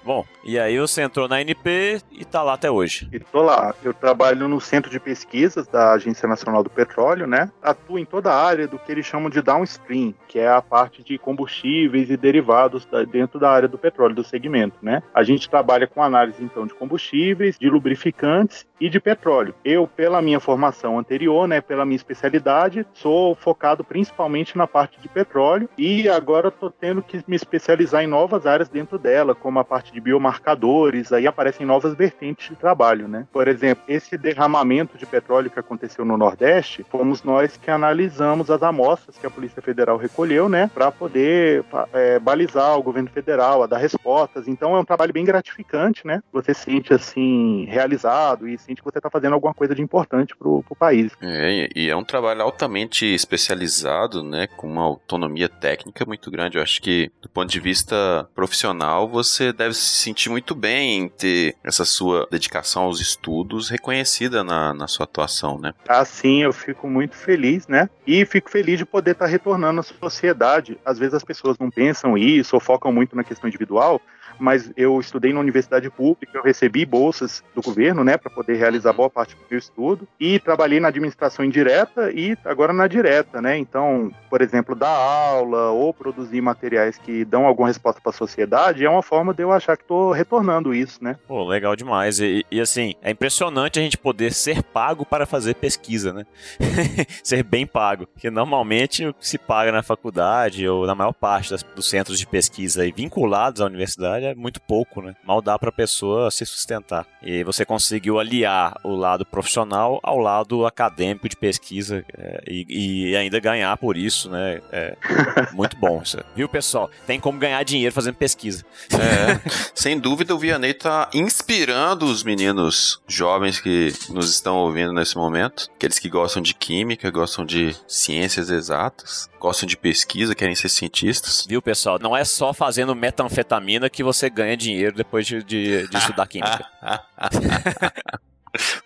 Bom, 0.05 0.25
e 0.43 0.59
aí 0.59 0.79
você 0.79 1.03
entrou 1.03 1.29
na 1.29 1.41
NP 1.41 2.01
e 2.11 2.25
tá 2.25 2.43
lá 2.43 2.55
até 2.55 2.71
hoje. 2.71 3.09
E 3.13 3.21
tô 3.21 3.43
lá. 3.43 3.75
Eu 3.83 3.93
trabalho 3.93 4.49
no 4.49 4.61
centro 4.61 4.91
de 4.91 4.99
pesquisas 4.99 5.67
da 5.67 5.93
Agência 5.93 6.27
Nacional 6.27 6.63
do 6.63 6.71
Petróleo, 6.71 7.27
né? 7.27 7.51
Atuo 7.63 7.99
em 7.99 8.05
toda 8.05 8.33
a 8.33 8.43
área 8.43 8.67
do 8.67 8.79
que 8.79 8.91
eles 8.91 9.05
chamam 9.05 9.29
de 9.29 9.43
downstream, 9.43 10.15
que 10.27 10.39
é 10.39 10.49
a 10.49 10.63
parte 10.63 11.03
de 11.03 11.19
combustíveis 11.19 12.11
e 12.11 12.17
derivados 12.17 12.89
dentro 13.11 13.39
da 13.39 13.51
área 13.51 13.69
do 13.69 13.79
petróleo, 13.79 14.15
do 14.15 14.25
segmento, 14.25 14.77
né? 14.81 15.03
A 15.15 15.23
gente 15.23 15.49
trabalha 15.49 15.87
com 15.87 16.03
análise, 16.03 16.43
então, 16.43 16.67
de 16.67 16.75
combustíveis, 16.75 17.59
de 17.59 17.69
lubrificantes 17.69 18.67
e 18.81 18.89
de 18.89 18.99
petróleo. 18.99 19.55
Eu, 19.65 19.87
pela 19.87 20.23
minha 20.23 20.41
formação 20.41 20.99
anterior, 20.99 21.47
né, 21.47 21.61
pela 21.61 21.85
minha 21.85 21.97
especialidade, 21.97 22.87
sou 22.95 23.35
focado 23.35 23.85
principalmente 23.85 24.57
na 24.57 24.67
parte 24.67 25.01
de 25.01 25.09
petróleo 25.09 25.69
e 25.77 26.09
agora 26.09 26.49
estou 26.49 26.71
tendo 26.71 27.03
que 27.03 27.23
me 27.27 27.37
especializar 27.37 28.03
em 28.03 28.07
novas 28.07 28.47
áreas 28.47 28.69
dentro 28.69 28.99
dela, 28.99 29.35
como 29.35 29.59
a 29.59 29.65
parte 29.65 29.93
de 29.93 30.01
biomarcadores, 30.01 31.13
aí 31.13 31.27
aparecem 31.27 31.67
novas 31.67 31.95
vertentes 31.95 32.49
de 32.49 32.57
trabalho, 32.57 33.07
né? 33.07 33.27
Por 33.33 33.49
exemplo, 33.49 33.85
esse 33.87 34.17
derramamento 34.17 34.97
de 34.97 35.05
petróleo 35.05 35.51
que 35.51 35.59
aconteceu 35.59 36.05
no 36.05 36.17
Nordeste, 36.17 36.85
fomos 36.89 37.23
nós 37.23 37.57
que 37.57 37.71
analisamos 37.71 38.51
as 38.51 38.63
amostras 38.63 39.19
que 39.19 39.27
a 39.27 39.31
Polícia 39.31 39.61
Federal 39.61 39.97
recolheu, 39.97 40.49
né, 40.49 40.71
para 40.73 40.91
poder 40.91 41.65
é, 41.93 42.19
balizar 42.19 42.79
o 42.79 42.83
governo 42.83 43.11
federal, 43.11 43.63
a 43.63 43.67
dar 43.67 43.79
respostas. 43.79 44.49
Então 44.49 44.75
é 44.77 44.81
um 44.81 44.85
trabalho 44.85 45.13
bem 45.13 45.25
gratificante, 45.25 46.07
né? 46.07 46.23
Você 46.33 46.55
se 46.55 46.71
sente 46.71 46.95
assim 46.95 47.65
realizado 47.65 48.49
e 48.49 48.57
que 48.77 48.85
você 48.85 48.99
está 48.99 49.11
fazendo 49.11 49.35
alguma 49.35 49.55
coisa 49.55 49.75
de 49.75 49.83
importante 49.83 50.37
pro, 50.37 50.63
pro 50.63 50.77
país. 50.77 51.13
É, 51.21 51.69
e 51.75 51.89
é 51.89 51.97
um 51.97 52.05
trabalho 52.05 52.43
altamente 52.43 53.07
especializado, 53.07 54.23
né, 54.23 54.47
com 54.47 54.67
uma 54.67 54.83
autonomia 54.83 55.49
técnica 55.49 56.05
muito 56.05 56.31
grande. 56.31 56.57
Eu 56.57 56.63
acho 56.63 56.81
que, 56.81 57.11
do 57.21 57.29
ponto 57.29 57.51
de 57.51 57.61
vista 57.61 58.29
profissional, 58.35 59.09
você 59.09 59.53
deve 59.53 59.75
se 59.75 60.03
sentir 60.03 60.31
muito 60.31 60.55
bem 60.55 61.01
em 61.01 61.09
ter 61.09 61.57
essa 61.65 61.85
sua 61.85 62.27
dedicação 62.31 62.85
aos 62.85 63.01
estudos 63.01 63.69
reconhecida 63.69 64.43
na, 64.45 64.75
na 64.75 64.87
sua 64.87 65.05
atuação, 65.05 65.59
né? 65.59 65.73
Assim, 65.89 66.43
eu 66.43 66.53
fico 66.53 66.89
muito 66.89 67.17
feliz, 67.17 67.67
né? 67.67 67.89
E 68.07 68.25
fico 68.25 68.51
feliz 68.51 68.79
de 68.79 68.85
poder 68.85 69.13
estar 69.13 69.27
retornando 69.27 69.81
à 69.81 69.83
sociedade. 69.83 70.79
Às 70.85 70.99
vezes 70.99 71.15
as 71.15 71.25
pessoas 71.25 71.59
não 71.59 71.71
pensam 71.71 72.17
isso 72.17 72.57
ou 72.57 72.61
focam 72.61 72.93
muito 72.93 73.17
na 73.17 73.25
questão 73.25 73.49
individual, 73.49 74.01
mas 74.41 74.71
eu 74.77 74.99
estudei 74.99 75.33
na 75.33 75.41
universidade 75.41 75.89
pública, 75.91 76.37
eu 76.39 76.43
recebi 76.43 76.85
bolsas 76.85 77.43
do 77.55 77.63
governo, 77.63 78.03
né, 78.05 78.17
para 78.17 78.31
poder 78.31 78.57
realizar 78.57 78.93
boa 78.93 79.11
parte 79.11 79.35
do 79.35 79.43
meu 79.51 79.59
estudo 79.59 80.07
e 80.19 80.39
trabalhei 80.39 80.81
na 80.81 80.89
administração 80.89 81.45
indireta 81.45 82.11
e 82.13 82.37
agora 82.45 82.73
na 82.73 82.87
direta, 82.87 83.41
né? 83.41 83.57
Então, 83.59 84.11
por 84.29 84.41
exemplo, 84.41 84.75
dar 84.75 84.89
aula 84.89 85.71
ou 85.71 85.93
produzir 85.93 86.41
materiais 86.41 86.99
que 86.99 87.25
dão 87.25 87.47
alguma 87.47 87.69
resposta 87.69 88.01
para 88.01 88.11
a 88.11 88.15
sociedade 88.15 88.85
é 88.85 88.89
uma 88.91 89.03
forma 89.03 89.33
de 89.35 89.43
eu 89.43 89.53
achar 89.53 89.77
que 89.77 89.83
estou 89.85 90.13
retornando 90.13 90.75
isso, 90.75 91.03
né? 91.03 91.17
Pô, 91.29 91.45
legal 91.47 91.77
demais. 91.77 92.19
E, 92.21 92.45
e, 92.51 92.61
assim, 92.61 92.95
é 93.03 93.11
impressionante 93.11 93.79
a 93.79 93.83
gente 93.83 93.99
poder 93.99 94.33
ser 94.33 94.63
pago 94.63 95.05
para 95.05 95.27
fazer 95.27 95.55
pesquisa, 95.55 96.13
né? 96.13 96.25
ser 97.23 97.43
bem 97.43 97.67
pago. 97.67 98.07
Porque 98.07 98.31
normalmente 98.31 99.07
o 99.07 99.15
que 99.15 99.27
se 99.29 99.39
paga 99.39 99.73
na 99.73 99.83
faculdade 99.83 100.67
ou 100.69 100.87
na 100.87 100.95
maior 100.95 101.13
parte 101.13 101.51
das- 101.51 101.63
dos 101.63 101.89
centros 101.89 102.19
de 102.19 102.27
pesquisa 102.27 102.83
aí 102.83 102.93
vinculados 102.93 103.61
à 103.61 103.67
universidade 103.67 104.25
é 104.31 104.35
muito 104.35 104.61
pouco, 104.61 105.03
né? 105.03 105.15
Mal 105.25 105.43
dá 105.43 105.59
pra 105.59 105.73
pessoa 105.73 106.31
se 106.31 106.45
sustentar. 106.47 107.07
E 107.23 107.45
você 107.45 107.65
conseguiu 107.65 108.19
aliar 108.19 108.79
o 108.83 108.95
lado 108.95 109.25
profissional 109.25 110.01
ao 110.03 110.19
lado 110.19 110.67
acadêmico 110.67 111.29
de 111.29 111.37
pesquisa 111.37 112.05
é, 112.17 112.43
e, 112.47 113.11
e 113.11 113.17
ainda 113.17 113.41
ganhar 113.41 113.77
por 113.77 113.97
isso, 113.97 114.31
né? 114.31 114.61
É 114.73 114.97
muito 115.53 115.77
bom. 115.77 116.01
Isso. 116.03 116.19
Viu, 116.35 116.49
pessoal? 116.49 116.91
Tem 117.07 117.21
como 117.21 117.39
ganhar 117.39 117.63
dinheiro 117.63 117.95
fazendo 117.95 118.15
pesquisa. 118.15 118.65
É, 118.93 119.41
sem 119.75 119.99
dúvida 119.99 120.35
o 120.35 120.39
Vianney 120.39 120.75
tá 120.75 121.09
inspirando 121.15 122.07
os 122.07 122.23
meninos 122.23 123.01
jovens 123.07 123.61
que 123.61 123.93
nos 124.09 124.31
estão 124.31 124.57
ouvindo 124.57 124.93
nesse 124.93 125.17
momento. 125.17 125.71
Aqueles 125.77 125.99
que 125.99 126.09
gostam 126.09 126.43
de 126.43 126.55
química, 126.55 127.11
gostam 127.11 127.45
de 127.45 127.75
ciências 127.87 128.51
exatas, 128.51 129.29
gostam 129.41 129.67
de 129.67 129.77
pesquisa, 129.77 130.35
querem 130.35 130.55
ser 130.55 130.69
cientistas. 130.69 131.47
Viu, 131.49 131.63
pessoal? 131.63 131.99
Não 131.99 132.17
é 132.17 132.25
só 132.25 132.53
fazendo 132.53 132.95
metanfetamina 132.95 133.89
que 133.89 134.03
você 134.03 134.20
ganha 134.29 134.57
dinheiro 134.57 134.95
depois 134.95 135.27
de, 135.27 135.43
de, 135.43 135.89
de 135.89 135.97
estudar 135.97 136.27
química. 136.27 136.65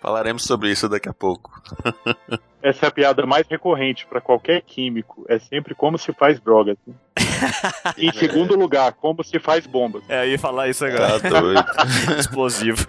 Falaremos 0.01 0.45
sobre 0.45 0.71
isso 0.71 0.89
daqui 0.89 1.09
a 1.09 1.15
pouco. 1.15 1.51
Essa 2.63 2.87
é 2.87 2.89
a 2.89 2.93
piada 2.93 3.27
mais 3.27 3.47
recorrente 3.49 4.07
para 4.07 4.21
qualquer 4.21 4.63
químico. 4.63 5.25
É 5.29 5.39
sempre 5.39 5.75
como 5.75 5.99
se 5.99 6.13
faz 6.13 6.41
drogas. 6.41 6.77
né? 6.87 6.95
em 7.99 8.13
segundo 8.13 8.57
lugar, 8.57 8.93
como 8.93 9.23
se 9.23 9.39
faz 9.39 9.67
bombas. 9.67 10.03
É, 10.09 10.25
eu 10.25 10.31
ia 10.31 10.39
falar 10.39 10.69
isso 10.69 10.85
agora. 10.85 11.21
Tá 11.21 11.41
doido. 11.41 11.65
Explosivo. 12.19 12.87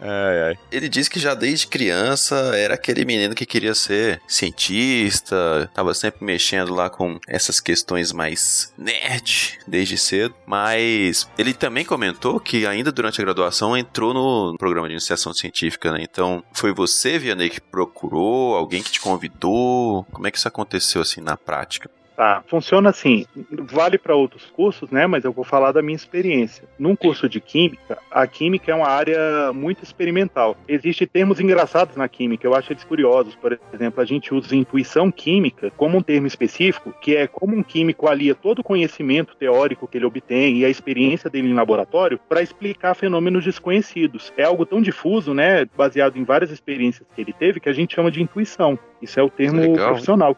Ai, 0.00 0.42
ai. 0.48 0.58
Ele 0.70 0.88
disse 0.88 1.10
que 1.10 1.18
já 1.18 1.34
desde 1.34 1.66
criança 1.66 2.36
era 2.56 2.74
aquele 2.74 3.04
menino 3.04 3.34
que 3.34 3.46
queria 3.46 3.74
ser 3.74 4.20
cientista, 4.26 5.70
tava 5.74 5.94
sempre 5.94 6.24
mexendo 6.24 6.74
lá 6.74 6.88
com 6.90 7.18
essas 7.26 7.60
questões 7.60 8.12
mais 8.12 8.72
nerd 8.76 9.58
desde 9.66 9.96
cedo, 9.96 10.34
mas 10.46 11.28
ele 11.36 11.54
também 11.54 11.84
comentou 11.84 12.40
que 12.40 12.66
ainda 12.66 12.92
durante 12.92 13.20
a 13.20 13.24
graduação 13.24 13.76
entrou 13.76 14.14
no 14.14 14.56
programa 14.58 14.88
de 14.88 14.94
iniciação 14.94 15.32
científica, 15.32 15.92
né? 15.92 16.00
Então, 16.02 16.42
foi 16.52 16.72
você, 16.72 17.18
Vianney, 17.18 17.50
que 17.50 17.60
procurou, 17.60 18.54
alguém 18.54 18.82
que 18.82 18.90
te 18.90 19.00
convidou? 19.00 20.04
Como 20.12 20.26
é 20.26 20.30
que 20.30 20.38
isso 20.38 20.48
aconteceu 20.48 21.02
assim 21.02 21.20
na 21.20 21.36
prática? 21.36 21.90
Tá, 22.18 22.42
funciona 22.48 22.90
assim, 22.90 23.26
vale 23.70 23.96
para 23.96 24.12
outros 24.12 24.46
cursos, 24.46 24.90
né? 24.90 25.06
Mas 25.06 25.22
eu 25.22 25.32
vou 25.32 25.44
falar 25.44 25.70
da 25.70 25.80
minha 25.80 25.94
experiência. 25.94 26.64
Num 26.76 26.96
curso 26.96 27.28
de 27.28 27.40
química, 27.40 27.96
a 28.10 28.26
química 28.26 28.72
é 28.72 28.74
uma 28.74 28.88
área 28.88 29.52
muito 29.52 29.84
experimental. 29.84 30.56
Existem 30.66 31.06
termos 31.06 31.38
engraçados 31.38 31.94
na 31.94 32.08
química, 32.08 32.44
eu 32.44 32.56
acho 32.56 32.72
eles 32.72 32.82
curiosos. 32.82 33.36
Por 33.36 33.56
exemplo, 33.72 34.02
a 34.02 34.04
gente 34.04 34.34
usa 34.34 34.56
intuição 34.56 35.12
química 35.12 35.70
como 35.76 35.96
um 35.96 36.02
termo 36.02 36.26
específico, 36.26 36.92
que 37.00 37.14
é 37.14 37.28
como 37.28 37.56
um 37.56 37.62
químico 37.62 38.08
alia 38.08 38.34
todo 38.34 38.58
o 38.58 38.64
conhecimento 38.64 39.36
teórico 39.36 39.86
que 39.86 39.96
ele 39.96 40.06
obtém 40.06 40.58
e 40.58 40.64
a 40.64 40.68
experiência 40.68 41.30
dele 41.30 41.50
em 41.50 41.54
laboratório 41.54 42.18
para 42.28 42.42
explicar 42.42 42.96
fenômenos 42.96 43.44
desconhecidos. 43.44 44.32
É 44.36 44.42
algo 44.42 44.66
tão 44.66 44.82
difuso, 44.82 45.32
né? 45.32 45.64
Baseado 45.76 46.16
em 46.16 46.24
várias 46.24 46.50
experiências 46.50 47.06
que 47.14 47.20
ele 47.20 47.32
teve, 47.32 47.60
que 47.60 47.68
a 47.68 47.72
gente 47.72 47.94
chama 47.94 48.10
de 48.10 48.20
intuição. 48.20 48.76
Isso 49.00 49.18
é 49.18 49.22
o 49.22 49.30
termo 49.30 49.60
Legal. 49.60 49.88
profissional. 49.88 50.36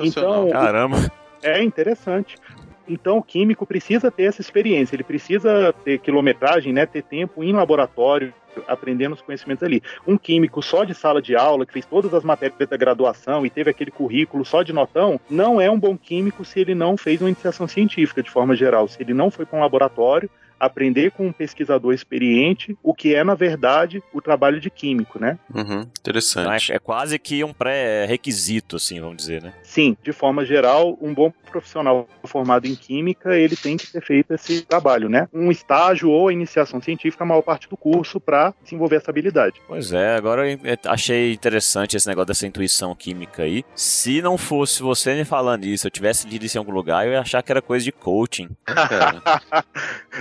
Então, 0.00 0.50
Caramba. 0.50 0.98
é 1.42 1.62
interessante. 1.62 2.36
Então, 2.86 3.18
o 3.18 3.22
químico 3.22 3.66
precisa 3.66 4.10
ter 4.10 4.24
essa 4.24 4.42
experiência, 4.42 4.94
ele 4.94 5.04
precisa 5.04 5.74
ter 5.84 5.98
quilometragem, 5.98 6.72
né, 6.72 6.84
ter 6.84 7.02
tempo 7.02 7.42
em 7.42 7.52
laboratório, 7.52 8.32
aprendendo 8.68 9.14
os 9.14 9.22
conhecimentos 9.22 9.62
ali. 9.62 9.82
Um 10.06 10.18
químico 10.18 10.62
só 10.62 10.84
de 10.84 10.94
sala 10.94 11.20
de 11.20 11.34
aula, 11.34 11.64
que 11.64 11.72
fez 11.72 11.86
todas 11.86 12.12
as 12.12 12.22
matérias 12.22 12.68
da 12.68 12.76
graduação 12.76 13.44
e 13.44 13.50
teve 13.50 13.70
aquele 13.70 13.90
currículo 13.90 14.44
só 14.44 14.62
de 14.62 14.72
notão, 14.72 15.18
não 15.30 15.60
é 15.60 15.70
um 15.70 15.78
bom 15.78 15.96
químico 15.96 16.44
se 16.44 16.60
ele 16.60 16.74
não 16.74 16.96
fez 16.96 17.20
uma 17.20 17.30
iniciação 17.30 17.66
científica, 17.66 18.22
de 18.22 18.30
forma 18.30 18.54
geral. 18.54 18.86
Se 18.86 19.02
ele 19.02 19.14
não 19.14 19.30
foi 19.30 19.46
para 19.46 19.58
um 19.58 19.62
laboratório, 19.62 20.30
aprender 20.66 21.10
com 21.12 21.26
um 21.26 21.32
pesquisador 21.32 21.92
experiente 21.92 22.76
o 22.82 22.94
que 22.94 23.14
é, 23.14 23.22
na 23.24 23.34
verdade, 23.34 24.02
o 24.12 24.20
trabalho 24.20 24.60
de 24.60 24.70
químico, 24.70 25.18
né? 25.18 25.38
Uhum, 25.54 25.62
Então, 25.64 25.80
é, 25.80 25.86
interessante. 26.00 26.72
é 26.72 26.78
quase 26.78 27.18
que 27.18 27.42
um 27.44 27.52
pré-requisito, 27.52 28.76
assim, 28.76 29.00
vamos 29.00 29.16
dizer, 29.16 29.42
né? 29.42 29.52
Sim, 29.62 29.96
de 30.02 30.12
forma 30.12 30.44
geral, 30.44 30.96
um 31.00 31.12
bom 31.14 31.32
profissional 31.50 32.08
formado 32.24 32.66
em 32.66 32.74
química, 32.74 33.36
ele 33.36 33.56
tem 33.56 33.76
que 33.76 33.86
ter 33.92 34.02
feito 34.02 34.34
esse 34.34 34.62
trabalho, 34.62 35.08
né? 35.08 35.28
Um 35.32 35.50
estágio 35.50 36.10
ou 36.10 36.28
a 36.28 36.32
iniciação 36.32 36.80
científica, 36.80 37.22
a 37.24 37.26
maior 37.26 37.42
parte 37.42 37.68
do 37.68 37.76
curso, 37.76 38.20
para 38.20 38.52
desenvolver 38.62 38.96
essa 38.96 39.10
habilidade. 39.10 39.60
Pois 39.66 39.92
é, 39.92 40.16
agora 40.16 40.50
eu 40.50 40.58
achei 40.86 41.32
interessante 41.32 41.96
esse 41.96 42.06
negócio 42.08 42.26
dessa 42.26 42.46
intuição 42.46 42.94
química 42.94 43.42
aí. 43.42 43.64
Se 43.74 44.20
não 44.20 44.36
fosse 44.36 44.82
você 44.82 45.14
me 45.14 45.24
falando 45.24 45.64
isso, 45.64 45.86
eu 45.86 45.90
tivesse 45.90 46.28
lido 46.28 46.44
isso 46.44 46.56
em 46.56 46.60
algum 46.60 46.72
lugar, 46.72 47.06
eu 47.06 47.12
ia 47.12 47.20
achar 47.20 47.42
que 47.42 47.52
era 47.52 47.62
coisa 47.62 47.84
de 47.84 47.92
coaching. 47.92 48.48
Cara, 48.64 49.22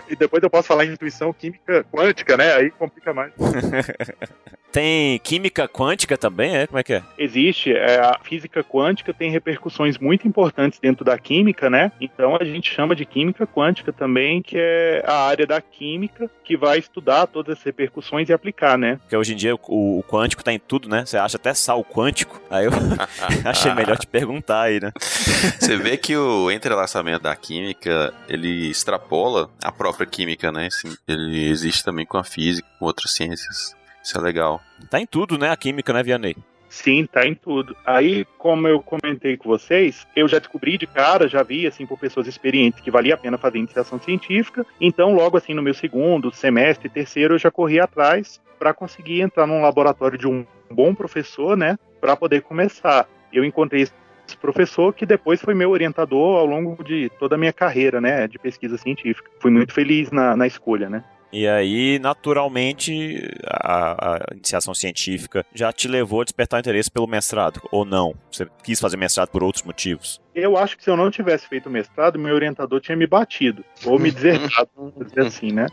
E 0.10 0.16
depois 0.16 0.33
depois 0.34 0.44
eu 0.44 0.50
posso 0.50 0.68
falar 0.68 0.86
em 0.86 0.94
intuição 0.94 1.32
química 1.32 1.86
quântica, 1.92 2.36
né? 2.36 2.56
Aí 2.56 2.72
complica 2.72 3.14
mais. 3.14 3.32
Tem 4.74 5.20
química 5.20 5.68
quântica 5.68 6.18
também, 6.18 6.58
é? 6.58 6.66
Como 6.66 6.80
é 6.80 6.84
que 6.84 6.94
é? 6.94 7.04
Existe, 7.16 7.72
é, 7.72 8.00
a 8.00 8.18
física 8.24 8.64
quântica 8.64 9.14
tem 9.14 9.30
repercussões 9.30 10.00
muito 10.00 10.28
importantes 10.28 10.80
dentro 10.80 11.06
da 11.06 11.16
química, 11.16 11.70
né? 11.70 11.92
Então 12.02 12.36
a 12.36 12.44
gente 12.44 12.74
chama 12.74 12.96
de 12.96 13.06
química 13.06 13.46
quântica 13.46 13.94
também, 13.94 14.42
que 14.42 14.58
é 14.58 15.04
a 15.06 15.28
área 15.28 15.46
da 15.46 15.62
química 15.62 16.28
que 16.44 16.58
vai 16.58 16.80
estudar 16.80 17.28
todas 17.28 17.60
as 17.60 17.64
repercussões 17.64 18.30
e 18.30 18.34
aplicar, 18.34 18.76
né? 18.76 18.98
Porque 18.98 19.16
hoje 19.16 19.34
em 19.34 19.36
dia 19.36 19.54
o, 19.54 20.00
o 20.00 20.04
quântico 20.04 20.44
tá 20.44 20.52
em 20.52 20.58
tudo, 20.58 20.90
né? 20.90 21.06
Você 21.06 21.18
acha 21.18 21.38
até 21.38 21.54
sal 21.54 21.86
quântico. 21.86 22.42
Aí 22.50 22.66
eu 22.66 22.72
achei 23.46 23.72
melhor 23.76 24.00
te 24.00 24.08
perguntar 24.08 24.64
aí, 24.64 24.80
né? 24.80 24.92
Você 24.98 25.78
vê 25.78 25.98
que 25.98 26.18
o 26.18 26.50
entrelaçamento 26.50 27.22
da 27.22 27.36
química, 27.36 28.12
ele 28.28 28.72
extrapola 28.72 29.52
a 29.64 29.72
própria 29.72 30.08
química, 30.08 30.52
né? 30.52 30.66
Assim, 30.66 30.96
ele 31.08 31.48
existe 31.48 31.84
também 31.84 32.08
com 32.08 32.18
a 32.18 32.24
física, 32.24 32.68
com 32.80 32.86
outras 32.86 33.12
ciências. 33.12 33.76
Isso 34.04 34.18
é 34.18 34.22
legal. 34.22 34.62
Tá 34.90 35.00
em 35.00 35.06
tudo, 35.06 35.38
né? 35.38 35.50
A 35.50 35.58
química, 35.58 35.94
né, 35.94 36.04
Vianney? 36.04 36.36
Sim, 36.74 37.06
tá 37.06 37.24
em 37.26 37.36
tudo. 37.36 37.76
Aí, 37.86 38.26
como 38.38 38.68
eu 38.68 38.82
comentei 38.82 39.38
com 39.38 39.48
vocês, 39.48 40.08
eu 40.16 40.28
já 40.28 40.40
descobri 40.40 40.76
de 40.76 40.88
cara, 40.88 41.28
já 41.28 41.44
vi, 41.44 41.68
assim, 41.68 41.86
por 41.86 42.00
pessoas 42.00 42.26
experientes 42.26 42.82
que 42.82 42.90
valia 42.90 43.14
a 43.14 43.18
pena 43.18 43.38
fazer 43.38 43.60
iniciação 43.60 44.00
científica. 44.00 44.66
Então, 44.82 45.14
logo 45.14 45.38
assim, 45.38 45.54
no 45.54 45.62
meu 45.62 45.76
segundo 45.76 46.34
semestre, 46.34 46.90
terceiro, 46.90 47.36
eu 47.36 47.38
já 47.38 47.52
corri 47.52 47.80
atrás 47.80 48.42
para 48.58 48.74
conseguir 48.74 49.22
entrar 49.22 49.46
num 49.46 49.62
laboratório 49.62 50.18
de 50.18 50.28
um 50.28 50.46
bom 50.72 50.96
professor, 50.96 51.56
né, 51.56 51.78
para 52.02 52.16
poder 52.16 52.42
começar. 52.42 53.08
Eu 53.32 53.46
encontrei 53.46 53.84
esse 53.84 54.38
professor 54.42 54.94
que 54.94 55.06
depois 55.06 55.42
foi 55.42 55.54
meu 55.54 55.70
orientador 55.70 56.40
ao 56.40 56.46
longo 56.48 56.84
de 56.84 57.12
toda 57.20 57.36
a 57.36 57.38
minha 57.38 57.54
carreira, 57.54 58.02
né, 58.02 58.28
de 58.28 58.40
pesquisa 58.40 58.80
científica. 58.80 59.30
Fui 59.40 59.52
muito 59.52 59.74
feliz 59.74 60.10
na, 60.12 60.36
na 60.36 60.48
escolha, 60.48 60.90
né. 60.90 61.04
E 61.34 61.48
aí, 61.48 61.98
naturalmente, 61.98 63.28
a, 63.48 64.14
a 64.14 64.36
iniciação 64.36 64.72
científica 64.72 65.44
já 65.52 65.74
te 65.74 65.88
levou 65.88 66.22
a 66.22 66.24
despertar 66.24 66.60
interesse 66.60 66.92
pelo 66.92 67.08
mestrado, 67.08 67.60
ou 67.72 67.84
não? 67.84 68.14
Você 68.32 68.48
quis 68.64 68.80
fazer 68.80 68.98
mestrado 68.98 69.30
por 69.30 69.44
outros 69.44 69.64
motivos? 69.64 70.22
Eu 70.36 70.56
acho 70.56 70.78
que 70.78 70.84
se 70.84 70.92
eu 70.92 70.96
não 70.96 71.10
tivesse 71.10 71.48
feito 71.48 71.72
mestrado, 71.72 72.20
meu 72.20 72.36
orientador 72.36 72.80
tinha 72.80 72.96
me 72.96 73.08
batido, 73.08 73.66
ou 73.84 73.98
me 73.98 74.12
desertado, 74.14 74.70
vamos 74.76 74.94
dizer 75.08 75.26
assim, 75.26 75.52
né? 75.52 75.66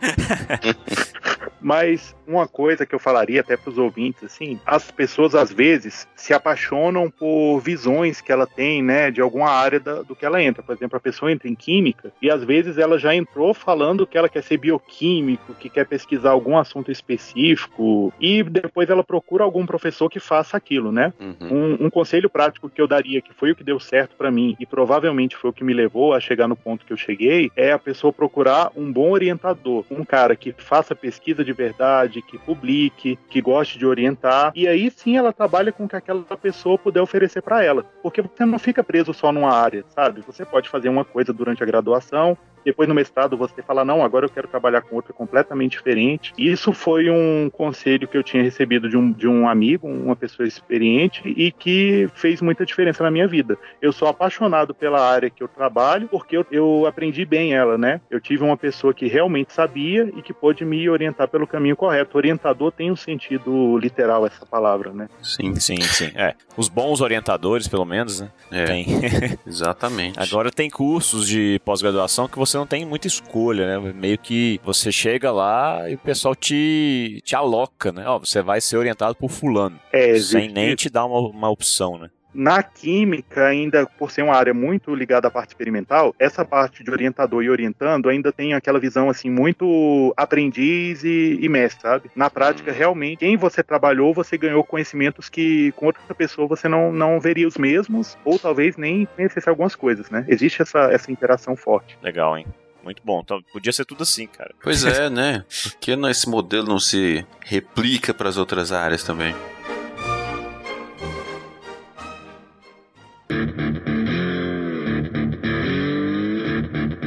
Mas 1.64 2.14
uma 2.26 2.46
coisa 2.46 2.84
que 2.84 2.94
eu 2.94 2.98
falaria 2.98 3.40
até 3.40 3.56
para 3.56 3.70
os 3.70 3.78
ouvintes, 3.78 4.22
assim, 4.22 4.60
as 4.66 4.90
pessoas 4.90 5.34
às 5.34 5.50
vezes 5.50 6.06
se 6.14 6.34
apaixonam 6.34 7.10
por 7.10 7.58
visões 7.60 8.20
que 8.20 8.30
ela 8.30 8.46
tem, 8.46 8.82
né, 8.82 9.10
de 9.10 9.22
alguma 9.22 9.48
área 9.48 9.80
da- 9.80 10.02
do 10.02 10.14
que 10.14 10.26
ela 10.26 10.42
entra. 10.42 10.62
Por 10.62 10.74
exemplo, 10.74 10.98
a 10.98 11.00
pessoa 11.00 11.32
entra 11.32 11.48
em 11.48 11.54
química 11.54 12.12
e 12.20 12.30
às 12.30 12.44
vezes 12.44 12.76
ela 12.76 12.98
já 12.98 13.14
entrou 13.14 13.54
falando 13.54 14.06
que 14.06 14.18
ela 14.18 14.28
quer 14.28 14.42
ser 14.42 14.58
bioquímico, 14.58 15.54
que 15.54 15.70
quer 15.70 15.86
pesquisar 15.86 16.30
algum 16.32 16.58
assunto 16.58 16.92
específico 16.92 18.12
e 18.20 18.42
depois 18.42 18.90
ela 18.90 19.02
procura 19.02 19.42
algum 19.42 19.64
professor 19.64 20.10
que 20.10 20.20
faça 20.20 20.58
aquilo, 20.58 20.92
né? 20.92 21.14
Uhum. 21.18 21.76
Um, 21.80 21.86
um 21.86 21.90
conselho 21.90 22.28
prático 22.28 22.68
que 22.68 22.80
eu 22.80 22.86
daria, 22.86 23.22
que 23.22 23.32
foi 23.32 23.52
o 23.52 23.56
que 23.56 23.64
deu 23.64 23.80
certo 23.80 24.16
pra 24.16 24.30
mim 24.30 24.54
e 24.60 24.66
provavelmente 24.66 25.34
foi 25.34 25.48
o 25.48 25.52
que 25.52 25.64
me 25.64 25.72
levou 25.72 26.12
a 26.12 26.20
chegar 26.20 26.46
no 26.46 26.56
ponto 26.56 26.84
que 26.84 26.92
eu 26.92 26.96
cheguei, 26.96 27.50
é 27.56 27.72
a 27.72 27.78
pessoa 27.78 28.12
procurar 28.12 28.70
um 28.76 28.92
bom 28.92 29.12
orientador, 29.12 29.84
um 29.90 30.04
cara 30.04 30.36
que 30.36 30.54
faça 30.58 30.94
pesquisa 30.94 31.42
de 31.42 31.53
verdade, 31.54 32.22
que 32.22 32.38
publique, 32.38 33.18
que 33.28 33.40
goste 33.40 33.78
de 33.78 33.86
orientar, 33.86 34.52
e 34.54 34.68
aí 34.68 34.90
sim 34.90 35.16
ela 35.16 35.32
trabalha 35.32 35.72
com 35.72 35.84
o 35.84 35.88
que 35.88 35.96
aquela 35.96 36.22
pessoa 36.36 36.78
puder 36.78 37.00
oferecer 37.00 37.42
pra 37.42 37.62
ela, 37.62 37.84
porque 38.02 38.22
você 38.22 38.44
não 38.44 38.58
fica 38.58 38.84
preso 38.84 39.14
só 39.14 39.32
numa 39.32 39.52
área, 39.52 39.84
sabe? 39.88 40.22
Você 40.26 40.44
pode 40.44 40.68
fazer 40.68 40.88
uma 40.88 41.04
coisa 41.04 41.32
durante 41.32 41.62
a 41.62 41.66
graduação, 41.66 42.36
depois 42.64 42.88
no 42.88 42.94
mestrado 42.94 43.36
você 43.36 43.62
fala, 43.62 43.84
não, 43.84 44.04
agora 44.04 44.26
eu 44.26 44.30
quero 44.30 44.48
trabalhar 44.48 44.82
com 44.82 44.96
outra 44.96 45.12
completamente 45.12 45.72
diferente. 45.72 46.32
Isso 46.38 46.72
foi 46.72 47.10
um 47.10 47.50
conselho 47.50 48.06
que 48.06 48.16
eu 48.16 48.22
tinha 48.22 48.42
recebido 48.42 48.88
de 48.88 48.96
um, 48.96 49.10
de 49.10 49.26
um 49.26 49.48
amigo, 49.48 49.88
uma 49.88 50.16
pessoa 50.16 50.46
experiente, 50.46 51.22
e 51.36 51.50
que 51.50 52.08
fez 52.14 52.40
muita 52.40 52.64
diferença 52.64 53.02
na 53.02 53.10
minha 53.10 53.26
vida. 53.26 53.58
Eu 53.80 53.92
sou 53.92 54.08
apaixonado 54.08 54.74
pela 54.74 55.00
área 55.00 55.30
que 55.30 55.42
eu 55.42 55.48
trabalho, 55.48 56.08
porque 56.08 56.36
eu, 56.36 56.46
eu 56.50 56.86
aprendi 56.86 57.24
bem 57.24 57.54
ela, 57.54 57.76
né? 57.76 58.00
Eu 58.10 58.20
tive 58.20 58.44
uma 58.44 58.56
pessoa 58.56 58.94
que 58.94 59.06
realmente 59.06 59.52
sabia 59.52 60.10
e 60.16 60.22
que 60.22 60.32
pôde 60.32 60.64
me 60.64 60.88
orientar 60.88 61.28
pelo 61.28 61.46
caminho 61.46 61.76
correto. 61.76 62.16
Orientador 62.16 62.70
tem 62.72 62.90
um 62.90 62.96
sentido 62.96 63.78
literal 63.78 64.26
essa 64.26 64.46
palavra, 64.46 64.92
né? 64.92 65.08
Sim, 65.22 65.54
Sim, 65.64 65.80
sim. 65.80 66.10
É. 66.14 66.34
Os 66.56 66.68
bons 66.68 67.00
orientadores, 67.00 67.66
pelo 67.66 67.84
menos, 67.84 68.20
né? 68.20 68.30
é, 68.50 68.64
Tem. 68.64 68.86
exatamente. 69.46 70.18
Agora 70.18 70.50
tem 70.50 70.68
cursos 70.68 71.26
de 71.26 71.60
pós-graduação 71.64 72.28
que 72.28 72.38
você 72.38 72.53
não 72.58 72.66
tem 72.66 72.84
muita 72.84 73.06
escolha, 73.06 73.78
né? 73.78 73.92
Meio 73.92 74.18
que 74.18 74.60
você 74.64 74.90
chega 74.90 75.30
lá 75.30 75.88
e 75.88 75.94
o 75.94 75.98
pessoal 75.98 76.34
te, 76.34 77.20
te 77.24 77.34
aloca, 77.34 77.92
né? 77.92 78.04
Ó, 78.06 78.18
você 78.18 78.42
vai 78.42 78.60
ser 78.60 78.76
orientado 78.76 79.14
por 79.14 79.30
fulano. 79.30 79.78
É, 79.92 80.18
sem 80.18 80.48
nem 80.48 80.74
te 80.74 80.88
dar 80.88 81.04
uma, 81.04 81.18
uma 81.20 81.50
opção, 81.50 81.98
né? 81.98 82.10
Na 82.34 82.62
química, 82.62 83.46
ainda 83.46 83.86
por 83.86 84.10
ser 84.10 84.22
uma 84.22 84.34
área 84.34 84.52
muito 84.52 84.94
ligada 84.94 85.28
à 85.28 85.30
parte 85.30 85.50
experimental, 85.50 86.14
essa 86.18 86.44
parte 86.44 86.82
de 86.82 86.90
orientador 86.90 87.42
e 87.42 87.48
orientando 87.50 88.08
ainda 88.08 88.32
tem 88.32 88.54
aquela 88.54 88.78
visão 88.80 89.08
assim 89.08 89.30
muito 89.30 90.12
aprendiz 90.16 91.04
e, 91.04 91.38
e 91.40 91.48
mestre, 91.48 91.82
sabe? 91.82 92.10
Na 92.16 92.28
prática, 92.28 92.72
realmente, 92.72 93.18
quem 93.20 93.36
você 93.36 93.62
trabalhou, 93.62 94.12
você 94.12 94.36
ganhou 94.36 94.64
conhecimentos 94.64 95.28
que 95.28 95.72
com 95.72 95.86
outra 95.86 96.14
pessoa 96.14 96.48
você 96.48 96.68
não, 96.68 96.92
não 96.92 97.20
veria 97.20 97.46
os 97.46 97.56
mesmos, 97.56 98.16
ou 98.24 98.38
talvez 98.38 98.76
nem 98.76 99.06
conhecesse 99.06 99.48
algumas 99.48 99.76
coisas, 99.76 100.10
né? 100.10 100.24
Existe 100.28 100.62
essa, 100.62 100.80
essa 100.92 101.12
interação 101.12 101.54
forte. 101.56 101.96
Legal, 102.02 102.36
hein? 102.36 102.46
Muito 102.82 103.00
bom. 103.02 103.20
Então, 103.24 103.40
podia 103.52 103.72
ser 103.72 103.84
tudo 103.86 104.02
assim, 104.02 104.26
cara. 104.26 104.54
Pois 104.62 104.84
é, 104.84 105.08
né? 105.08 105.44
Por 105.62 105.72
que 105.76 105.96
não- 105.96 106.10
esse 106.10 106.28
modelo 106.28 106.68
não 106.68 106.78
se 106.78 107.24
replica 107.40 108.12
para 108.12 108.28
as 108.28 108.36
outras 108.36 108.72
áreas 108.72 109.02
também? 109.02 109.34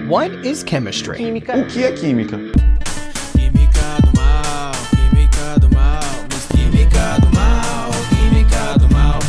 What 0.08 0.48
is 0.48 0.64
chemistry? 0.64 1.12
O 1.16 1.18
que 1.68 1.84
é 1.84 1.92
química? 1.92 2.38
Química 3.34 4.02
do 4.02 4.16
mal, 4.16 4.72
química 4.90 5.60
do 5.60 5.70
mal, 5.76 6.02
química 6.50 7.20
do 7.20 7.36
mal, 7.36 7.92
química 8.08 8.78
do 8.80 8.94
mal. 8.94 9.20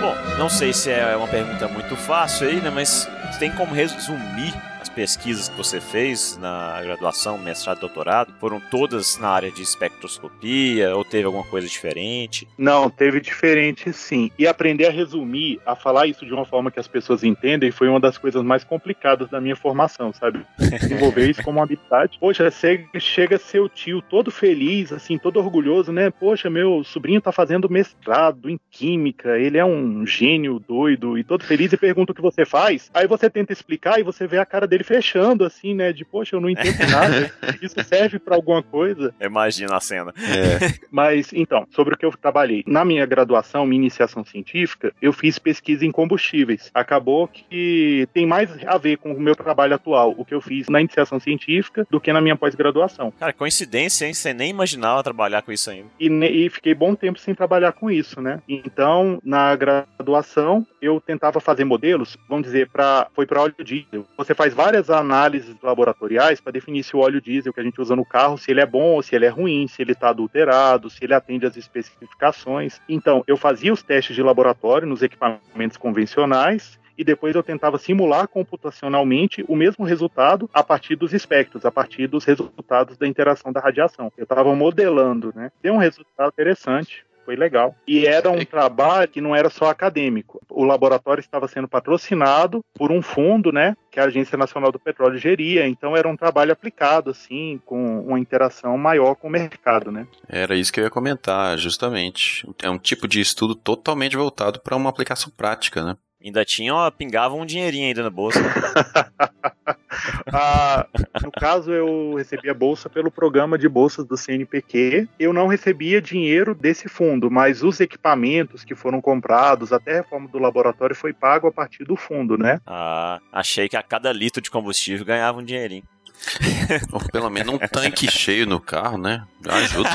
Bom, 0.00 0.14
não 0.38 0.48
sei 0.48 0.72
se 0.72 0.90
é 0.90 1.14
uma 1.14 1.28
pergunta 1.28 1.68
muito 1.68 1.94
fácil 1.94 2.48
aí, 2.48 2.58
né? 2.58 2.70
Mas 2.70 3.06
tem 3.38 3.52
como 3.52 3.74
resumir 3.74 4.54
as 4.86 4.88
pesquisas 4.88 5.48
que 5.48 5.56
você 5.56 5.80
fez 5.80 6.38
na 6.40 6.80
graduação, 6.82 7.36
mestrado, 7.36 7.80
doutorado? 7.80 8.32
Foram 8.38 8.60
todas 8.70 9.18
na 9.18 9.28
área 9.28 9.50
de 9.50 9.62
espectroscopia 9.62 10.94
ou 10.94 11.04
teve 11.04 11.24
alguma 11.24 11.44
coisa 11.44 11.66
diferente? 11.66 12.46
Não, 12.56 12.88
teve 12.88 13.20
diferente 13.20 13.92
sim. 13.92 14.30
E 14.38 14.46
aprender 14.46 14.86
a 14.86 14.90
resumir, 14.90 15.60
a 15.66 15.74
falar 15.74 16.06
isso 16.06 16.24
de 16.24 16.32
uma 16.32 16.44
forma 16.44 16.70
que 16.70 16.78
as 16.78 16.86
pessoas 16.86 17.24
entendem, 17.24 17.70
foi 17.70 17.88
uma 17.88 17.98
das 17.98 18.16
coisas 18.16 18.42
mais 18.42 18.62
complicadas 18.62 19.28
da 19.28 19.40
minha 19.40 19.56
formação, 19.56 20.12
sabe? 20.12 20.40
Desenvolver 20.58 21.28
isso 21.28 21.42
como 21.42 21.58
uma 21.58 21.64
habilidade. 21.64 22.18
Poxa, 22.20 22.48
você 22.50 22.86
chega 22.98 23.38
seu 23.38 23.68
tio 23.68 24.00
todo 24.00 24.30
feliz, 24.30 24.92
assim, 24.92 25.18
todo 25.18 25.38
orgulhoso, 25.38 25.90
né? 25.92 26.10
Poxa, 26.10 26.48
meu 26.48 26.84
sobrinho 26.84 27.20
tá 27.20 27.32
fazendo 27.32 27.68
mestrado 27.68 28.48
em 28.48 28.58
química, 28.70 29.36
ele 29.38 29.58
é 29.58 29.64
um 29.64 30.06
gênio 30.06 30.60
doido 30.60 31.18
e 31.18 31.24
todo 31.24 31.44
feliz 31.44 31.72
e 31.72 31.76
pergunta 31.76 32.12
o 32.12 32.14
que 32.14 32.22
você 32.22 32.44
faz. 32.44 32.90
Aí 32.94 33.06
você 33.06 33.28
tenta 33.28 33.52
explicar 33.52 33.98
e 33.98 34.04
você 34.04 34.26
vê 34.26 34.38
a 34.38 34.46
cara 34.46 34.66
dele 34.66 34.75
fechando, 34.84 35.44
assim, 35.44 35.74
né? 35.74 35.92
De, 35.92 36.04
poxa, 36.04 36.36
eu 36.36 36.40
não 36.40 36.50
entendo 36.50 36.78
nada. 36.90 37.32
Isso 37.62 37.76
serve 37.84 38.18
pra 38.18 38.34
alguma 38.34 38.62
coisa. 38.62 39.14
Imagina 39.20 39.76
a 39.76 39.80
cena. 39.80 40.12
É, 40.18 40.74
Mas, 40.90 41.32
então, 41.32 41.66
sobre 41.70 41.94
o 41.94 41.98
que 41.98 42.04
eu 42.04 42.12
trabalhei. 42.12 42.64
Na 42.66 42.84
minha 42.84 43.04
graduação, 43.06 43.66
minha 43.66 43.80
iniciação 43.80 44.24
científica, 44.24 44.92
eu 45.00 45.12
fiz 45.12 45.38
pesquisa 45.38 45.84
em 45.84 45.92
combustíveis. 45.92 46.70
Acabou 46.74 47.28
que 47.28 48.08
tem 48.12 48.26
mais 48.26 48.50
a 48.66 48.78
ver 48.78 48.98
com 48.98 49.12
o 49.12 49.20
meu 49.20 49.34
trabalho 49.34 49.74
atual, 49.74 50.14
o 50.16 50.24
que 50.24 50.34
eu 50.34 50.40
fiz 50.40 50.68
na 50.68 50.80
iniciação 50.80 51.20
científica, 51.20 51.86
do 51.90 52.00
que 52.00 52.12
na 52.12 52.20
minha 52.20 52.36
pós-graduação. 52.36 53.12
Cara, 53.18 53.32
coincidência, 53.32 54.06
hein? 54.06 54.14
Você 54.14 54.32
nem 54.32 54.50
imaginava 54.50 55.02
trabalhar 55.02 55.42
com 55.42 55.52
isso 55.52 55.70
ainda. 55.70 55.88
E, 55.98 56.08
e 56.08 56.50
fiquei 56.50 56.74
bom 56.74 56.94
tempo 56.94 57.18
sem 57.18 57.34
trabalhar 57.34 57.72
com 57.72 57.90
isso, 57.90 58.20
né? 58.20 58.40
Então, 58.48 59.20
na 59.24 59.54
graduação, 59.54 60.66
eu 60.80 61.00
tentava 61.00 61.40
fazer 61.40 61.64
modelos, 61.64 62.16
vamos 62.28 62.44
dizer, 62.44 62.68
para 62.68 63.08
foi 63.14 63.26
para 63.26 63.42
óleo 63.42 63.54
diesel. 63.64 64.06
Você 64.16 64.34
faz 64.34 64.54
várias 64.66 64.90
análises 64.90 65.54
laboratoriais 65.62 66.40
para 66.40 66.50
definir 66.50 66.82
se 66.82 66.96
o 66.96 66.98
óleo 66.98 67.20
diesel 67.20 67.52
que 67.52 67.60
a 67.60 67.62
gente 67.62 67.80
usa 67.80 67.94
no 67.94 68.04
carro, 68.04 68.36
se 68.36 68.50
ele 68.50 68.60
é 68.60 68.66
bom 68.66 68.94
ou 68.94 69.02
se 69.02 69.14
ele 69.14 69.24
é 69.24 69.28
ruim, 69.28 69.68
se 69.68 69.80
ele 69.80 69.92
está 69.92 70.08
adulterado, 70.08 70.90
se 70.90 71.04
ele 71.04 71.14
atende 71.14 71.46
às 71.46 71.56
especificações. 71.56 72.80
Então, 72.88 73.22
eu 73.28 73.36
fazia 73.36 73.72
os 73.72 73.80
testes 73.80 74.16
de 74.16 74.22
laboratório 74.24 74.88
nos 74.88 75.02
equipamentos 75.02 75.76
convencionais 75.76 76.80
e 76.98 77.04
depois 77.04 77.36
eu 77.36 77.44
tentava 77.44 77.78
simular 77.78 78.26
computacionalmente 78.26 79.44
o 79.46 79.54
mesmo 79.54 79.84
resultado 79.84 80.50
a 80.52 80.64
partir 80.64 80.96
dos 80.96 81.12
espectros, 81.12 81.64
a 81.64 81.70
partir 81.70 82.08
dos 82.08 82.24
resultados 82.24 82.98
da 82.98 83.06
interação 83.06 83.52
da 83.52 83.60
radiação. 83.60 84.10
Eu 84.16 84.24
estava 84.24 84.52
modelando, 84.52 85.32
né? 85.32 85.52
Deu 85.62 85.74
um 85.74 85.78
resultado 85.78 86.32
interessante. 86.32 87.06
Foi 87.26 87.34
legal. 87.34 87.74
E 87.86 88.06
era 88.06 88.30
um 88.30 88.44
trabalho 88.44 89.08
que 89.08 89.20
não 89.20 89.34
era 89.34 89.50
só 89.50 89.68
acadêmico. 89.68 90.40
O 90.48 90.64
laboratório 90.64 91.20
estava 91.20 91.48
sendo 91.48 91.66
patrocinado 91.66 92.64
por 92.72 92.92
um 92.92 93.02
fundo, 93.02 93.50
né, 93.50 93.76
que 93.90 93.98
a 93.98 94.04
Agência 94.04 94.38
Nacional 94.38 94.70
do 94.70 94.78
Petróleo 94.78 95.18
geria, 95.18 95.66
então 95.66 95.96
era 95.96 96.08
um 96.08 96.16
trabalho 96.16 96.52
aplicado, 96.52 97.10
assim, 97.10 97.60
com 97.66 98.00
uma 98.00 98.20
interação 98.20 98.78
maior 98.78 99.16
com 99.16 99.26
o 99.26 99.30
mercado, 99.30 99.90
né. 99.90 100.06
Era 100.28 100.54
isso 100.54 100.72
que 100.72 100.78
eu 100.78 100.84
ia 100.84 100.90
comentar, 100.90 101.58
justamente. 101.58 102.48
É 102.62 102.70
um 102.70 102.78
tipo 102.78 103.08
de 103.08 103.20
estudo 103.20 103.54
totalmente 103.54 104.16
voltado 104.16 104.60
para 104.60 104.76
uma 104.76 104.88
aplicação 104.88 105.32
prática, 105.36 105.84
né? 105.84 105.96
Ainda 106.24 106.44
tinha, 106.44 106.74
ó, 106.74 106.90
pingava 106.90 107.34
um 107.34 107.46
dinheirinho 107.46 107.88
ainda 107.88 108.02
na 108.02 108.10
bolsa. 108.10 108.40
Ah, 110.32 110.86
no 111.22 111.30
caso, 111.30 111.72
eu 111.72 112.14
recebia 112.14 112.54
bolsa 112.54 112.88
pelo 112.88 113.10
programa 113.10 113.58
de 113.58 113.68
bolsas 113.68 114.04
do 114.04 114.16
CNPq. 114.16 115.08
Eu 115.18 115.32
não 115.32 115.46
recebia 115.46 116.00
dinheiro 116.00 116.54
desse 116.54 116.88
fundo, 116.88 117.30
mas 117.30 117.62
os 117.62 117.80
equipamentos 117.80 118.64
que 118.64 118.74
foram 118.74 119.00
comprados, 119.00 119.72
até 119.72 119.92
a 119.92 119.96
reforma 119.96 120.28
do 120.28 120.38
laboratório, 120.38 120.94
foi 120.94 121.12
pago 121.12 121.48
a 121.48 121.52
partir 121.52 121.84
do 121.84 121.96
fundo, 121.96 122.36
né? 122.36 122.60
Ah, 122.66 123.20
achei 123.32 123.68
que 123.68 123.76
a 123.76 123.82
cada 123.82 124.12
litro 124.12 124.42
de 124.42 124.50
combustível 124.50 125.04
ganhava 125.04 125.38
um 125.38 125.44
dinheirinho. 125.44 125.84
Ou 126.92 127.00
pelo 127.10 127.30
menos 127.30 127.54
um 127.54 127.58
tanque 127.58 128.10
cheio 128.10 128.46
no 128.46 128.60
carro, 128.60 128.98
né? 128.98 129.26
Já 129.44 129.54
ajuda. 129.54 129.90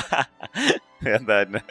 Verdade, 1.02 1.52
né? 1.52 1.62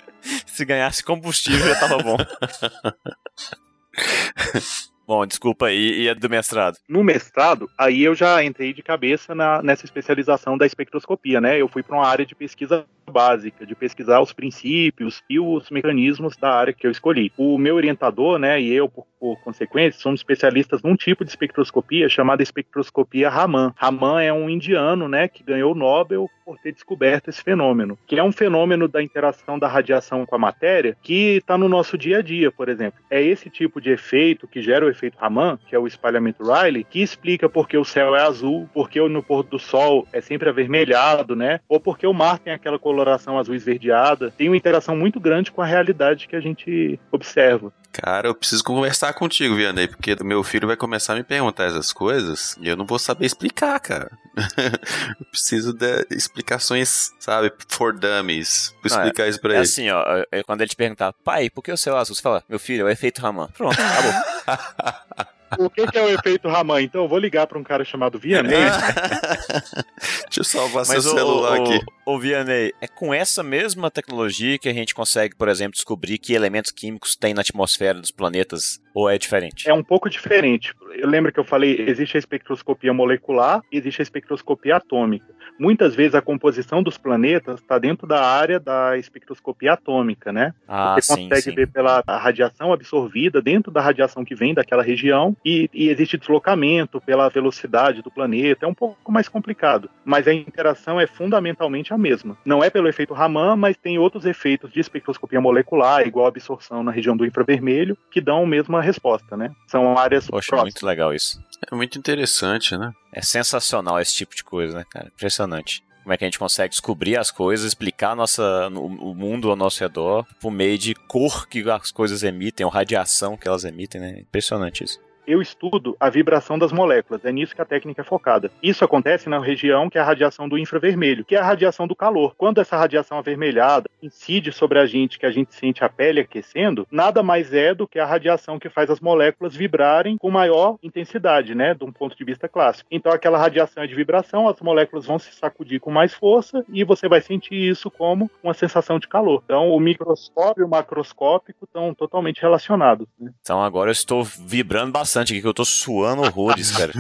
Se 0.47 0.65
ganhasse 0.65 1.05
combustível 1.05 1.67
já 1.67 1.79
tava 1.79 1.99
bom. 1.99 2.17
bom, 5.11 5.27
desculpa 5.27 5.67
aí, 5.67 6.03
e 6.03 6.09
a 6.09 6.15
do 6.15 6.31
mestrado? 6.31 6.77
No 6.89 7.03
mestrado, 7.03 7.69
aí 7.77 8.01
eu 8.03 8.15
já 8.15 8.45
entrei 8.45 8.73
de 8.73 8.81
cabeça 8.81 9.35
na- 9.35 9.61
nessa 9.61 9.85
especialização 9.85 10.57
da 10.57 10.65
espectroscopia, 10.65 11.41
né? 11.41 11.61
Eu 11.61 11.67
fui 11.67 11.83
para 11.83 11.97
uma 11.97 12.07
área 12.07 12.25
de 12.25 12.33
pesquisa 12.33 12.87
básica, 13.11 13.67
de 13.67 13.75
pesquisar 13.75 14.21
os 14.21 14.33
princípios 14.33 15.23
e 15.29 15.39
os 15.39 15.71
mecanismos 15.71 16.37
da 16.37 16.51
área 16.51 16.73
que 16.73 16.87
eu 16.87 16.91
escolhi. 16.91 17.33
O 17.37 17.59
meu 17.59 17.77
orientador, 17.77 18.39
né, 18.39 18.61
e 18.61 18.73
eu, 18.73 18.89
por, 18.89 19.07
por 19.19 19.39
consequência, 19.43 20.01
somos 20.01 20.21
especialistas 20.21 20.83
num 20.83 20.97
tipo 20.97 21.25
de 21.25 21.31
espectroscopia 21.31 22.09
chamada 22.09 22.43
espectroscopia 22.43 23.29
Raman. 23.29 23.73
Raman 23.77 24.23
é 24.23 24.33
um 24.33 24.49
indiano, 24.49 25.09
né, 25.09 25.29
que 25.29 25.43
ganhou 25.43 25.73
o 25.73 25.75
Nobel 25.75 26.29
por 26.45 26.59
ter 26.59 26.73
descoberto 26.73 27.29
esse 27.29 27.43
fenômeno, 27.43 27.97
que 28.09 28.19
é 28.19 28.25
um 28.25 28.33
fenômeno 28.33 28.89
da 28.89 29.01
interação 29.01 29.57
da 29.57 29.69
radiação 29.69 30.27
com 30.27 30.35
a 30.35 30.39
matéria 30.39 30.97
que 31.01 31.37
está 31.37 31.57
no 31.57 31.69
nosso 31.69 31.97
dia 31.97 32.19
a 32.19 32.23
dia, 32.23 32.51
por 32.51 32.69
exemplo. 32.69 33.01
É 33.09 33.23
esse 33.23 33.49
tipo 33.49 33.81
de 33.81 33.91
efeito 33.91 34.49
que 34.49 34.61
gera 34.61 34.85
o 34.85 34.89
efeito 34.89 35.17
Raman, 35.17 35.59
que 35.69 35.77
é 35.77 35.79
o 35.79 35.87
espalhamento 35.87 36.43
Rayleigh, 36.43 36.85
que 36.85 37.03
explica 37.03 37.49
por 37.49 37.69
que 37.69 37.79
o 37.79 37.85
céu 37.85 38.17
é 38.17 38.23
azul, 38.23 38.69
por 38.75 38.91
que 38.91 39.01
no 39.01 39.23
pôr 39.23 39.45
do 39.45 39.59
sol 39.59 40.07
é 40.13 40.21
sempre 40.21 40.49
avermelhado, 40.49 41.37
né? 41.37 41.61
Ou 41.69 41.79
porque 41.79 42.07
o 42.07 42.13
mar 42.13 42.39
tem 42.39 42.53
aquela 42.53 42.79
coloração 43.01 43.39
azul 43.39 43.55
esverdeada. 43.55 44.31
Tem 44.37 44.49
uma 44.49 44.57
interação 44.57 44.95
muito 44.95 45.19
grande 45.19 45.51
com 45.51 45.63
a 45.63 45.67
realidade 45.67 46.29
que 46.29 46.37
a 46.37 46.41
gente 46.41 47.01
observa. 47.11 47.73
Cara, 47.93 48.29
eu 48.29 48.35
preciso 48.35 48.63
conversar 48.63 49.13
contigo, 49.15 49.57
Vianney, 49.57 49.89
porque 49.89 50.15
meu 50.23 50.45
filho 50.45 50.69
vai 50.69 50.77
começar 50.77 51.15
a 51.15 51.17
me 51.17 51.25
perguntar 51.25 51.65
essas 51.65 51.93
coisas 51.93 52.57
e 52.61 52.69
eu 52.69 52.77
não 52.77 52.87
vou 52.87 52.99
saber 53.01 53.27
explicar, 53.27 53.81
cara. 53.81 54.11
eu 55.19 55.27
preciso 55.31 55.73
de 55.73 56.07
explicações, 56.11 57.11
sabe, 57.19 57.51
for 57.69 57.93
dummies. 57.93 58.73
Vou 58.83 58.91
Não, 58.91 58.97
explicar 58.99 59.29
isso 59.29 59.41
pra 59.41 59.55
É 59.55 59.57
ele. 59.57 59.63
assim, 59.63 59.91
ó, 59.91 60.05
é 60.31 60.43
quando 60.45 60.61
ele 60.61 60.71
te 60.71 60.77
perguntar, 60.77 61.13
pai, 61.25 61.51
por 61.51 61.63
que 61.63 61.73
o 61.73 61.77
céu 61.77 61.97
é 61.97 62.01
azul? 62.01 62.15
Você 62.15 62.23
fala, 62.23 62.45
meu 62.49 62.61
filho, 62.61 62.83
é 62.83 62.85
o 62.85 62.89
efeito 62.91 63.21
Raman. 63.21 63.49
Pronto, 63.57 63.77
acabou. 63.81 65.27
O 65.59 65.69
que, 65.69 65.87
que 65.87 65.99
é 65.99 66.03
o 66.03 66.11
efeito 66.11 66.49
Raman? 66.49 66.83
Então 66.83 67.03
eu 67.03 67.09
vou 67.09 67.19
ligar 67.19 67.47
para 67.47 67.59
um 67.59 67.63
cara 67.63 67.85
chamado 67.85 68.19
Vianney. 68.19 68.51
Deixa 70.27 70.41
eu 70.41 70.45
salvar 70.45 70.85
Mas 70.87 71.03
seu 71.03 71.13
o, 71.13 71.17
celular 71.17 71.59
o, 71.59 71.63
aqui. 71.63 71.85
o 72.07 72.19
Vianney, 72.19 72.73
é 72.81 72.87
com 72.87 73.13
essa 73.13 73.43
mesma 73.43 73.91
tecnologia 73.91 74.59
que 74.59 74.69
a 74.69 74.73
gente 74.73 74.95
consegue, 74.95 75.35
por 75.37 75.49
exemplo, 75.49 75.73
descobrir 75.73 76.19
que 76.19 76.35
elementos 76.35 76.71
químicos 76.71 77.17
tem 77.17 77.35
na 77.35 77.41
atmosfera 77.41 78.01
dos 78.01 78.11
planetas, 78.11 78.81
ou 78.95 79.09
é 79.09 79.19
diferente? 79.19 79.69
É 79.69 79.75
um 79.75 79.83
pouco 79.83 80.09
diferente. 80.09 80.73
Eu 80.93 81.09
lembro 81.09 81.33
que 81.33 81.41
eu 81.41 81.45
falei, 81.45 81.85
existe 81.89 82.17
a 82.17 82.19
espectroscopia 82.19 82.93
molecular 82.93 83.63
e 83.71 83.79
existe 83.79 84.01
a 84.01 84.05
espectroscopia 84.05 84.77
atômica. 84.77 85.27
Muitas 85.59 85.95
vezes 85.95 86.15
a 86.15 86.23
composição 86.23 86.83
dos 86.83 86.97
planetas 86.97 87.61
está 87.61 87.79
dentro 87.79 88.07
da 88.07 88.25
área 88.25 88.59
da 88.59 88.97
espectroscopia 88.97 89.75
atômica, 89.75 90.33
né? 90.33 90.55
Ah, 90.67 90.95
Você 90.95 91.15
sim, 91.15 91.29
consegue 91.29 91.43
sim. 91.43 91.55
ver 91.55 91.69
pela 91.69 92.03
radiação 92.09 92.73
absorvida 92.73 93.43
dentro 93.43 93.71
da 93.71 93.81
radiação 93.81 94.25
que 94.25 94.35
vem 94.35 94.55
daquela 94.55 94.83
região 94.83 95.37
e, 95.45 95.69
e 95.75 95.91
existe 95.91 96.17
deslocamento 96.17 96.99
pela 97.01 97.29
velocidade 97.29 98.01
do 98.01 98.11
planeta. 98.11 98.65
É 98.65 98.69
um 98.69 98.75
pouco 98.75 99.13
mais 99.13 99.29
complicado, 99.29 99.91
mas 100.03 100.27
a 100.27 100.33
interação 100.33 100.99
é 100.99 101.07
fundamentalmente 101.07 101.93
a 101.93 101.99
mesma. 101.99 102.39
Não 102.43 102.65
é 102.65 102.71
pelo 102.71 102.89
efeito 102.89 103.13
Raman, 103.13 103.57
mas 103.57 103.77
tem 103.77 103.99
outros 103.99 104.25
efeitos 104.25 104.73
de 104.73 104.81
espectroscopia 104.81 105.43
molecular, 105.43 106.07
igual 106.07 106.25
a 106.25 106.29
absorção 106.31 106.83
na 106.83 106.91
região 106.91 107.15
do 107.15 107.27
infravermelho, 107.27 107.99
que 108.11 108.21
dão 108.21 108.45
a 108.45 108.47
mesma 108.47 108.81
resposta, 108.81 109.37
né? 109.37 109.53
São 109.67 109.99
áreas 109.99 110.27
Poxa, 110.27 110.49
próximas. 110.49 110.80
Muito 110.81 110.87
legal 110.87 111.15
isso. 111.15 111.43
É 111.71 111.75
muito 111.75 111.99
interessante, 111.99 112.77
né? 112.77 112.93
É 113.13 113.21
sensacional 113.21 114.01
esse 114.01 114.15
tipo 114.15 114.35
de 114.35 114.43
coisa, 114.43 114.79
né, 114.79 114.85
cara? 114.91 115.09
Impressionante. 115.15 115.85
Como 116.03 116.15
é 116.15 116.17
que 116.17 116.25
a 116.25 116.27
gente 116.27 116.39
consegue 116.39 116.71
descobrir 116.71 117.19
as 117.19 117.31
coisas, 117.31 117.67
explicar 117.67 118.13
a 118.13 118.17
nossa, 118.17 118.69
o 118.69 119.15
mundo 119.15 119.51
ao 119.51 119.57
nosso 119.57 119.81
redor 119.81 120.27
por 120.41 120.51
meio 120.51 120.79
de 120.79 120.95
cor 120.95 121.47
que 121.47 121.69
as 121.71 121.91
coisas 121.93 122.23
emitem, 122.23 122.65
ou 122.65 122.73
radiação 122.73 123.37
que 123.37 123.47
elas 123.47 123.65
emitem, 123.65 124.01
né? 124.01 124.21
Impressionante 124.21 124.83
isso. 124.83 124.99
Eu 125.31 125.41
estudo 125.41 125.97
a 126.01 126.11
vibração 126.11 126.59
das 126.59 126.73
moléculas. 126.73 127.25
É 127.25 127.33
nisso 127.33 127.55
que 127.55 127.63
a 127.63 127.65
técnica 127.65 128.03
é 128.03 128.05
focada. 128.05 128.51
Isso 128.63 128.85
acontece 128.85 129.29
na 129.29 129.39
região 129.39 129.89
que 129.89 129.99
é 129.99 130.01
a 130.01 130.05
radiação 130.05 130.49
do 130.49 130.59
infravermelho, 130.59 131.25
que 131.25 131.37
é 131.37 131.39
a 131.39 131.45
radiação 131.45 131.87
do 131.87 131.95
calor. 131.95 132.35
Quando 132.37 132.61
essa 132.61 132.77
radiação 132.77 133.19
avermelhada 133.19 133.89
incide 134.03 134.53
sobre 134.53 134.79
a 134.79 134.87
gente, 134.87 135.19
que 135.19 135.27
a 135.27 135.31
gente 135.31 135.55
sente 135.55 135.85
a 135.85 135.89
pele 135.89 136.21
aquecendo, 136.21 136.87
nada 136.91 137.23
mais 137.23 137.53
é 137.55 137.75
do 137.75 137.87
que 137.87 137.99
a 137.99 138.07
radiação 138.07 138.59
que 138.59 138.69
faz 138.69 138.91
as 138.91 139.01
moléculas 139.01 139.55
vibrarem 139.55 140.17
com 140.19 140.31
maior 140.31 140.77
intensidade, 140.83 141.55
né, 141.55 141.75
de 141.75 141.85
um 141.85 141.93
ponto 141.93 142.17
de 142.17 142.25
vista 142.25 142.49
clássico. 142.49 142.89
Então 142.91 143.13
aquela 143.13 143.39
radiação 143.39 143.83
é 143.83 143.87
de 143.87 143.95
vibração, 143.95 144.49
as 144.49 144.61
moléculas 144.61 145.07
vão 145.07 145.19
se 145.19 145.33
sacudir 145.33 145.81
com 145.81 145.91
mais 145.91 146.13
força 146.15 146.65
e 146.73 146.83
você 146.85 147.09
vai 147.09 147.21
sentir 147.21 147.55
isso 147.55 147.91
como 147.91 148.31
uma 148.43 148.55
sensação 148.55 148.99
de 148.99 149.09
calor. 149.09 149.43
Então 149.45 149.71
o 149.71 149.81
microscópio 149.81 150.63
e 150.63 150.65
o 150.65 150.69
macroscópico 150.69 151.65
estão 151.65 151.95
totalmente 151.95 152.41
relacionados. 152.41 153.07
Né? 153.19 153.31
Então 153.41 153.63
agora 153.63 153.91
eu 153.91 153.93
estou 153.93 154.25
vibrando 154.25 154.93
bastante 154.93 155.20
aqui, 155.21 155.41
que 155.41 155.47
eu 155.47 155.55
tô 155.55 155.65
suando 155.65 156.23
horrores, 156.23 156.71
cara. 156.77 156.93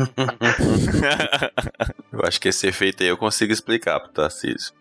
Eu 2.12 2.20
acho 2.24 2.40
que 2.40 2.48
esse 2.48 2.66
efeito 2.66 3.02
aí 3.02 3.08
eu 3.08 3.16
consigo 3.16 3.52
explicar 3.52 4.00
pro 4.00 4.12
Tarcísio. 4.12 4.72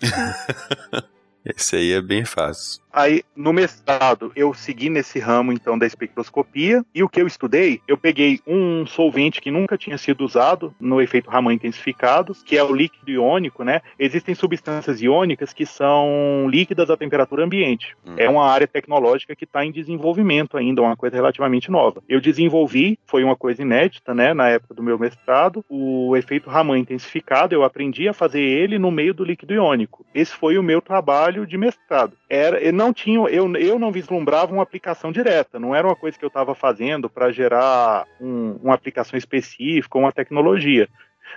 esse 1.44 1.76
aí 1.76 1.92
é 1.92 2.00
bem 2.00 2.24
fácil. 2.24 2.82
Aí, 2.92 3.22
no 3.36 3.52
mestrado, 3.52 4.32
eu 4.34 4.52
segui 4.52 4.90
nesse 4.90 5.18
ramo, 5.18 5.52
então, 5.52 5.78
da 5.78 5.86
espectroscopia, 5.86 6.84
e 6.94 7.02
o 7.02 7.08
que 7.08 7.20
eu 7.20 7.26
estudei, 7.26 7.80
eu 7.86 7.96
peguei 7.96 8.40
um 8.46 8.84
solvente 8.86 9.40
que 9.40 9.50
nunca 9.50 9.78
tinha 9.78 9.96
sido 9.96 10.24
usado 10.24 10.74
no 10.80 11.00
efeito 11.00 11.30
Raman 11.30 11.54
intensificado, 11.54 12.34
que 12.44 12.56
é 12.56 12.62
o 12.62 12.74
líquido 12.74 13.10
iônico, 13.10 13.62
né? 13.62 13.80
Existem 13.98 14.34
substâncias 14.34 15.00
iônicas 15.00 15.52
que 15.52 15.64
são 15.64 16.46
líquidas 16.48 16.90
à 16.90 16.96
temperatura 16.96 17.44
ambiente. 17.44 17.96
Hum. 18.04 18.14
É 18.16 18.28
uma 18.28 18.46
área 18.46 18.66
tecnológica 18.66 19.36
que 19.36 19.44
está 19.44 19.64
em 19.64 19.72
desenvolvimento 19.72 20.56
ainda, 20.56 20.82
uma 20.82 20.96
coisa 20.96 21.16
relativamente 21.16 21.70
nova. 21.70 22.02
Eu 22.08 22.20
desenvolvi, 22.20 22.98
foi 23.06 23.22
uma 23.22 23.36
coisa 23.36 23.62
inédita, 23.62 24.14
né, 24.14 24.34
na 24.34 24.48
época 24.48 24.74
do 24.74 24.82
meu 24.82 24.98
mestrado, 24.98 25.64
o 25.68 26.16
efeito 26.16 26.50
Raman 26.50 26.78
intensificado, 26.78 27.54
eu 27.54 27.62
aprendi 27.62 28.08
a 28.08 28.12
fazer 28.12 28.40
ele 28.40 28.78
no 28.78 28.90
meio 28.90 29.14
do 29.14 29.24
líquido 29.24 29.54
iônico. 29.54 30.04
Esse 30.14 30.34
foi 30.34 30.58
o 30.58 30.62
meu 30.62 30.80
trabalho 30.80 31.46
de 31.46 31.56
mestrado. 31.56 32.16
Era, 32.28 32.62
não 32.80 32.92
tinha, 32.94 33.18
eu, 33.28 33.54
eu 33.56 33.78
não 33.78 33.92
vislumbrava 33.92 34.52
uma 34.52 34.62
aplicação 34.62 35.12
direta, 35.12 35.60
não 35.60 35.74
era 35.74 35.86
uma 35.86 35.94
coisa 35.94 36.18
que 36.18 36.24
eu 36.24 36.28
estava 36.28 36.54
fazendo 36.54 37.10
para 37.10 37.30
gerar 37.30 38.06
um- 38.20 38.58
uma 38.62 38.74
aplicação 38.74 39.18
específica, 39.18 39.98
uma 39.98 40.10
tecnologia. 40.10 40.88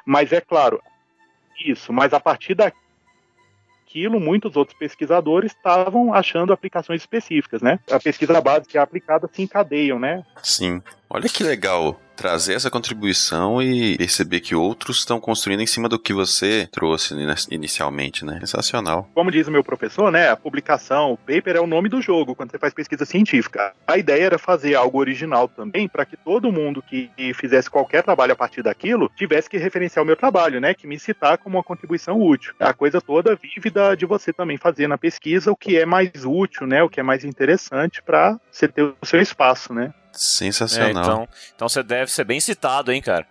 Mas 0.06 0.32
é 0.32 0.40
claro, 0.40 0.82
isso, 1.66 1.92
mas 1.92 2.14
a 2.14 2.20
partir 2.20 2.56
daquilo, 2.56 4.20
muitos 4.20 4.56
outros 4.56 4.78
pesquisadores 4.78 5.52
estavam 5.52 6.14
achando 6.14 6.54
aplicações 6.54 7.02
específicas, 7.02 7.62
né? 7.62 7.80
A 7.92 8.00
pesquisa 8.00 8.40
básica 8.42 8.78
e 8.78 8.80
a 8.80 8.84
aplicada 8.84 9.30
se 9.32 9.42
encadeiam, 9.42 10.00
né? 10.00 10.24
Sim. 10.42 10.82
Olha 11.10 11.28
que 11.30 11.44
legal 11.44 12.00
trazer 12.24 12.54
essa 12.54 12.72
contribuição 12.72 13.62
e 13.62 13.98
perceber 13.98 14.40
que 14.40 14.56
outros 14.56 15.00
estão 15.00 15.20
construindo 15.20 15.60
em 15.60 15.68
cima 15.68 15.90
do 15.90 16.00
que 16.00 16.14
você 16.14 16.70
trouxe 16.72 17.14
né, 17.14 17.36
inicialmente, 17.52 18.24
né? 18.24 18.40
Sensacional. 18.40 19.10
Como 19.14 19.30
diz 19.30 19.46
o 19.46 19.52
meu 19.52 19.62
professor, 19.62 20.10
né? 20.10 20.30
A 20.30 20.38
publicação, 20.38 21.12
o 21.12 21.18
paper 21.18 21.58
é 21.58 21.60
o 21.60 21.68
nome 21.68 21.90
do 21.90 22.02
jogo 22.02 22.34
quando 22.34 22.52
você 22.52 22.58
faz 22.58 22.74
pesquisa 22.74 23.04
científica. 23.04 23.74
A 23.86 23.98
ideia 23.98 24.24
era 24.24 24.40
fazer 24.40 24.74
algo 24.74 25.00
original 25.00 25.50
também 25.50 25.86
para 25.90 26.06
que 26.06 26.16
todo 26.16 26.50
mundo 26.50 26.82
que 26.82 27.12
fizesse 27.34 27.70
qualquer 27.70 28.02
trabalho 28.02 28.32
a 28.32 28.38
partir 28.38 28.64
daquilo 28.64 29.12
tivesse 29.18 29.50
que 29.50 29.58
referenciar 29.58 30.02
o 30.02 30.08
meu 30.08 30.16
trabalho, 30.16 30.62
né? 30.62 30.74
Que 30.74 30.88
me 30.88 30.98
citar 30.98 31.38
como 31.38 31.58
uma 31.58 31.64
contribuição 31.64 32.18
útil. 32.22 32.54
A 32.58 32.74
coisa 32.74 33.02
toda 33.02 33.36
vívida 33.36 33.98
de 33.98 34.06
você 34.06 34.32
também 34.32 34.56
fazer 34.56 34.88
na 34.88 34.98
pesquisa 34.98 35.52
o 35.52 35.58
que 35.58 35.78
é 35.78 35.86
mais 35.86 36.24
útil, 36.24 36.66
né? 36.66 36.82
O 36.82 36.90
que 36.90 37.02
é 37.02 37.04
mais 37.04 37.26
interessante 37.26 38.02
para 38.02 38.40
você 38.50 38.66
ter 38.66 38.84
o 38.84 39.06
seu 39.06 39.20
espaço, 39.20 39.74
né? 39.74 39.94
É, 40.14 40.18
Sensacional. 40.18 41.04
então, 41.04 41.28
então 41.56 41.70
você 41.70 41.82
deve 41.82 42.12
ser 42.12 42.24
bem 42.24 42.40
citado, 42.40 42.92
hein, 42.92 43.02
cara? 43.02 43.26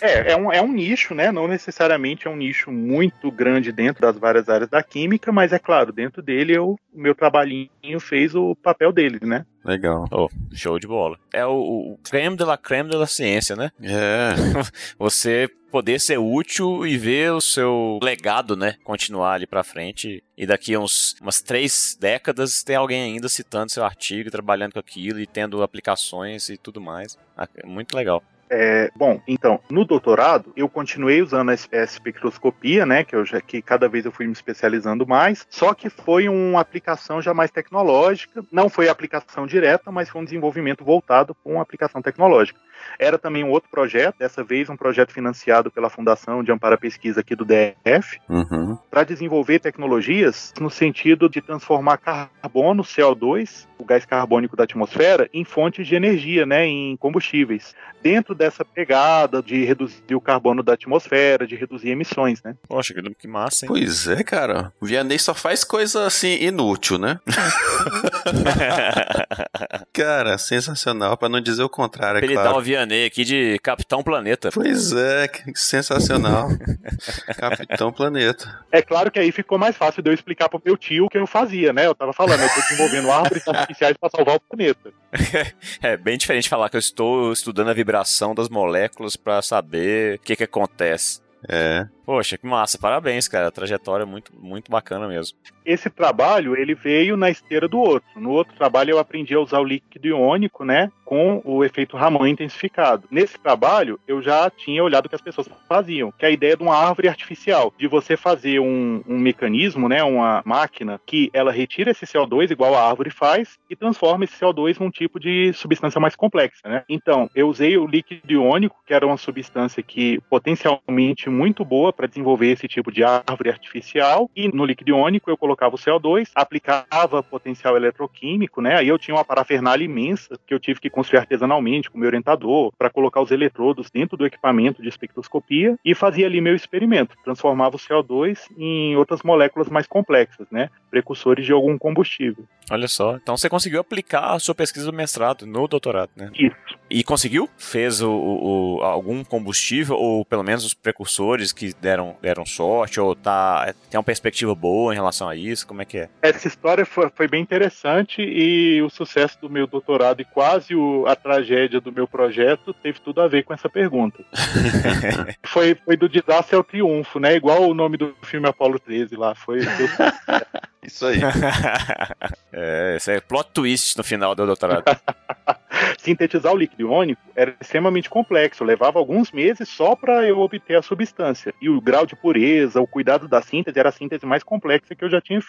É, 0.00 0.32
é 0.32 0.36
um, 0.36 0.52
é 0.52 0.62
um 0.62 0.72
nicho, 0.72 1.14
né? 1.14 1.32
Não 1.32 1.48
necessariamente 1.48 2.26
é 2.26 2.30
um 2.30 2.36
nicho 2.36 2.70
muito 2.70 3.30
grande 3.30 3.72
dentro 3.72 4.02
das 4.02 4.16
várias 4.16 4.48
áreas 4.48 4.70
da 4.70 4.82
química, 4.82 5.32
mas 5.32 5.52
é 5.52 5.58
claro, 5.58 5.92
dentro 5.92 6.22
dele 6.22 6.56
eu, 6.56 6.76
o 6.92 7.00
meu 7.00 7.14
trabalhinho 7.14 8.00
fez 8.00 8.34
o 8.34 8.54
papel 8.54 8.92
dele, 8.92 9.18
né? 9.22 9.44
Legal. 9.64 10.06
Oh, 10.10 10.28
show 10.52 10.78
de 10.78 10.86
bola. 10.86 11.18
É 11.32 11.46
o, 11.46 11.52
o 11.92 11.98
creme 12.02 12.36
de 12.36 12.44
la 12.44 12.56
creme 12.56 12.90
de 12.90 12.96
la 12.96 13.06
ciência, 13.06 13.54
né? 13.54 13.70
É. 13.80 14.32
Você 14.98 15.48
poder 15.70 15.98
ser 15.98 16.18
útil 16.18 16.86
e 16.86 16.98
ver 16.98 17.32
o 17.32 17.40
seu 17.40 17.98
legado, 18.02 18.54
né, 18.54 18.76
continuar 18.84 19.32
ali 19.32 19.46
pra 19.46 19.64
frente. 19.64 20.22
E 20.36 20.44
daqui 20.44 20.74
a 20.74 20.80
uns, 20.80 21.16
umas 21.18 21.40
três 21.40 21.96
décadas 21.98 22.62
tem 22.62 22.76
alguém 22.76 23.02
ainda 23.02 23.26
citando 23.26 23.72
seu 23.72 23.82
artigo, 23.82 24.30
trabalhando 24.30 24.74
com 24.74 24.78
aquilo 24.78 25.18
e 25.18 25.26
tendo 25.26 25.62
aplicações 25.62 26.50
e 26.50 26.58
tudo 26.58 26.78
mais. 26.78 27.16
Ah, 27.34 27.48
é 27.56 27.66
Muito 27.66 27.96
legal. 27.96 28.22
É, 28.54 28.90
bom, 28.94 29.18
então, 29.26 29.58
no 29.70 29.82
doutorado, 29.82 30.52
eu 30.54 30.68
continuei 30.68 31.22
usando 31.22 31.48
a 31.48 31.54
es- 31.54 31.66
a 31.72 31.78
espectroscopia, 31.82 32.84
né? 32.84 33.02
Que, 33.02 33.16
eu 33.16 33.24
já, 33.24 33.40
que 33.40 33.62
cada 33.62 33.88
vez 33.88 34.04
eu 34.04 34.12
fui 34.12 34.26
me 34.26 34.32
especializando 34.32 35.06
mais. 35.06 35.46
Só 35.48 35.72
que 35.72 35.88
foi 35.88 36.28
uma 36.28 36.60
aplicação 36.60 37.22
já 37.22 37.32
mais 37.32 37.50
tecnológica. 37.50 38.44
Não 38.52 38.68
foi 38.68 38.90
aplicação 38.90 39.46
direta, 39.46 39.90
mas 39.90 40.10
foi 40.10 40.20
um 40.20 40.24
desenvolvimento 40.24 40.84
voltado 40.84 41.34
com 41.42 41.54
uma 41.54 41.62
aplicação 41.62 42.02
tecnológica. 42.02 42.60
Era 42.98 43.16
também 43.16 43.42
um 43.42 43.50
outro 43.50 43.70
projeto, 43.70 44.18
dessa 44.18 44.42
vez 44.44 44.68
um 44.68 44.76
projeto 44.76 45.12
financiado 45.12 45.70
pela 45.70 45.88
Fundação 45.88 46.42
de 46.44 46.52
Amparo 46.52 46.74
à 46.74 46.78
Pesquisa 46.78 47.20
aqui 47.20 47.34
do 47.34 47.44
DF, 47.46 48.18
Uhum. 48.28 48.76
para 48.90 49.04
desenvolver 49.04 49.60
tecnologias 49.60 50.52
no 50.60 50.68
sentido 50.68 51.28
de 51.28 51.40
transformar 51.40 51.96
carbono, 51.98 52.82
CO2, 52.82 53.66
o 53.78 53.84
gás 53.84 54.04
carbônico 54.04 54.56
da 54.56 54.64
atmosfera, 54.64 55.28
em 55.32 55.44
fontes 55.44 55.86
de 55.86 55.94
energia, 55.94 56.44
né, 56.44 56.66
em 56.66 56.96
combustíveis. 56.96 57.74
Dentro 58.02 58.34
dessa 58.42 58.64
pegada 58.64 59.40
de 59.40 59.64
reduzir 59.64 60.14
o 60.14 60.20
carbono 60.20 60.64
da 60.64 60.72
atmosfera, 60.72 61.46
de 61.46 61.54
reduzir 61.54 61.90
emissões, 61.90 62.42
né? 62.42 62.56
Poxa, 62.66 62.92
que, 62.92 63.14
que 63.14 63.28
massa, 63.28 63.64
hein? 63.64 63.68
Pois 63.68 64.08
é, 64.08 64.24
cara. 64.24 64.72
O 64.80 64.86
Vianney 64.86 65.18
só 65.18 65.32
faz 65.32 65.62
coisa 65.62 66.06
assim 66.06 66.42
inútil, 66.42 66.98
né? 66.98 67.20
Cara, 69.92 70.38
sensacional, 70.38 71.16
pra 71.16 71.28
não 71.28 71.40
dizer 71.40 71.62
o 71.62 71.68
contrário, 71.68 72.16
é 72.16 72.18
Apelidar 72.18 72.44
claro. 72.44 72.58
o 72.58 72.62
Vianney 72.62 73.06
aqui 73.06 73.24
de 73.24 73.58
Capitão 73.62 74.02
Planeta. 74.02 74.50
Pois 74.52 74.92
é, 74.92 75.28
que 75.28 75.54
sensacional. 75.54 76.48
Capitão 77.38 77.92
Planeta. 77.92 78.64
É 78.72 78.82
claro 78.82 79.10
que 79.10 79.20
aí 79.20 79.30
ficou 79.30 79.58
mais 79.58 79.76
fácil 79.76 80.02
de 80.02 80.10
eu 80.10 80.14
explicar 80.14 80.48
pro 80.48 80.60
meu 80.64 80.76
tio 80.76 81.04
o 81.04 81.08
que 81.08 81.18
eu 81.18 81.26
fazia, 81.26 81.72
né? 81.72 81.86
Eu 81.86 81.94
tava 81.94 82.12
falando, 82.12 82.42
eu 82.42 82.48
tô 82.48 82.60
desenvolvendo 82.60 83.10
árvores 83.10 83.46
artificiais 83.46 83.96
para 83.96 84.10
salvar 84.10 84.36
o 84.36 84.40
planeta. 84.40 84.92
É 85.82 85.96
bem 85.96 86.16
diferente 86.16 86.48
falar 86.48 86.68
que 86.68 86.76
eu 86.76 86.80
estou 86.80 87.32
estudando 87.32 87.68
a 87.68 87.74
vibração 87.74 88.31
das 88.34 88.48
moléculas 88.48 89.16
pra 89.16 89.42
saber 89.42 90.16
o 90.16 90.18
que 90.20 90.36
que 90.36 90.44
acontece. 90.44 91.20
É. 91.48 91.86
Poxa, 92.04 92.36
que 92.36 92.46
massa, 92.46 92.78
parabéns, 92.78 93.28
cara. 93.28 93.48
A 93.48 93.52
trajetória 93.52 94.02
é 94.02 94.06
muito, 94.06 94.32
muito 94.36 94.70
bacana 94.70 95.06
mesmo. 95.06 95.36
Esse 95.64 95.88
trabalho, 95.88 96.56
ele 96.56 96.74
veio 96.74 97.16
na 97.16 97.30
esteira 97.30 97.68
do 97.68 97.78
outro. 97.78 98.08
No 98.16 98.30
outro 98.30 98.54
trabalho 98.56 98.90
eu 98.90 98.98
aprendi 98.98 99.34
a 99.34 99.40
usar 99.40 99.60
o 99.60 99.64
líquido 99.64 100.08
iônico, 100.08 100.64
né, 100.64 100.90
com 101.04 101.40
o 101.44 101.64
efeito 101.64 101.96
Raman 101.96 102.28
intensificado. 102.28 103.06
Nesse 103.10 103.38
trabalho, 103.38 104.00
eu 104.08 104.20
já 104.20 104.50
tinha 104.50 104.82
olhado 104.82 105.06
o 105.06 105.08
que 105.08 105.14
as 105.14 105.20
pessoas 105.20 105.48
faziam, 105.68 106.10
que 106.10 106.24
é 106.24 106.28
a 106.28 106.32
ideia 106.32 106.56
de 106.56 106.62
uma 106.62 106.76
árvore 106.76 107.08
artificial, 107.08 107.72
de 107.78 107.86
você 107.86 108.16
fazer 108.16 108.58
um, 108.58 109.02
um 109.06 109.18
mecanismo, 109.18 109.88
né, 109.88 110.02
uma 110.02 110.42
máquina 110.44 111.00
que 111.06 111.30
ela 111.32 111.52
retira 111.52 111.92
esse 111.92 112.06
CO2 112.06 112.50
igual 112.50 112.74
a 112.74 112.88
árvore 112.88 113.10
faz 113.10 113.58
e 113.70 113.76
transforma 113.76 114.24
esse 114.24 114.38
CO2 114.38 114.80
num 114.80 114.90
tipo 114.90 115.20
de 115.20 115.52
substância 115.52 116.00
mais 116.00 116.16
complexa, 116.16 116.68
né? 116.68 116.82
Então, 116.88 117.30
eu 117.34 117.48
usei 117.48 117.76
o 117.76 117.86
líquido 117.86 118.32
iônico, 118.32 118.76
que 118.84 118.94
era 118.94 119.06
uma 119.06 119.16
substância 119.16 119.82
que 119.82 120.20
potencialmente 120.28 121.30
muito 121.30 121.64
boa 121.64 121.91
para 121.92 122.06
desenvolver 122.06 122.50
esse 122.50 122.66
tipo 122.66 122.90
de 122.90 123.04
árvore 123.04 123.50
artificial, 123.50 124.30
e 124.34 124.48
no 124.48 124.64
líquido 124.64 124.90
iônico 124.90 125.30
eu 125.30 125.36
colocava 125.36 125.74
o 125.74 125.78
CO2, 125.78 126.30
aplicava 126.34 127.22
potencial 127.22 127.76
eletroquímico, 127.76 128.60
né? 128.60 128.76
Aí 128.76 128.88
eu 128.88 128.98
tinha 128.98 129.14
uma 129.14 129.24
parafernália 129.24 129.84
imensa 129.84 130.38
que 130.46 130.54
eu 130.54 130.60
tive 130.60 130.80
que 130.80 130.90
construir 130.90 131.20
artesanalmente 131.20 131.90
com 131.90 131.98
meu 131.98 132.08
orientador 132.08 132.72
para 132.76 132.90
colocar 132.90 133.20
os 133.20 133.30
eletrodos 133.30 133.90
dentro 133.90 134.16
do 134.16 134.26
equipamento 134.26 134.82
de 134.82 134.88
espectroscopia 134.88 135.76
e 135.84 135.94
fazia 135.94 136.26
ali 136.26 136.40
meu 136.40 136.54
experimento, 136.54 137.16
transformava 137.24 137.76
o 137.76 137.78
CO2 137.78 138.38
em 138.56 138.96
outras 138.96 139.22
moléculas 139.22 139.68
mais 139.68 139.86
complexas, 139.86 140.46
né? 140.50 140.70
Precursores 140.92 141.46
de 141.46 141.52
algum 141.52 141.78
combustível. 141.78 142.44
Olha 142.70 142.86
só. 142.86 143.16
Então 143.16 143.34
você 143.34 143.48
conseguiu 143.48 143.80
aplicar 143.80 144.34
a 144.34 144.38
sua 144.38 144.54
pesquisa 144.54 144.84
do 144.86 144.92
mestrado 144.96 145.46
no 145.46 145.66
doutorado, 145.66 146.10
né? 146.14 146.30
Isso. 146.34 146.54
E 146.90 147.02
conseguiu? 147.02 147.48
Fez 147.56 148.02
o, 148.02 148.10
o- 148.12 148.82
algum 148.82 149.24
combustível, 149.24 149.96
ou 149.96 150.22
pelo 150.24 150.42
menos 150.42 150.64
os 150.66 150.74
precursores 150.74 151.50
que 151.50 151.72
deram, 151.80 152.14
deram 152.20 152.44
sorte, 152.44 153.00
ou 153.00 153.16
tá, 153.16 153.72
tem 153.90 153.96
uma 153.96 154.04
perspectiva 154.04 154.54
boa 154.54 154.92
em 154.92 154.96
relação 154.96 155.26
a 155.30 155.34
isso? 155.34 155.66
Como 155.66 155.80
é 155.80 155.86
que 155.86 155.96
é? 155.96 156.08
Essa 156.20 156.46
história 156.46 156.84
foi, 156.84 157.08
foi 157.16 157.26
bem 157.26 157.40
interessante 157.42 158.20
e 158.20 158.82
o 158.82 158.90
sucesso 158.90 159.38
do 159.40 159.48
meu 159.48 159.66
doutorado 159.66 160.20
e 160.20 160.24
quase 160.26 160.74
o- 160.74 161.06
a 161.06 161.16
tragédia 161.16 161.80
do 161.80 161.90
meu 161.90 162.06
projeto 162.06 162.74
teve 162.74 163.00
tudo 163.00 163.22
a 163.22 163.28
ver 163.28 163.44
com 163.44 163.54
essa 163.54 163.68
pergunta. 163.70 164.22
foi, 165.46 165.74
foi 165.74 165.96
do 165.96 166.08
desastre 166.08 166.54
ao 166.54 166.62
triunfo, 166.62 167.18
né? 167.18 167.34
Igual 167.34 167.68
o 167.68 167.74
nome 167.74 167.96
do 167.96 168.14
filme 168.22 168.46
Apolo 168.46 168.78
13 168.78 169.16
lá. 169.16 169.34
Foi, 169.34 169.60
Isso 170.82 171.06
aí. 171.06 171.20
é, 172.52 172.94
esse 172.96 173.12
é 173.12 173.20
plot 173.20 173.50
twist 173.52 173.96
no 173.96 174.02
final 174.02 174.34
do 174.34 174.44
doutorado. 174.44 174.84
sintetizar 175.98 176.52
o 176.52 176.56
líquido 176.56 176.82
iônico 176.82 177.22
era 177.36 177.54
extremamente 177.60 178.10
complexo, 178.10 178.64
levava 178.64 178.98
alguns 178.98 179.30
meses 179.30 179.68
só 179.68 179.94
para 179.94 180.26
eu 180.26 180.40
obter 180.40 180.76
a 180.76 180.82
substância. 180.82 181.54
E 181.60 181.68
o 181.68 181.80
grau 181.80 182.04
de 182.04 182.16
pureza, 182.16 182.80
o 182.80 182.86
cuidado 182.86 183.28
da 183.28 183.40
síntese 183.40 183.78
era 183.78 183.90
a 183.90 183.92
síntese 183.92 184.26
mais 184.26 184.42
complexa 184.42 184.94
que 184.94 185.04
eu 185.04 185.10
já 185.10 185.20
tinha 185.20 185.40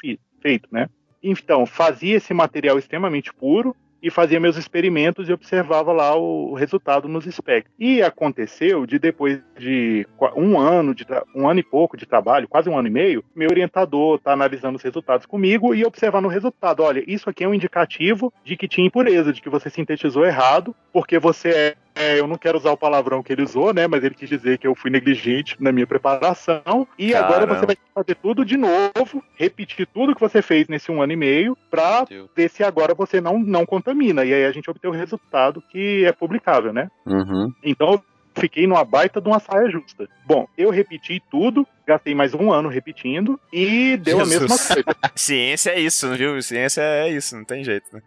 feito, 0.41 0.67
né? 0.71 0.87
Então, 1.21 1.65
fazia 1.65 2.17
esse 2.17 2.33
material 2.33 2.77
extremamente 2.77 3.33
puro 3.33 3.75
e 4.03 4.09
fazia 4.09 4.37
meus 4.37 4.57
experimentos 4.57 5.29
e 5.29 5.33
observava 5.33 5.93
lá 5.93 6.13
o 6.13 6.53
resultado 6.53 7.07
nos 7.07 7.25
espectros. 7.25 7.73
E 7.79 8.01
aconteceu 8.01 8.85
de 8.85 8.99
depois 8.99 9.39
de 9.57 10.05
um 10.35 10.59
ano, 10.59 10.93
de 10.93 11.05
um 11.33 11.47
ano 11.47 11.61
e 11.61 11.63
pouco 11.63 11.95
de 11.95 12.05
trabalho, 12.05 12.47
quase 12.47 12.69
um 12.69 12.77
ano 12.77 12.89
e 12.89 12.91
meio, 12.91 13.23
meu 13.33 13.49
orientador 13.49 14.17
está 14.17 14.33
analisando 14.33 14.75
os 14.75 14.83
resultados 14.83 15.25
comigo 15.25 15.73
e 15.73 15.85
observando 15.85 16.25
o 16.25 16.29
resultado. 16.29 16.83
Olha, 16.83 17.01
isso 17.07 17.29
aqui 17.29 17.45
é 17.45 17.47
um 17.47 17.53
indicativo 17.53 18.33
de 18.43 18.57
que 18.57 18.67
tinha 18.67 18.85
impureza, 18.85 19.31
de 19.31 19.41
que 19.41 19.49
você 19.49 19.69
sintetizou 19.69 20.25
errado, 20.25 20.75
porque 20.91 21.17
você 21.17 21.77
é 21.95 22.19
eu 22.19 22.27
não 22.27 22.37
quero 22.37 22.57
usar 22.57 22.71
o 22.71 22.77
palavrão 22.77 23.21
que 23.21 23.31
ele 23.31 23.43
usou, 23.43 23.73
né? 23.73 23.87
Mas 23.87 24.03
ele 24.03 24.15
quis 24.15 24.29
dizer 24.29 24.57
que 24.57 24.67
eu 24.67 24.75
fui 24.75 24.89
negligente 24.89 25.55
na 25.59 25.71
minha 25.71 25.87
preparação. 25.87 26.87
E 26.97 27.13
agora 27.13 27.41
Caramba. 27.41 27.55
você 27.55 27.65
vai 27.65 27.75
ter 27.75 27.81
que 27.81 27.93
fazer 27.93 28.15
tudo 28.15 28.45
de 28.45 28.57
novo, 28.57 29.23
repetir 29.35 29.87
tudo 29.87 30.15
que 30.15 30.21
você 30.21 30.41
fez 30.41 30.67
nesse 30.67 30.91
um 30.91 31.01
ano 31.01 31.13
e 31.13 31.17
meio, 31.17 31.57
pra 31.69 32.05
ver 32.35 32.49
se 32.49 32.63
agora 32.63 32.93
você 32.93 33.21
não, 33.21 33.39
não 33.39 33.65
contamina. 33.65 34.25
E 34.25 34.33
aí 34.33 34.45
a 34.45 34.51
gente 34.51 34.69
obteve 34.69 34.95
o 34.95 34.99
resultado 34.99 35.61
que 35.69 36.05
é 36.05 36.11
publicável, 36.11 36.73
né? 36.73 36.89
Uhum. 37.05 37.51
Então 37.63 37.93
eu 37.93 38.03
fiquei 38.35 38.67
numa 38.67 38.83
baita 38.83 39.21
de 39.21 39.27
uma 39.27 39.39
saia 39.39 39.69
justa. 39.69 40.07
Bom, 40.25 40.47
eu 40.57 40.69
repeti 40.69 41.21
tudo, 41.29 41.67
gastei 41.85 42.15
mais 42.15 42.33
um 42.33 42.51
ano 42.51 42.69
repetindo 42.69 43.39
e 43.51 43.97
deu 43.97 44.21
a 44.21 44.25
mesma 44.25 44.47
Jesus. 44.47 44.67
coisa. 44.67 44.97
Ciência 45.15 45.71
é 45.71 45.79
isso, 45.79 46.09
viu? 46.11 46.41
Ciência 46.41 46.81
é 46.81 47.09
isso, 47.09 47.35
não 47.35 47.43
tem 47.43 47.63
jeito, 47.63 47.85
né? 47.93 48.01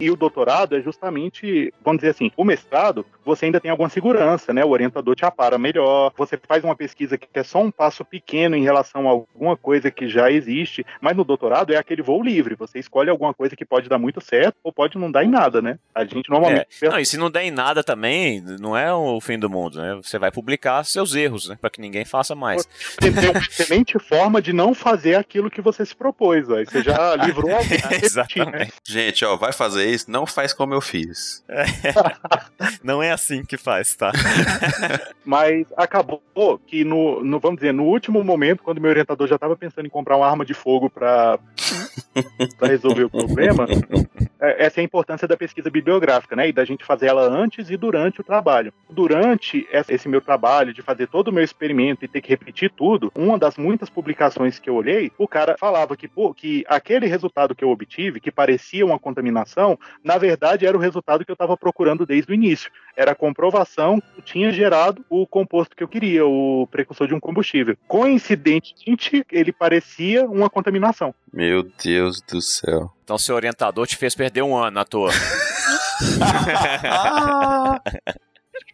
E 0.00 0.10
o 0.10 0.16
doutorado 0.16 0.76
é 0.76 0.80
justamente, 0.80 1.72
vamos 1.84 2.00
dizer 2.00 2.10
assim, 2.10 2.30
o 2.36 2.44
mestrado, 2.44 3.04
você 3.24 3.46
ainda 3.46 3.60
tem 3.60 3.70
alguma 3.70 3.88
segurança, 3.88 4.52
né? 4.52 4.64
O 4.64 4.70
orientador 4.70 5.14
te 5.14 5.24
apara 5.24 5.58
melhor, 5.58 6.12
você 6.16 6.38
faz 6.48 6.64
uma 6.64 6.76
pesquisa 6.76 7.18
que 7.18 7.28
é 7.34 7.42
só 7.42 7.60
um 7.60 7.70
passo 7.70 8.04
pequeno 8.04 8.56
em 8.56 8.62
relação 8.62 9.08
a 9.08 9.10
alguma 9.10 9.56
coisa 9.56 9.90
que 9.90 10.08
já 10.08 10.30
existe, 10.30 10.84
mas 11.00 11.16
no 11.16 11.24
doutorado 11.24 11.72
é 11.72 11.76
aquele 11.76 12.02
voo 12.02 12.22
livre, 12.22 12.54
você 12.54 12.78
escolhe 12.78 13.10
alguma 13.10 13.34
coisa 13.34 13.56
que 13.56 13.64
pode 13.64 13.88
dar 13.88 13.98
muito 13.98 14.20
certo 14.20 14.56
ou 14.62 14.72
pode 14.72 14.98
não 14.98 15.10
dar 15.10 15.24
em 15.24 15.28
nada, 15.28 15.60
né? 15.60 15.78
A 15.94 16.04
gente 16.04 16.28
normalmente 16.30 16.66
Não, 16.82 16.98
e 16.98 17.06
se 17.06 17.16
não 17.16 17.30
der 17.30 17.44
em 17.44 17.50
nada 17.50 17.82
também, 17.82 18.42
não 18.60 18.76
é 18.76 18.92
o 18.92 19.20
fim 19.20 19.38
do 19.38 19.50
mundo, 19.50 19.80
né? 19.80 19.94
Você 20.02 20.18
vai 20.18 20.30
publicar 20.30 20.84
seus 20.84 21.14
erros, 21.14 21.48
né? 21.48 21.58
Pra 21.60 21.70
que 21.70 21.80
ninguém 21.80 22.04
faça 22.04 22.34
mais. 22.34 22.68
Tem 23.00 23.30
uma 23.30 23.38
excelente 23.40 23.98
forma 23.98 24.42
de 24.42 24.52
não 24.52 24.74
fazer 24.74 25.14
aquilo 25.14 25.50
que 25.50 25.60
você 25.60 25.84
se 25.86 25.94
propôs, 25.94 26.46
véio. 26.46 26.68
você 26.68 26.82
já 26.82 27.16
livrou 27.24 27.50
alguém. 27.54 27.78
né? 27.78 27.98
Exatamente. 28.02 28.72
Gente, 28.86 29.24
ó, 29.24 29.36
vai 29.36 29.52
fazer 29.52 29.86
isso, 29.88 30.10
não 30.10 30.26
faz 30.26 30.52
como 30.52 30.74
eu 30.74 30.80
fiz. 30.80 31.44
Não 32.82 33.02
é 33.02 33.10
assim 33.10 33.44
que 33.44 33.56
faz, 33.56 33.94
tá? 33.94 34.12
Mas 35.24 35.66
acabou 35.76 36.22
que 36.66 36.84
no, 36.84 37.22
no- 37.24 37.38
vamos 37.40 37.56
dizer, 37.60 37.72
no 37.72 37.84
último 37.84 38.22
momento, 38.24 38.62
quando 38.62 38.80
meu 38.80 38.90
orientador 38.90 39.26
já 39.26 39.34
estava 39.36 39.56
pensando 39.56 39.86
em 39.86 39.90
comprar 39.90 40.16
uma 40.16 40.26
arma 40.28 40.44
de 40.44 40.54
fogo 40.54 40.88
para 40.90 41.38
resolver 42.62 43.04
o 43.04 43.10
problema, 43.10 43.66
é, 44.40 44.66
essa 44.66 44.80
é 44.80 44.82
a 44.82 44.84
importância 44.84 45.26
da 45.28 45.36
pesquisa 45.36 45.70
bibliográfica, 45.70 46.34
né? 46.36 46.48
E 46.48 46.52
da 46.52 46.64
gente 46.64 46.84
fazer 46.84 47.06
ela 47.06 47.22
antes 47.28 47.70
e 47.70 47.76
durante 47.76 48.20
o 48.20 48.24
trabalho. 48.24 48.72
Durante 48.88 49.66
esse 49.88 50.08
meu 50.08 50.20
trabalho 50.20 50.72
de 50.72 50.82
fazer 50.82 51.06
todo 51.06 51.28
o 51.28 51.32
meu 51.32 51.44
experimento 51.44 52.04
e 52.04 52.08
ter 52.08 52.20
que 52.20 52.28
repetir 52.30 52.70
tudo, 52.70 52.89
uma 53.14 53.38
das 53.38 53.56
muitas 53.56 53.90
publicações 53.90 54.58
que 54.58 54.70
eu 54.70 54.74
olhei, 54.74 55.12
o 55.18 55.28
cara 55.28 55.56
falava 55.58 55.96
que, 55.96 56.08
pô, 56.08 56.32
que 56.32 56.64
aquele 56.68 57.06
resultado 57.06 57.54
que 57.54 57.62
eu 57.62 57.70
obtive, 57.70 58.20
que 58.20 58.30
parecia 58.30 58.84
uma 58.84 58.98
contaminação, 58.98 59.78
na 60.02 60.18
verdade 60.18 60.66
era 60.66 60.76
o 60.76 60.80
resultado 60.80 61.24
que 61.24 61.30
eu 61.30 61.34
estava 61.34 61.56
procurando 61.56 62.06
desde 62.06 62.32
o 62.32 62.34
início. 62.34 62.70
Era 62.96 63.12
a 63.12 63.14
comprovação 63.14 64.02
que 64.14 64.22
tinha 64.22 64.52
gerado 64.52 65.04
o 65.08 65.26
composto 65.26 65.76
que 65.76 65.82
eu 65.82 65.88
queria, 65.88 66.26
o 66.26 66.66
precursor 66.70 67.06
de 67.06 67.14
um 67.14 67.20
combustível. 67.20 67.76
Coincidentemente, 67.86 69.24
ele 69.30 69.52
parecia 69.52 70.26
uma 70.26 70.50
contaminação. 70.50 71.14
Meu 71.32 71.64
Deus 71.82 72.20
do 72.22 72.40
céu. 72.40 72.90
Então 73.04 73.18
seu 73.18 73.34
orientador 73.34 73.86
te 73.86 73.96
fez 73.96 74.14
perder 74.14 74.42
um 74.42 74.56
ano 74.56 74.80
à 74.80 74.84
toa. 74.84 75.10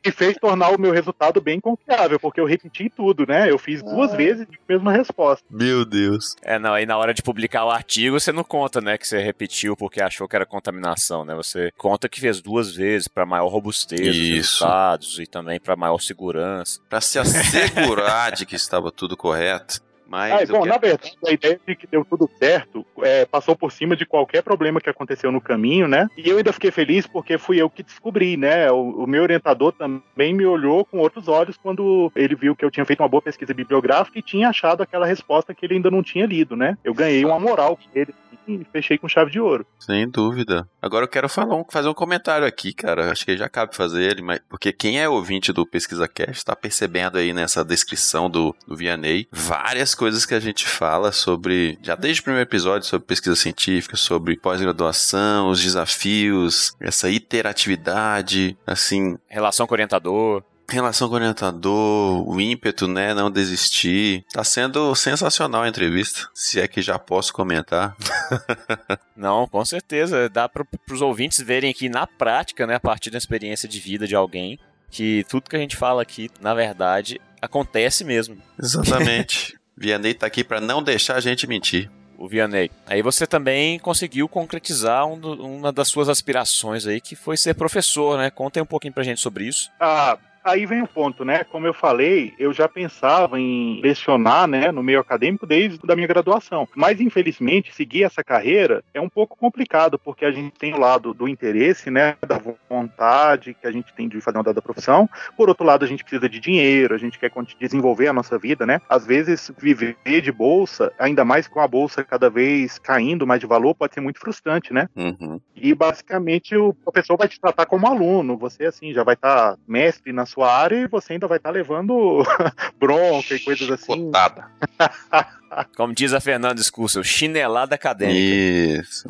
E 0.06 0.12
fez 0.12 0.36
tornar 0.36 0.70
o 0.70 0.80
meu 0.80 0.92
resultado 0.92 1.40
bem 1.40 1.58
confiável, 1.58 2.20
porque 2.20 2.40
eu 2.40 2.46
repeti 2.46 2.88
tudo, 2.88 3.26
né? 3.26 3.50
Eu 3.50 3.58
fiz 3.58 3.82
duas 3.82 4.14
vezes 4.14 4.46
a 4.46 4.72
mesma 4.72 4.92
resposta. 4.92 5.44
Meu 5.50 5.84
Deus. 5.84 6.36
É, 6.42 6.60
não, 6.60 6.74
aí 6.74 6.86
na 6.86 6.96
hora 6.96 7.12
de 7.12 7.22
publicar 7.22 7.64
o 7.64 7.70
artigo, 7.70 8.18
você 8.20 8.30
não 8.30 8.44
conta, 8.44 8.80
né, 8.80 8.96
que 8.96 9.06
você 9.06 9.18
repetiu 9.18 9.76
porque 9.76 10.00
achou 10.00 10.28
que 10.28 10.36
era 10.36 10.46
contaminação, 10.46 11.24
né? 11.24 11.34
Você 11.34 11.72
conta 11.76 12.08
que 12.08 12.20
fez 12.20 12.40
duas 12.40 12.72
vezes 12.72 13.08
para 13.08 13.26
maior 13.26 13.48
robustez 13.48 14.00
dos 14.00 14.16
Isso. 14.16 14.64
resultados 14.64 15.18
e 15.18 15.26
também 15.26 15.58
para 15.58 15.74
maior 15.74 15.98
segurança. 15.98 16.80
Pra 16.88 17.00
se 17.00 17.18
assegurar 17.18 18.30
de 18.30 18.46
que 18.46 18.54
estava 18.54 18.92
tudo 18.92 19.16
correto. 19.16 19.80
Mas 20.08 20.32
Ah, 20.48 20.52
bom, 20.52 20.60
quero- 20.62 20.66
na 20.66 20.78
verdade, 20.78 21.16
a 21.26 21.32
ideia 21.32 21.60
de 21.66 21.74
que 21.74 21.86
deu 21.86 22.04
tudo 22.04 22.28
certo 22.38 22.84
é, 23.02 23.24
passou 23.24 23.56
por 23.56 23.72
cima 23.72 23.96
de 23.96 24.06
qualquer 24.06 24.42
problema 24.42 24.80
que 24.80 24.88
aconteceu 24.88 25.32
no 25.32 25.40
caminho, 25.40 25.88
né? 25.88 26.06
E 26.16 26.28
eu 26.28 26.38
ainda 26.38 26.52
fiquei 26.52 26.70
feliz 26.70 27.06
porque 27.06 27.36
fui 27.38 27.60
eu 27.60 27.68
que 27.68 27.82
descobri, 27.82 28.36
né? 28.36 28.70
O, 28.70 29.04
o 29.04 29.06
meu 29.06 29.22
orientador 29.22 29.72
também 29.72 30.32
me 30.32 30.46
olhou 30.46 30.84
com 30.84 30.98
outros 30.98 31.26
olhos 31.28 31.56
quando 31.56 32.10
ele 32.14 32.34
viu 32.34 32.54
que 32.54 32.64
eu 32.64 32.70
tinha 32.70 32.84
feito 32.86 33.00
uma 33.02 33.08
boa 33.08 33.22
pesquisa 33.22 33.52
bibliográfica 33.52 34.18
e 34.18 34.22
tinha 34.22 34.48
achado 34.48 34.82
aquela 34.82 35.06
resposta 35.06 35.54
que 35.54 35.66
ele 35.66 35.74
ainda 35.74 35.90
não 35.90 36.02
tinha 36.02 36.24
lido, 36.26 36.54
né? 36.56 36.78
Eu 36.84 36.94
ganhei 36.94 37.24
uma 37.24 37.40
moral 37.40 37.76
com 37.76 37.98
ele 37.98 38.14
e 38.48 38.64
fechei 38.72 38.96
com 38.96 39.08
chave 39.08 39.32
de 39.32 39.40
ouro. 39.40 39.66
Sem 39.80 40.08
dúvida. 40.08 40.68
Agora 40.80 41.04
eu 41.04 41.08
quero 41.08 41.28
falar 41.28 41.56
um- 41.56 41.64
fazer 41.68 41.88
um 41.88 41.94
comentário 41.94 42.46
aqui, 42.46 42.72
cara. 42.72 43.10
Acho 43.10 43.24
que 43.26 43.36
já 43.36 43.48
cabe 43.48 43.74
fazer 43.74 44.08
ele, 44.08 44.22
mas 44.22 44.38
porque 44.48 44.72
quem 44.72 45.00
é 45.00 45.08
ouvinte 45.08 45.52
do 45.52 45.66
Pesquisa 45.66 46.06
Cast 46.06 46.44
tá 46.44 46.54
percebendo 46.54 47.18
aí 47.18 47.32
nessa 47.32 47.64
descrição 47.64 48.30
do, 48.30 48.54
do 48.64 48.76
Vianney 48.76 49.26
várias 49.32 49.95
coisas 49.96 50.24
que 50.24 50.34
a 50.34 50.40
gente 50.40 50.66
fala 50.68 51.10
sobre, 51.10 51.78
já 51.82 51.94
desde 51.96 52.20
o 52.20 52.24
primeiro 52.24 52.48
episódio, 52.48 52.86
sobre 52.86 53.06
pesquisa 53.06 53.34
científica, 53.34 53.96
sobre 53.96 54.36
pós-graduação, 54.36 55.48
os 55.48 55.60
desafios, 55.62 56.74
essa 56.80 57.08
iteratividade, 57.10 58.56
assim, 58.66 59.16
Relação 59.28 59.66
com 59.66 59.72
o 59.72 59.76
orientador. 59.76 60.42
relação 60.68 61.08
com 61.08 61.14
o 61.14 61.16
orientador, 61.16 62.28
o 62.28 62.40
ímpeto, 62.40 62.86
né, 62.88 63.14
não 63.14 63.30
desistir. 63.30 64.24
Tá 64.32 64.42
sendo 64.44 64.94
sensacional 64.94 65.62
a 65.62 65.68
entrevista, 65.68 66.28
se 66.34 66.60
é 66.60 66.68
que 66.68 66.82
já 66.82 66.98
posso 66.98 67.32
comentar. 67.32 67.96
Não, 69.16 69.46
com 69.46 69.64
certeza. 69.64 70.28
Dá 70.28 70.48
para 70.48 70.64
os 70.90 71.00
ouvintes 71.00 71.40
verem 71.40 71.70
aqui 71.70 71.88
na 71.88 72.06
prática, 72.06 72.66
né, 72.66 72.74
a 72.74 72.80
partir 72.80 73.10
da 73.10 73.18
experiência 73.18 73.68
de 73.68 73.78
vida 73.80 74.06
de 74.06 74.14
alguém, 74.14 74.58
que 74.90 75.24
tudo 75.28 75.48
que 75.48 75.56
a 75.56 75.58
gente 75.58 75.76
fala 75.76 76.02
aqui, 76.02 76.30
na 76.40 76.52
verdade, 76.54 77.20
acontece 77.40 78.04
mesmo. 78.04 78.36
Exatamente. 78.60 79.56
Vianney 79.76 80.14
tá 80.14 80.26
aqui 80.26 80.42
pra 80.42 80.60
não 80.60 80.82
deixar 80.82 81.16
a 81.16 81.20
gente 81.20 81.46
mentir. 81.46 81.90
O 82.18 82.26
Vianney. 82.26 82.70
Aí 82.86 83.02
você 83.02 83.26
também 83.26 83.78
conseguiu 83.78 84.26
concretizar 84.26 85.06
um 85.06 85.18
do- 85.18 85.44
uma 85.46 85.70
das 85.70 85.88
suas 85.88 86.08
aspirações 86.08 86.86
aí, 86.86 86.98
que 87.00 87.14
foi 87.14 87.36
ser 87.36 87.54
professor, 87.54 88.16
né? 88.16 88.30
Conta 88.30 88.58
aí 88.58 88.62
um 88.62 88.66
pouquinho 88.66 88.94
pra 88.94 89.02
gente 89.02 89.20
sobre 89.20 89.44
isso. 89.44 89.70
Ah, 89.78 90.16
aí 90.46 90.66
vem 90.66 90.82
o 90.82 90.88
ponto, 90.88 91.24
né? 91.24 91.44
Como 91.44 91.66
eu 91.66 91.74
falei, 91.74 92.34
eu 92.38 92.52
já 92.52 92.68
pensava 92.68 93.38
em 93.38 93.80
lecionar, 93.80 94.46
né, 94.46 94.70
no 94.70 94.82
meio 94.82 95.00
acadêmico 95.00 95.46
desde 95.46 95.78
a 95.88 95.94
minha 95.94 96.06
graduação. 96.06 96.68
Mas 96.74 97.00
infelizmente, 97.00 97.74
seguir 97.74 98.04
essa 98.04 98.22
carreira 98.22 98.82
é 98.94 99.00
um 99.00 99.08
pouco 99.08 99.36
complicado, 99.36 99.98
porque 99.98 100.24
a 100.24 100.30
gente 100.30 100.52
tem 100.52 100.74
o 100.74 100.78
lado 100.78 101.12
do 101.12 101.28
interesse, 101.28 101.90
né, 101.90 102.16
da 102.26 102.40
vontade 102.68 103.54
que 103.54 103.66
a 103.66 103.72
gente 103.72 103.92
tem 103.94 104.08
de 104.08 104.20
fazer 104.20 104.38
uma 104.38 104.44
dada 104.44 104.62
profissão. 104.62 105.08
Por 105.36 105.48
outro 105.48 105.64
lado, 105.64 105.84
a 105.84 105.88
gente 105.88 106.04
precisa 106.04 106.28
de 106.28 106.38
dinheiro, 106.38 106.94
a 106.94 106.98
gente 106.98 107.18
quer 107.18 107.30
desenvolver 107.60 108.08
a 108.08 108.12
nossa 108.12 108.38
vida, 108.38 108.64
né? 108.64 108.80
Às 108.88 109.06
vezes 109.06 109.50
viver 109.58 109.96
de 110.20 110.32
bolsa, 110.32 110.92
ainda 110.98 111.24
mais 111.24 111.48
com 111.48 111.60
a 111.60 111.68
bolsa 111.68 112.04
cada 112.04 112.30
vez 112.30 112.78
caindo 112.78 113.26
mais 113.26 113.40
de 113.40 113.46
valor, 113.46 113.74
pode 113.74 113.94
ser 113.94 114.00
muito 114.00 114.20
frustrante, 114.20 114.72
né? 114.72 114.88
Uhum. 114.96 115.40
E 115.54 115.74
basicamente 115.74 116.56
o 116.56 116.72
professor 116.72 117.16
vai 117.16 117.28
te 117.28 117.40
tratar 117.40 117.66
como 117.66 117.86
aluno. 117.86 118.36
Você, 118.38 118.64
assim, 118.64 118.92
já 118.92 119.02
vai 119.02 119.14
estar 119.14 119.56
mestre 119.66 120.12
na 120.12 120.26
sua 120.26 120.35
área 120.42 120.76
e 120.76 120.86
você 120.86 121.14
ainda 121.14 121.26
vai 121.26 121.38
estar 121.38 121.50
levando 121.50 122.22
bronca 122.78 123.34
e 123.34 123.40
coisas 123.40 123.70
assim. 123.70 124.06
Botada. 124.06 124.46
Como 125.76 125.94
diz 125.94 126.12
a 126.12 126.20
Fernanda 126.20 126.54
Discurso, 126.54 127.02
chinelada 127.02 127.74
acadêmica. 127.74 128.18
Isso. 128.18 129.06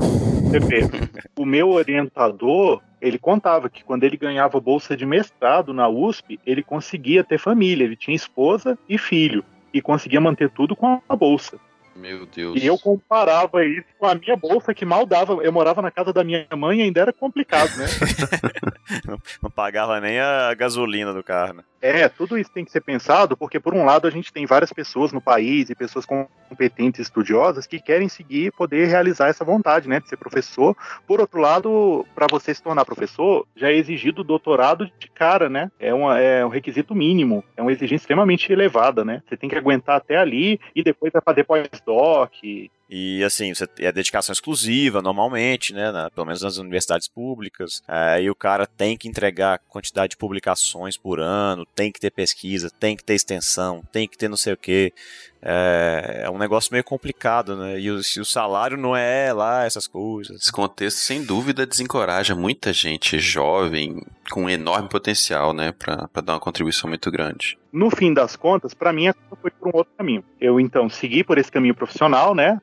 Perfeito. 0.50 1.08
O 1.36 1.44
meu 1.44 1.70
orientador, 1.70 2.82
ele 3.00 3.18
contava 3.18 3.68
que 3.68 3.82
quando 3.82 4.04
ele 4.04 4.16
ganhava 4.16 4.60
bolsa 4.60 4.96
de 4.96 5.04
mestrado 5.04 5.72
na 5.72 5.88
USP, 5.88 6.38
ele 6.46 6.62
conseguia 6.62 7.24
ter 7.24 7.38
família. 7.38 7.84
Ele 7.84 7.96
tinha 7.96 8.14
esposa 8.14 8.78
e 8.88 8.96
filho. 8.96 9.44
E 9.72 9.82
conseguia 9.82 10.20
manter 10.20 10.50
tudo 10.50 10.76
com 10.76 11.00
a 11.08 11.16
bolsa. 11.16 11.58
Meu 11.96 12.26
Deus. 12.26 12.62
E 12.62 12.66
eu 12.66 12.78
comparava 12.78 13.64
isso 13.64 13.86
com 13.98 14.06
a 14.06 14.14
minha 14.14 14.36
bolsa, 14.36 14.74
que 14.74 14.84
mal 14.84 15.06
dava. 15.06 15.34
Eu 15.42 15.52
morava 15.52 15.80
na 15.80 15.90
casa 15.90 16.12
da 16.12 16.22
minha 16.22 16.46
mãe 16.56 16.80
e 16.80 16.82
ainda 16.82 17.00
era 17.00 17.12
complicado, 17.12 17.70
né? 17.76 17.86
Não 19.42 19.50
pagava 19.50 20.00
nem 20.00 20.20
a 20.20 20.54
gasolina 20.54 21.12
do 21.12 21.22
carro, 21.22 21.54
né? 21.54 21.62
É, 21.80 22.08
tudo 22.08 22.38
isso 22.38 22.50
tem 22.50 22.64
que 22.64 22.70
ser 22.70 22.80
pensado, 22.80 23.36
porque 23.36 23.60
por 23.60 23.74
um 23.74 23.84
lado 23.84 24.08
a 24.08 24.10
gente 24.10 24.32
tem 24.32 24.46
várias 24.46 24.72
pessoas 24.72 25.12
no 25.12 25.20
país 25.20 25.70
e 25.70 25.74
pessoas 25.74 26.04
competentes, 26.04 27.00
estudiosas, 27.00 27.66
que 27.66 27.78
querem 27.78 28.08
seguir 28.08 28.46
e 28.46 28.50
poder 28.50 28.86
realizar 28.88 29.28
essa 29.28 29.44
vontade, 29.44 29.88
né, 29.88 30.00
de 30.00 30.08
ser 30.08 30.16
professor. 30.16 30.76
Por 31.06 31.20
outro 31.20 31.40
lado, 31.40 32.04
para 32.14 32.26
você 32.28 32.54
se 32.54 32.62
tornar 32.62 32.84
professor, 32.84 33.46
já 33.54 33.68
é 33.70 33.74
exigido 33.74 34.24
doutorado 34.24 34.90
de 34.98 35.08
cara, 35.08 35.48
né? 35.48 35.70
É, 35.78 35.92
uma, 35.92 36.18
é 36.18 36.44
um 36.44 36.48
requisito 36.48 36.94
mínimo, 36.94 37.44
é 37.56 37.62
uma 37.62 37.72
exigência 37.72 38.04
extremamente 38.04 38.52
elevada, 38.52 39.04
né? 39.04 39.22
Você 39.28 39.36
tem 39.36 39.48
que 39.48 39.56
aguentar 39.56 39.96
até 39.96 40.16
ali 40.16 40.58
e 40.74 40.82
depois 40.82 41.12
vai 41.12 41.22
fazer 41.22 41.44
pós-doc. 41.86 42.32
E 42.88 43.24
assim, 43.24 43.52
você 43.52 43.66
é 43.80 43.90
dedicação 43.90 44.32
exclusiva 44.32 45.02
normalmente, 45.02 45.72
né? 45.72 45.90
na- 45.90 46.08
pelo 46.10 46.24
menos 46.26 46.42
nas 46.42 46.56
universidades 46.56 47.08
públicas. 47.08 47.82
Aí 47.88 48.30
o 48.30 48.34
cara 48.34 48.64
tem 48.66 48.96
que 48.96 49.08
entregar 49.08 49.58
quantidade 49.68 50.10
de 50.10 50.16
publicações 50.16 50.96
por 50.96 51.18
ano, 51.18 51.66
tem 51.74 51.90
que 51.90 51.98
ter 51.98 52.10
pesquisa, 52.12 52.70
tem 52.70 52.96
que 52.96 53.02
ter 53.02 53.14
extensão, 53.14 53.82
tem 53.90 54.06
que 54.06 54.16
ter 54.16 54.28
não 54.28 54.36
sei 54.36 54.52
o 54.52 54.56
quê. 54.56 54.92
É, 55.42 56.22
é 56.24 56.30
um 56.30 56.38
negócio 56.38 56.72
meio 56.72 56.84
complicado, 56.84 57.56
né? 57.56 57.78
E 57.78 57.90
o, 57.90 58.02
se 58.02 58.20
o 58.20 58.24
salário 58.24 58.76
não 58.76 58.96
é 58.96 59.32
lá 59.32 59.64
essas 59.64 59.86
coisas. 59.86 60.40
Esse 60.40 60.52
contexto, 60.52 60.98
sem 60.98 61.24
dúvida, 61.24 61.66
desencoraja 61.66 62.34
muita 62.34 62.72
gente 62.72 63.18
jovem 63.18 64.02
com 64.30 64.50
enorme 64.50 64.88
potencial, 64.88 65.52
né, 65.52 65.72
pra, 65.72 66.08
pra 66.08 66.22
dar 66.22 66.34
uma 66.34 66.40
contribuição 66.40 66.88
muito 66.88 67.10
grande. 67.10 67.58
No 67.72 67.90
fim 67.90 68.12
das 68.12 68.34
contas, 68.36 68.74
para 68.74 68.92
mim, 68.92 69.08
a 69.08 69.14
coisa 69.14 69.36
foi 69.40 69.50
por 69.50 69.68
um 69.68 69.76
outro 69.76 69.92
caminho. 69.96 70.24
Eu, 70.40 70.58
então, 70.58 70.88
segui 70.88 71.22
por 71.22 71.38
esse 71.38 71.52
caminho 71.52 71.74
profissional, 71.74 72.34
né? 72.34 72.60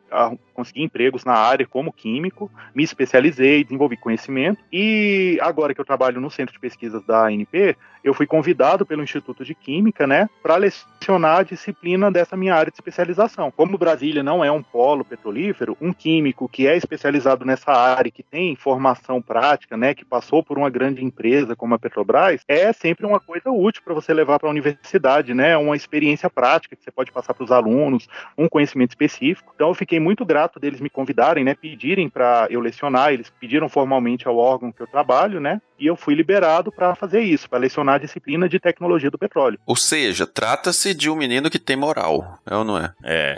Consegui 0.53 0.83
empregos 0.83 1.25
na 1.25 1.33
área 1.33 1.65
como 1.65 1.91
químico, 1.91 2.51
me 2.73 2.83
especializei, 2.83 3.63
desenvolvi 3.63 3.97
conhecimento. 3.97 4.63
E 4.71 5.37
agora 5.41 5.73
que 5.73 5.81
eu 5.81 5.85
trabalho 5.85 6.21
no 6.21 6.29
Centro 6.29 6.53
de 6.53 6.59
Pesquisas 6.59 7.03
da 7.03 7.27
ANP, 7.27 7.75
eu 8.03 8.13
fui 8.13 8.27
convidado 8.27 8.85
pelo 8.85 9.01
Instituto 9.01 9.45
de 9.45 9.55
Química, 9.55 10.05
né, 10.05 10.29
para 10.41 10.57
lecionar 10.57 11.39
a 11.39 11.43
disciplina 11.43 12.11
dessa 12.11 12.35
minha 12.35 12.53
área 12.53 12.69
de 12.69 12.75
especialização. 12.75 13.49
Como 13.49 13.77
Brasília 13.77 14.21
não 14.21 14.43
é 14.43 14.51
um 14.51 14.61
polo 14.61 15.05
petrolífero, 15.05 15.77
um 15.79 15.93
químico 15.93 16.49
que 16.49 16.67
é 16.67 16.75
especializado 16.75 17.45
nessa 17.45 17.71
área, 17.71 18.11
que 18.11 18.21
tem 18.21 18.55
formação 18.55 19.21
prática, 19.21 19.77
né, 19.77 19.93
que 19.93 20.03
passou 20.03 20.43
por 20.43 20.57
uma 20.57 20.69
grande 20.69 21.03
empresa 21.03 21.55
como 21.55 21.75
a 21.75 21.79
Petrobras, 21.79 22.41
é 22.47 22.73
sempre 22.73 23.05
uma 23.05 23.19
coisa 23.19 23.49
útil 23.49 23.81
para 23.83 23.93
você 23.93 24.13
levar 24.13 24.37
para 24.37 24.49
a 24.49 24.51
universidade, 24.51 25.33
né, 25.33 25.55
uma 25.55 25.75
experiência 25.75 26.29
prática 26.29 26.75
que 26.75 26.83
você 26.83 26.91
pode 26.91 27.11
passar 27.11 27.33
para 27.33 27.43
os 27.43 27.51
alunos, 27.51 28.07
um 28.37 28.49
conhecimento 28.49 28.91
específico. 28.91 29.53
Então 29.55 29.69
eu 29.69 29.73
fiquei 29.73 29.99
muito 29.99 30.25
grato 30.25 30.42
deles 30.59 30.79
me 30.79 30.89
convidarem, 30.89 31.43
né, 31.43 31.55
pedirem 31.55 32.09
para 32.09 32.47
eu 32.49 32.59
lecionar, 32.59 33.13
eles 33.13 33.31
pediram 33.39 33.69
formalmente 33.69 34.27
ao 34.27 34.37
órgão 34.37 34.71
que 34.71 34.81
eu 34.81 34.87
trabalho, 34.87 35.39
né, 35.39 35.61
e 35.79 35.87
eu 35.87 35.95
fui 35.95 36.13
liberado 36.15 36.71
para 36.71 36.95
fazer 36.95 37.21
isso, 37.21 37.49
para 37.49 37.59
lecionar 37.59 37.95
a 37.95 37.99
disciplina 37.99 38.47
de 38.47 38.59
tecnologia 38.59 39.11
do 39.11 39.17
petróleo. 39.17 39.59
Ou 39.65 39.75
seja, 39.75 40.25
trata-se 40.25 40.93
de 40.93 41.09
um 41.09 41.15
menino 41.15 41.49
que 41.49 41.59
tem 41.59 41.75
moral, 41.75 42.39
é 42.45 42.55
ou 42.55 42.63
não 42.63 42.77
é? 42.77 42.93
É. 43.03 43.37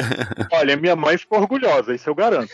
Olha, 0.52 0.76
minha 0.76 0.96
mãe 0.96 1.16
ficou 1.16 1.38
orgulhosa, 1.38 1.94
isso 1.94 2.08
eu 2.08 2.14
garanto. 2.14 2.52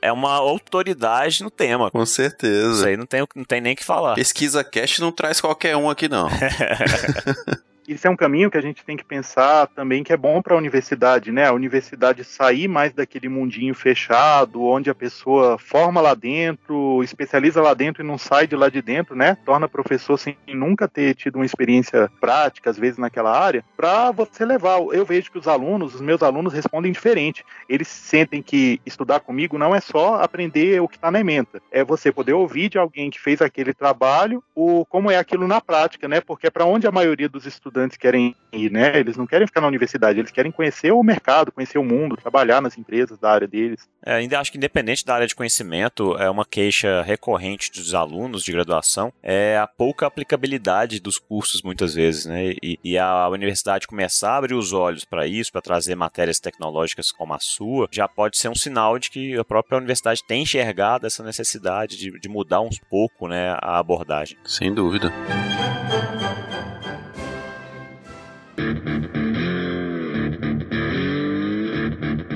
É 0.00 0.12
uma 0.12 0.34
autoridade 0.34 1.42
no 1.42 1.50
tema. 1.50 1.90
Com 1.90 2.02
Isso 2.02 2.12
certeza. 2.12 2.88
aí 2.88 2.96
não 2.96 3.06
tem, 3.06 3.26
não 3.34 3.44
tem 3.44 3.60
nem 3.60 3.72
o 3.72 3.76
que 3.76 3.82
falar. 3.84 4.14
Pesquisa 4.14 4.62
Cast 4.62 5.00
não 5.00 5.10
traz 5.10 5.40
qualquer 5.40 5.76
um 5.76 5.88
aqui, 5.88 6.08
não. 6.08 6.28
Isso 7.86 8.06
é 8.06 8.10
um 8.10 8.16
caminho 8.16 8.50
que 8.50 8.56
a 8.56 8.62
gente 8.62 8.82
tem 8.82 8.96
que 8.96 9.04
pensar 9.04 9.66
também 9.66 10.02
que 10.02 10.12
é 10.12 10.16
bom 10.16 10.40
para 10.40 10.54
a 10.54 10.58
universidade, 10.58 11.30
né? 11.30 11.46
A 11.46 11.52
universidade 11.52 12.24
sair 12.24 12.66
mais 12.66 12.94
daquele 12.94 13.28
mundinho 13.28 13.74
fechado, 13.74 14.64
onde 14.64 14.88
a 14.88 14.94
pessoa 14.94 15.58
forma 15.58 16.00
lá 16.00 16.14
dentro, 16.14 17.02
especializa 17.02 17.60
lá 17.60 17.74
dentro 17.74 18.02
e 18.02 18.06
não 18.06 18.16
sai 18.16 18.46
de 18.46 18.56
lá 18.56 18.70
de 18.70 18.80
dentro, 18.80 19.14
né? 19.14 19.36
Torna 19.44 19.68
professor 19.68 20.16
sem 20.16 20.34
nunca 20.48 20.88
ter 20.88 21.14
tido 21.14 21.36
uma 21.36 21.44
experiência 21.44 22.10
prática, 22.20 22.70
às 22.70 22.78
vezes 22.78 22.96
naquela 22.96 23.38
área, 23.38 23.62
para 23.76 24.10
você 24.12 24.46
levar. 24.46 24.80
Eu 24.92 25.04
vejo 25.04 25.30
que 25.30 25.38
os 25.38 25.46
alunos, 25.46 25.94
os 25.94 26.00
meus 26.00 26.22
alunos 26.22 26.54
respondem 26.54 26.90
diferente. 26.90 27.44
Eles 27.68 27.88
sentem 27.88 28.42
que 28.42 28.80
estudar 28.86 29.20
comigo 29.20 29.58
não 29.58 29.74
é 29.74 29.80
só 29.80 30.22
aprender 30.22 30.80
o 30.80 30.88
que 30.88 30.96
está 30.96 31.10
na 31.10 31.20
ementa, 31.20 31.60
é 31.70 31.84
você 31.84 32.10
poder 32.10 32.32
ouvir 32.32 32.70
de 32.70 32.78
alguém 32.78 33.10
que 33.10 33.20
fez 33.20 33.42
aquele 33.42 33.74
trabalho 33.74 34.42
o 34.54 34.86
como 34.86 35.10
é 35.10 35.18
aquilo 35.18 35.46
na 35.46 35.60
prática, 35.60 36.08
né? 36.08 36.22
Porque 36.22 36.46
é 36.46 36.50
para 36.50 36.64
onde 36.64 36.86
a 36.86 36.92
maioria 36.92 37.28
dos 37.28 37.44
estudantes 37.44 37.73
querem 37.98 38.34
ir, 38.52 38.70
né? 38.70 38.98
Eles 38.98 39.16
não 39.16 39.26
querem 39.26 39.46
ficar 39.46 39.60
na 39.60 39.66
universidade, 39.66 40.18
eles 40.18 40.30
querem 40.30 40.52
conhecer 40.52 40.92
o 40.92 41.02
mercado, 41.02 41.52
conhecer 41.52 41.78
o 41.78 41.84
mundo, 41.84 42.16
trabalhar 42.16 42.60
nas 42.60 42.78
empresas 42.78 43.18
da 43.18 43.30
área 43.30 43.48
deles. 43.48 43.88
É, 44.04 44.14
ainda 44.14 44.38
acho 44.38 44.52
que 44.52 44.58
independente 44.58 45.04
da 45.04 45.14
área 45.14 45.26
de 45.26 45.34
conhecimento, 45.34 46.16
é 46.16 46.30
uma 46.30 46.44
queixa 46.44 47.02
recorrente 47.02 47.70
dos 47.72 47.94
alunos 47.94 48.44
de 48.44 48.52
graduação 48.52 49.12
é 49.22 49.56
a 49.56 49.66
pouca 49.66 50.06
aplicabilidade 50.06 51.00
dos 51.00 51.18
cursos 51.18 51.62
muitas 51.62 51.94
vezes, 51.94 52.26
né? 52.26 52.52
E, 52.62 52.78
e 52.84 52.98
a 52.98 53.28
universidade 53.28 53.86
começar 53.86 54.32
a 54.32 54.36
abrir 54.36 54.54
os 54.54 54.72
olhos 54.72 55.04
para 55.04 55.26
isso, 55.26 55.50
para 55.50 55.62
trazer 55.62 55.94
matérias 55.94 56.38
tecnológicas 56.38 57.10
como 57.10 57.34
a 57.34 57.38
sua, 57.40 57.88
já 57.90 58.06
pode 58.06 58.38
ser 58.38 58.48
um 58.48 58.54
sinal 58.54 58.98
de 58.98 59.10
que 59.10 59.36
a 59.38 59.44
própria 59.44 59.78
universidade 59.78 60.22
tem 60.26 60.42
enxergado 60.42 61.06
essa 61.06 61.22
necessidade 61.22 61.96
de, 61.96 62.18
de 62.18 62.28
mudar 62.28 62.60
um 62.60 62.70
pouco, 62.90 63.28
né, 63.28 63.56
a 63.60 63.78
abordagem. 63.78 64.36
Sem 64.44 64.72
dúvida. 64.72 65.12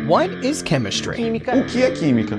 What 0.08 0.42
is 0.42 0.62
chemistry? 0.62 1.16
O 1.20 1.66
que 1.66 1.82
é 1.82 1.90
química? 1.90 2.34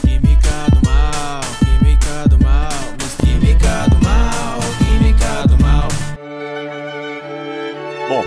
Química 0.00 0.70
do 0.70 0.86
mal, 0.86 1.40
química 1.58 2.28
do 2.28 2.38
mal, 2.38 2.70
mas 3.02 3.16
química 3.16 3.88
do 3.90 3.98
mal, 4.04 4.60
química 4.78 5.48
do 5.48 5.60
mal. 5.60 5.88
Bom, 8.08 8.22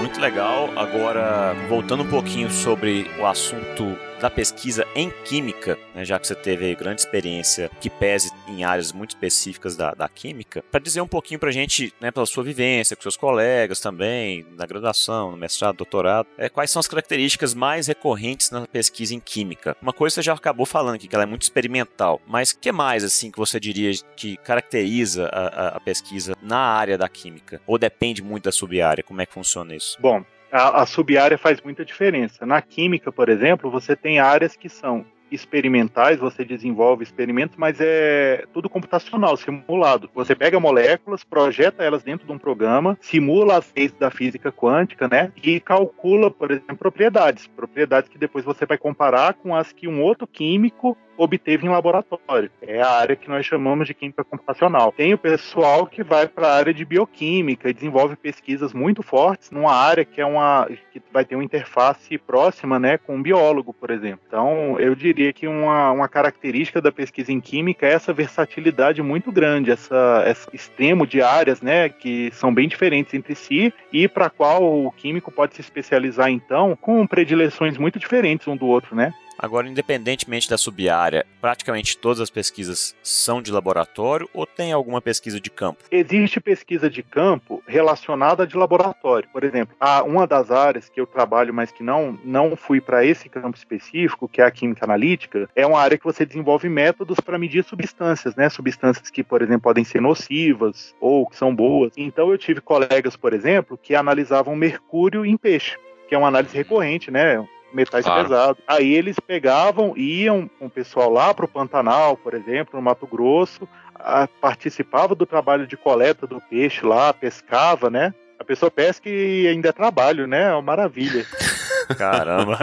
muito 0.00 0.20
legal. 0.20 0.68
Agora, 0.74 1.54
voltando 1.68 2.02
um 2.02 2.08
pouquinho 2.08 2.50
sobre 2.50 3.08
o 3.20 3.24
assunto 3.24 3.96
da 4.22 4.30
pesquisa 4.30 4.86
em 4.94 5.10
química, 5.24 5.76
né, 5.92 6.04
já 6.04 6.16
que 6.16 6.28
você 6.28 6.36
teve 6.36 6.72
grande 6.76 7.00
experiência 7.00 7.68
que 7.80 7.90
pese 7.90 8.30
em 8.46 8.62
áreas 8.62 8.92
muito 8.92 9.10
específicas 9.10 9.76
da, 9.76 9.92
da 9.94 10.08
química, 10.08 10.62
para 10.70 10.78
dizer 10.78 11.00
um 11.00 11.08
pouquinho 11.08 11.40
para 11.40 11.48
a 11.48 11.52
gente, 11.52 11.92
né, 12.00 12.12
pela 12.12 12.24
sua 12.24 12.44
vivência, 12.44 12.94
com 12.94 13.02
seus 13.02 13.16
colegas 13.16 13.80
também, 13.80 14.46
na 14.56 14.64
graduação, 14.64 15.32
no 15.32 15.36
mestrado, 15.36 15.78
doutorado, 15.78 16.28
é, 16.38 16.48
quais 16.48 16.70
são 16.70 16.78
as 16.78 16.86
características 16.86 17.52
mais 17.52 17.88
recorrentes 17.88 18.52
na 18.52 18.64
pesquisa 18.64 19.12
em 19.12 19.18
química? 19.18 19.76
Uma 19.82 19.92
coisa 19.92 20.14
você 20.14 20.22
já 20.22 20.34
acabou 20.34 20.66
falando 20.66 20.94
aqui, 20.94 21.08
que 21.08 21.14
ela 21.16 21.24
é 21.24 21.26
muito 21.26 21.42
experimental, 21.42 22.20
mas 22.24 22.52
o 22.52 22.58
que 22.60 22.70
mais, 22.70 23.02
assim, 23.02 23.28
que 23.28 23.38
você 23.38 23.58
diria 23.58 23.90
que 24.16 24.36
caracteriza 24.36 25.26
a, 25.32 25.46
a, 25.46 25.68
a 25.70 25.80
pesquisa 25.80 26.36
na 26.40 26.58
área 26.58 26.96
da 26.96 27.08
química? 27.08 27.60
Ou 27.66 27.76
depende 27.76 28.22
muito 28.22 28.44
da 28.44 28.52
sub-área? 28.52 29.02
Como 29.02 29.20
é 29.20 29.26
que 29.26 29.34
funciona 29.34 29.74
isso? 29.74 29.98
Bom, 30.00 30.24
a, 30.52 30.82
a 30.82 30.86
sub-área 30.86 31.38
faz 31.38 31.60
muita 31.62 31.84
diferença. 31.84 32.44
Na 32.44 32.60
química, 32.60 33.10
por 33.10 33.30
exemplo, 33.30 33.70
você 33.70 33.96
tem 33.96 34.20
áreas 34.20 34.54
que 34.54 34.68
são 34.68 35.04
experimentais, 35.34 36.18
você 36.18 36.44
desenvolve 36.44 37.02
experimentos, 37.02 37.56
mas 37.56 37.78
é 37.80 38.44
tudo 38.52 38.68
computacional, 38.68 39.34
simulado. 39.36 40.10
Você 40.14 40.34
pega 40.34 40.60
moléculas, 40.60 41.24
projeta 41.24 41.82
elas 41.82 42.02
dentro 42.02 42.26
de 42.26 42.32
um 42.32 42.38
programa, 42.38 42.98
simula 43.00 43.56
as 43.56 43.72
leis 43.74 43.92
da 43.92 44.10
física 44.10 44.52
quântica, 44.52 45.08
né? 45.08 45.32
E 45.42 45.58
calcula, 45.58 46.30
por 46.30 46.50
exemplo, 46.50 46.76
propriedades. 46.76 47.46
Propriedades 47.46 48.10
que 48.10 48.18
depois 48.18 48.44
você 48.44 48.66
vai 48.66 48.76
comparar 48.76 49.32
com 49.34 49.56
as 49.56 49.72
que 49.72 49.88
um 49.88 50.02
outro 50.02 50.26
químico 50.26 50.96
obteve 51.22 51.66
em 51.66 51.70
laboratório. 51.70 52.50
É 52.60 52.80
a 52.80 52.90
área 52.90 53.16
que 53.16 53.28
nós 53.28 53.46
chamamos 53.46 53.86
de 53.86 53.94
química 53.94 54.24
computacional. 54.24 54.92
Tem 54.92 55.14
o 55.14 55.18
pessoal 55.18 55.86
que 55.86 56.02
vai 56.02 56.26
para 56.26 56.48
a 56.48 56.54
área 56.54 56.74
de 56.74 56.84
bioquímica 56.84 57.68
e 57.68 57.74
desenvolve 57.74 58.16
pesquisas 58.16 58.72
muito 58.72 59.02
fortes 59.02 59.50
numa 59.50 59.72
área 59.72 60.04
que 60.04 60.20
é 60.20 60.26
uma 60.26 60.68
que 60.92 61.02
vai 61.12 61.24
ter 61.24 61.34
uma 61.34 61.44
interface 61.44 62.18
próxima, 62.18 62.78
né, 62.78 62.98
com 62.98 63.16
um 63.16 63.22
biólogo, 63.22 63.72
por 63.72 63.90
exemplo. 63.90 64.20
Então, 64.26 64.78
eu 64.78 64.94
diria 64.94 65.32
que 65.32 65.46
uma, 65.46 65.90
uma 65.90 66.08
característica 66.08 66.80
da 66.80 66.92
pesquisa 66.92 67.32
em 67.32 67.40
química 67.40 67.86
é 67.86 67.92
essa 67.92 68.12
versatilidade 68.12 69.02
muito 69.02 69.32
grande, 69.32 69.70
essa, 69.70 70.24
esse 70.26 70.46
extremo 70.52 71.06
de 71.06 71.22
áreas, 71.22 71.62
né, 71.62 71.88
que 71.88 72.30
são 72.32 72.52
bem 72.52 72.68
diferentes 72.68 73.14
entre 73.14 73.34
si 73.34 73.72
e 73.92 74.06
para 74.06 74.28
qual 74.28 74.62
o 74.62 74.92
químico 74.92 75.30
pode 75.30 75.54
se 75.54 75.60
especializar 75.60 76.30
então 76.30 76.76
com 76.80 77.06
predileções 77.06 77.78
muito 77.78 77.98
diferentes 77.98 78.46
um 78.46 78.56
do 78.56 78.66
outro, 78.66 78.94
né? 78.94 79.12
Agora, 79.42 79.68
independentemente 79.68 80.48
da 80.48 80.56
sub-área, 80.56 81.26
praticamente 81.40 81.98
todas 81.98 82.20
as 82.20 82.30
pesquisas 82.30 82.94
são 83.02 83.42
de 83.42 83.50
laboratório 83.50 84.30
ou 84.32 84.46
tem 84.46 84.70
alguma 84.70 85.02
pesquisa 85.02 85.40
de 85.40 85.50
campo? 85.50 85.82
Existe 85.90 86.40
pesquisa 86.40 86.88
de 86.88 87.02
campo 87.02 87.60
relacionada 87.66 88.46
de 88.46 88.56
laboratório. 88.56 89.28
Por 89.32 89.42
exemplo, 89.42 89.74
a, 89.80 90.04
uma 90.04 90.28
das 90.28 90.52
áreas 90.52 90.88
que 90.88 91.00
eu 91.00 91.08
trabalho, 91.08 91.52
mas 91.52 91.72
que 91.72 91.82
não, 91.82 92.16
não 92.24 92.54
fui 92.54 92.80
para 92.80 93.04
esse 93.04 93.28
campo 93.28 93.58
específico, 93.58 94.28
que 94.28 94.40
é 94.40 94.44
a 94.44 94.50
química 94.50 94.84
analítica, 94.84 95.50
é 95.56 95.66
uma 95.66 95.80
área 95.80 95.98
que 95.98 96.04
você 96.04 96.24
desenvolve 96.24 96.68
métodos 96.68 97.18
para 97.18 97.36
medir 97.36 97.64
substâncias, 97.64 98.36
né? 98.36 98.48
Substâncias 98.48 99.10
que, 99.10 99.24
por 99.24 99.42
exemplo, 99.42 99.62
podem 99.62 99.82
ser 99.82 100.00
nocivas 100.00 100.94
ou 101.00 101.26
que 101.26 101.36
são 101.36 101.52
boas. 101.52 101.92
Então, 101.96 102.30
eu 102.30 102.38
tive 102.38 102.60
colegas, 102.60 103.16
por 103.16 103.32
exemplo, 103.32 103.76
que 103.76 103.96
analisavam 103.96 104.54
mercúrio 104.54 105.26
em 105.26 105.36
peixe, 105.36 105.76
que 106.08 106.14
é 106.14 106.18
uma 106.18 106.28
análise 106.28 106.56
recorrente, 106.56 107.10
né? 107.10 107.44
Metais 107.74 108.04
Claro. 108.04 108.22
pesados. 108.22 108.62
Aí 108.66 108.92
eles 108.94 109.16
pegavam, 109.20 109.96
iam 109.96 110.48
com 110.58 110.66
o 110.66 110.70
pessoal 110.70 111.10
lá 111.10 111.32
para 111.34 111.44
o 111.44 111.48
Pantanal, 111.48 112.16
por 112.16 112.34
exemplo, 112.34 112.70
no 112.74 112.82
Mato 112.82 113.06
Grosso, 113.06 113.68
a- 113.94 114.28
participava 114.40 115.14
do 115.14 115.26
trabalho 115.26 115.66
de 115.66 115.76
coleta 115.76 116.26
do 116.26 116.40
peixe 116.40 116.84
lá, 116.84 117.12
pescava, 117.12 117.88
né? 117.90 118.12
A 118.38 118.44
pessoa 118.44 118.70
pesca 118.70 119.08
e 119.08 119.46
ainda 119.46 119.68
é 119.68 119.72
trabalho, 119.72 120.26
né? 120.26 120.48
É 120.50 120.52
uma 120.52 120.62
maravilha. 120.62 121.24
Caramba! 121.96 122.58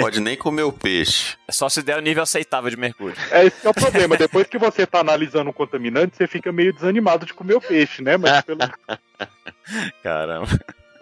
Pode 0.00 0.20
nem 0.20 0.36
comer 0.36 0.62
o 0.62 0.72
peixe. 0.72 1.36
Só 1.50 1.68
se 1.68 1.82
der 1.82 1.98
o 1.98 2.00
nível 2.00 2.22
aceitável 2.22 2.70
de 2.70 2.76
mercúrio. 2.76 3.16
É 3.30 3.44
esse 3.44 3.60
que 3.60 3.66
é 3.66 3.70
o 3.70 3.74
problema. 3.74 4.16
Depois 4.16 4.46
que 4.46 4.58
você 4.58 4.86
tá 4.86 5.00
analisando 5.00 5.50
um 5.50 5.52
contaminante, 5.52 6.16
você 6.16 6.26
fica 6.26 6.50
meio 6.50 6.72
desanimado 6.72 7.26
de 7.26 7.34
comer 7.34 7.54
o 7.54 7.60
peixe, 7.60 8.02
né? 8.02 8.16
Mas 8.16 8.40
pelo, 8.42 8.58
Caramba. 10.02 10.48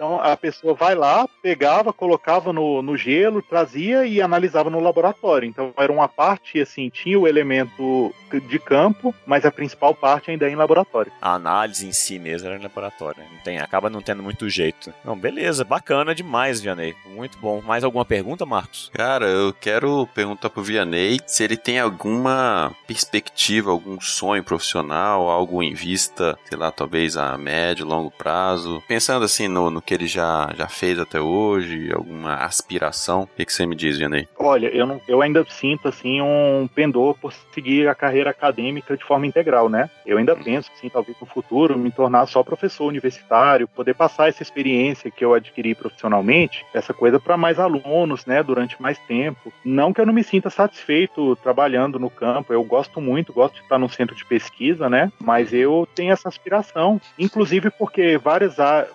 Então 0.01 0.19
a 0.19 0.35
pessoa 0.35 0.73
vai 0.73 0.95
lá, 0.95 1.29
pegava, 1.43 1.93
colocava 1.93 2.55
no, 2.55 2.81
no 2.81 2.97
gelo, 2.97 3.43
trazia 3.43 4.07
e 4.07 4.23
analisava 4.23 4.71
no 4.71 4.81
laboratório. 4.81 5.47
Então 5.47 5.75
era 5.77 5.93
uma 5.93 6.09
parte 6.09 6.59
assim, 6.59 6.89
tinha 6.89 7.19
o 7.19 7.29
elemento 7.29 8.11
de 8.49 8.59
campo, 8.59 9.15
mas 9.27 9.45
a 9.45 9.51
principal 9.51 9.95
parte 9.95 10.31
ainda 10.31 10.49
é 10.49 10.51
em 10.51 10.55
laboratório. 10.55 11.13
A 11.21 11.35
análise 11.35 11.87
em 11.87 11.93
si 11.93 12.19
mesmo 12.19 12.49
era 12.49 12.57
em 12.59 12.63
laboratório. 12.63 13.21
né? 13.21 13.29
Não 13.31 13.41
tem, 13.43 13.59
acaba 13.59 13.91
não 13.91 14.01
tendo 14.01 14.23
muito 14.23 14.49
jeito. 14.49 14.91
Não, 15.05 15.15
beleza, 15.15 15.65
bacana 15.65 16.15
demais, 16.15 16.63
Vianney. 16.63 16.97
Muito 17.05 17.37
bom. 17.37 17.61
Mais 17.61 17.85
alguma 17.85 18.05
pergunta, 18.07 18.47
Marcos? 18.47 18.91
Cara, 18.95 19.27
eu 19.27 19.53
quero 19.53 20.09
perguntar 20.15 20.49
pro 20.49 20.63
Vianney 20.63 21.21
se 21.27 21.45
ele 21.45 21.59
tem 21.59 21.79
alguma 21.79 22.75
perspectiva, 22.87 23.71
algum 23.71 24.01
sonho 24.01 24.43
profissional, 24.43 25.29
algo 25.29 25.63
em 25.63 25.75
vista, 25.75 26.39
sei 26.49 26.57
lá, 26.57 26.71
talvez 26.71 27.19
a 27.19 27.37
médio, 27.37 27.85
longo 27.85 28.11
prazo. 28.11 28.83
Pensando 28.89 29.27
assim 29.27 29.47
no, 29.47 29.71
no 29.71 29.83
que 29.91 29.95
ele 29.95 30.07
já, 30.07 30.49
já 30.57 30.69
fez 30.69 31.01
até 31.01 31.21
hoje, 31.21 31.93
alguma 31.93 32.37
aspiração. 32.37 33.23
O 33.23 33.27
que, 33.27 33.45
que 33.45 33.53
você 33.53 33.67
me 33.67 33.75
diz, 33.75 33.99
Vianney? 33.99 34.29
Olha, 34.39 34.69
eu, 34.69 34.87
não, 34.87 35.01
eu 35.09 35.21
ainda 35.21 35.45
sinto 35.49 35.89
assim 35.89 36.21
um 36.21 36.69
pendor 36.73 37.17
por 37.19 37.33
seguir 37.53 37.89
a 37.89 37.95
carreira 37.95 38.31
acadêmica 38.31 38.97
de 38.97 39.03
forma 39.03 39.27
integral, 39.27 39.69
né? 39.69 39.91
Eu 40.07 40.19
ainda 40.19 40.37
penso, 40.37 40.71
assim, 40.73 40.89
talvez 40.89 41.19
no 41.21 41.27
futuro 41.27 41.77
me 41.77 41.91
tornar 41.91 42.27
só 42.27 42.41
professor 42.45 42.87
universitário, 42.87 43.67
poder 43.67 43.95
passar 43.95 44.29
essa 44.29 44.45
experiência 44.45 45.11
que 45.11 45.25
eu 45.25 45.35
adquiri 45.35 45.75
profissionalmente, 45.75 46.65
essa 46.73 46.95
coisa 46.95 47.19
para 47.19 47.37
mais 47.37 47.59
alunos, 47.59 48.25
né, 48.27 48.45
durante 48.45 48.81
mais 48.81 48.97
tempo. 49.09 49.53
Não 49.65 49.93
que 49.93 50.01
eu 50.01 50.07
não 50.07 50.15
me 50.15 50.23
sinta 50.23 50.51
satisfeito 50.51 51.35
trabalhando 51.43 51.99
no 51.99 52.11
campo, 52.11 52.53
eu 52.53 52.63
gosto 52.63 53.01
muito, 53.01 53.33
gosto 53.33 53.55
de 53.57 53.63
estar 53.63 53.79
no 53.79 53.89
centro 53.89 54.15
de 54.15 54.25
pesquisa, 54.25 54.89
né? 54.89 55.11
Mas 55.21 55.53
eu 55.53 55.89
tenho 55.97 56.13
essa 56.13 56.29
aspiração, 56.29 57.01
inclusive 57.19 57.71
porque 57.71 58.17
várias, 58.17 58.55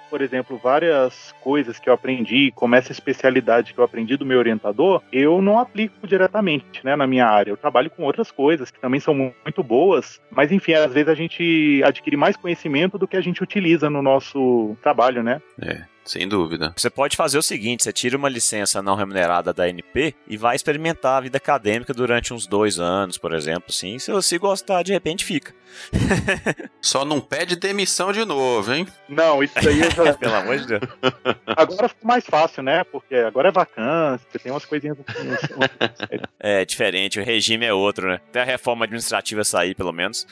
por 0.10 0.22
exemplo, 0.22 0.58
várias 0.58 0.85
coisas 1.42 1.80
que 1.80 1.90
eu 1.90 1.94
aprendi, 1.94 2.52
como 2.56 2.76
essa 2.76 2.92
especialidade 2.92 3.74
que 3.74 3.80
eu 3.80 3.84
aprendi 3.84 4.18
do 4.18 4.26
meu 4.26 4.40
orientador, 4.40 5.02
eu 5.12 5.42
não 5.42 5.60
aplico 5.60 6.08
diretamente, 6.08 6.84
né, 6.84 6.96
na 6.96 7.08
minha 7.08 7.26
área. 7.28 7.52
Eu 7.52 7.58
trabalho 7.58 7.90
com 7.90 8.04
outras 8.04 8.32
coisas 8.32 8.72
que 8.72 8.80
também 8.80 9.00
são 9.00 9.14
mu- 9.14 9.34
muito 9.44 9.64
boas, 9.64 10.20
mas 10.32 10.52
enfim, 10.52 10.74
às 10.74 10.94
vezes 10.94 11.10
a 11.10 11.16
gente 11.16 11.82
adquire 11.86 12.18
mais 12.18 12.36
conhecimento 12.36 12.98
do 12.98 13.08
que 13.08 13.18
a 13.18 13.22
gente 13.22 13.42
utiliza 13.44 13.90
no 13.90 14.02
nosso 14.02 14.76
trabalho, 14.82 15.24
né? 15.24 15.42
Sem 16.06 16.28
dúvida. 16.28 16.72
Você 16.78 16.90
pode 16.90 17.18
fazer 17.18 17.38
o 17.38 17.42
seguinte: 17.42 17.84
você 17.84 17.92
tira 17.92 18.16
uma 18.16 18.30
licença 18.30 18.82
não 18.82 18.96
remunerada 18.96 19.52
da 19.52 19.68
NP 19.68 20.14
e 20.28 20.38
vai 20.38 20.56
experimentar 20.56 21.18
a 21.18 21.22
vida 21.22 21.38
acadêmica 21.38 21.94
durante 21.94 22.34
uns 22.34 22.46
dois 22.46 22.80
anos, 22.80 23.18
por 23.18 23.34
exemplo. 23.34 23.66
Assim, 23.70 23.98
se 23.98 24.12
você 24.12 24.38
gostar, 24.38 24.84
de 24.84 24.94
repente 24.94 25.26
fica. 25.26 25.54
Só 26.80 27.04
não 27.04 27.20
pede 27.20 27.56
demissão 27.56 28.14
de 28.14 28.24
novo, 28.24 28.72
hein? 28.72 28.88
Não, 29.10 29.44
isso 29.44 29.56
daí 29.62 29.82
eu 29.82 29.92
já... 29.92 30.14
Pelo 30.16 30.36
amor 30.36 30.58
de 30.58 30.68
Deus. 30.68 30.82
agora 31.48 31.90
ficou 31.90 32.08
mais 32.08 32.26
fácil, 32.26 32.64
né? 32.64 32.84
Porque 32.84 33.16
agora 33.16 33.50
é 33.50 33.52
vacância, 33.52 34.26
tem 34.42 34.52
umas 34.52 34.66
coisinhas. 34.66 34.98
assim, 35.08 36.22
É 36.40 36.64
diferente, 36.64 37.20
o 37.20 37.24
regime 37.24 37.66
é 37.66 37.74
outro, 37.74 38.08
né? 38.08 38.22
Até 38.30 38.42
a 38.42 38.46
reforma 38.46 38.86
administrativa 38.86 39.44
sair, 39.44 39.76
pelo 39.76 39.92
menos. 39.92 40.28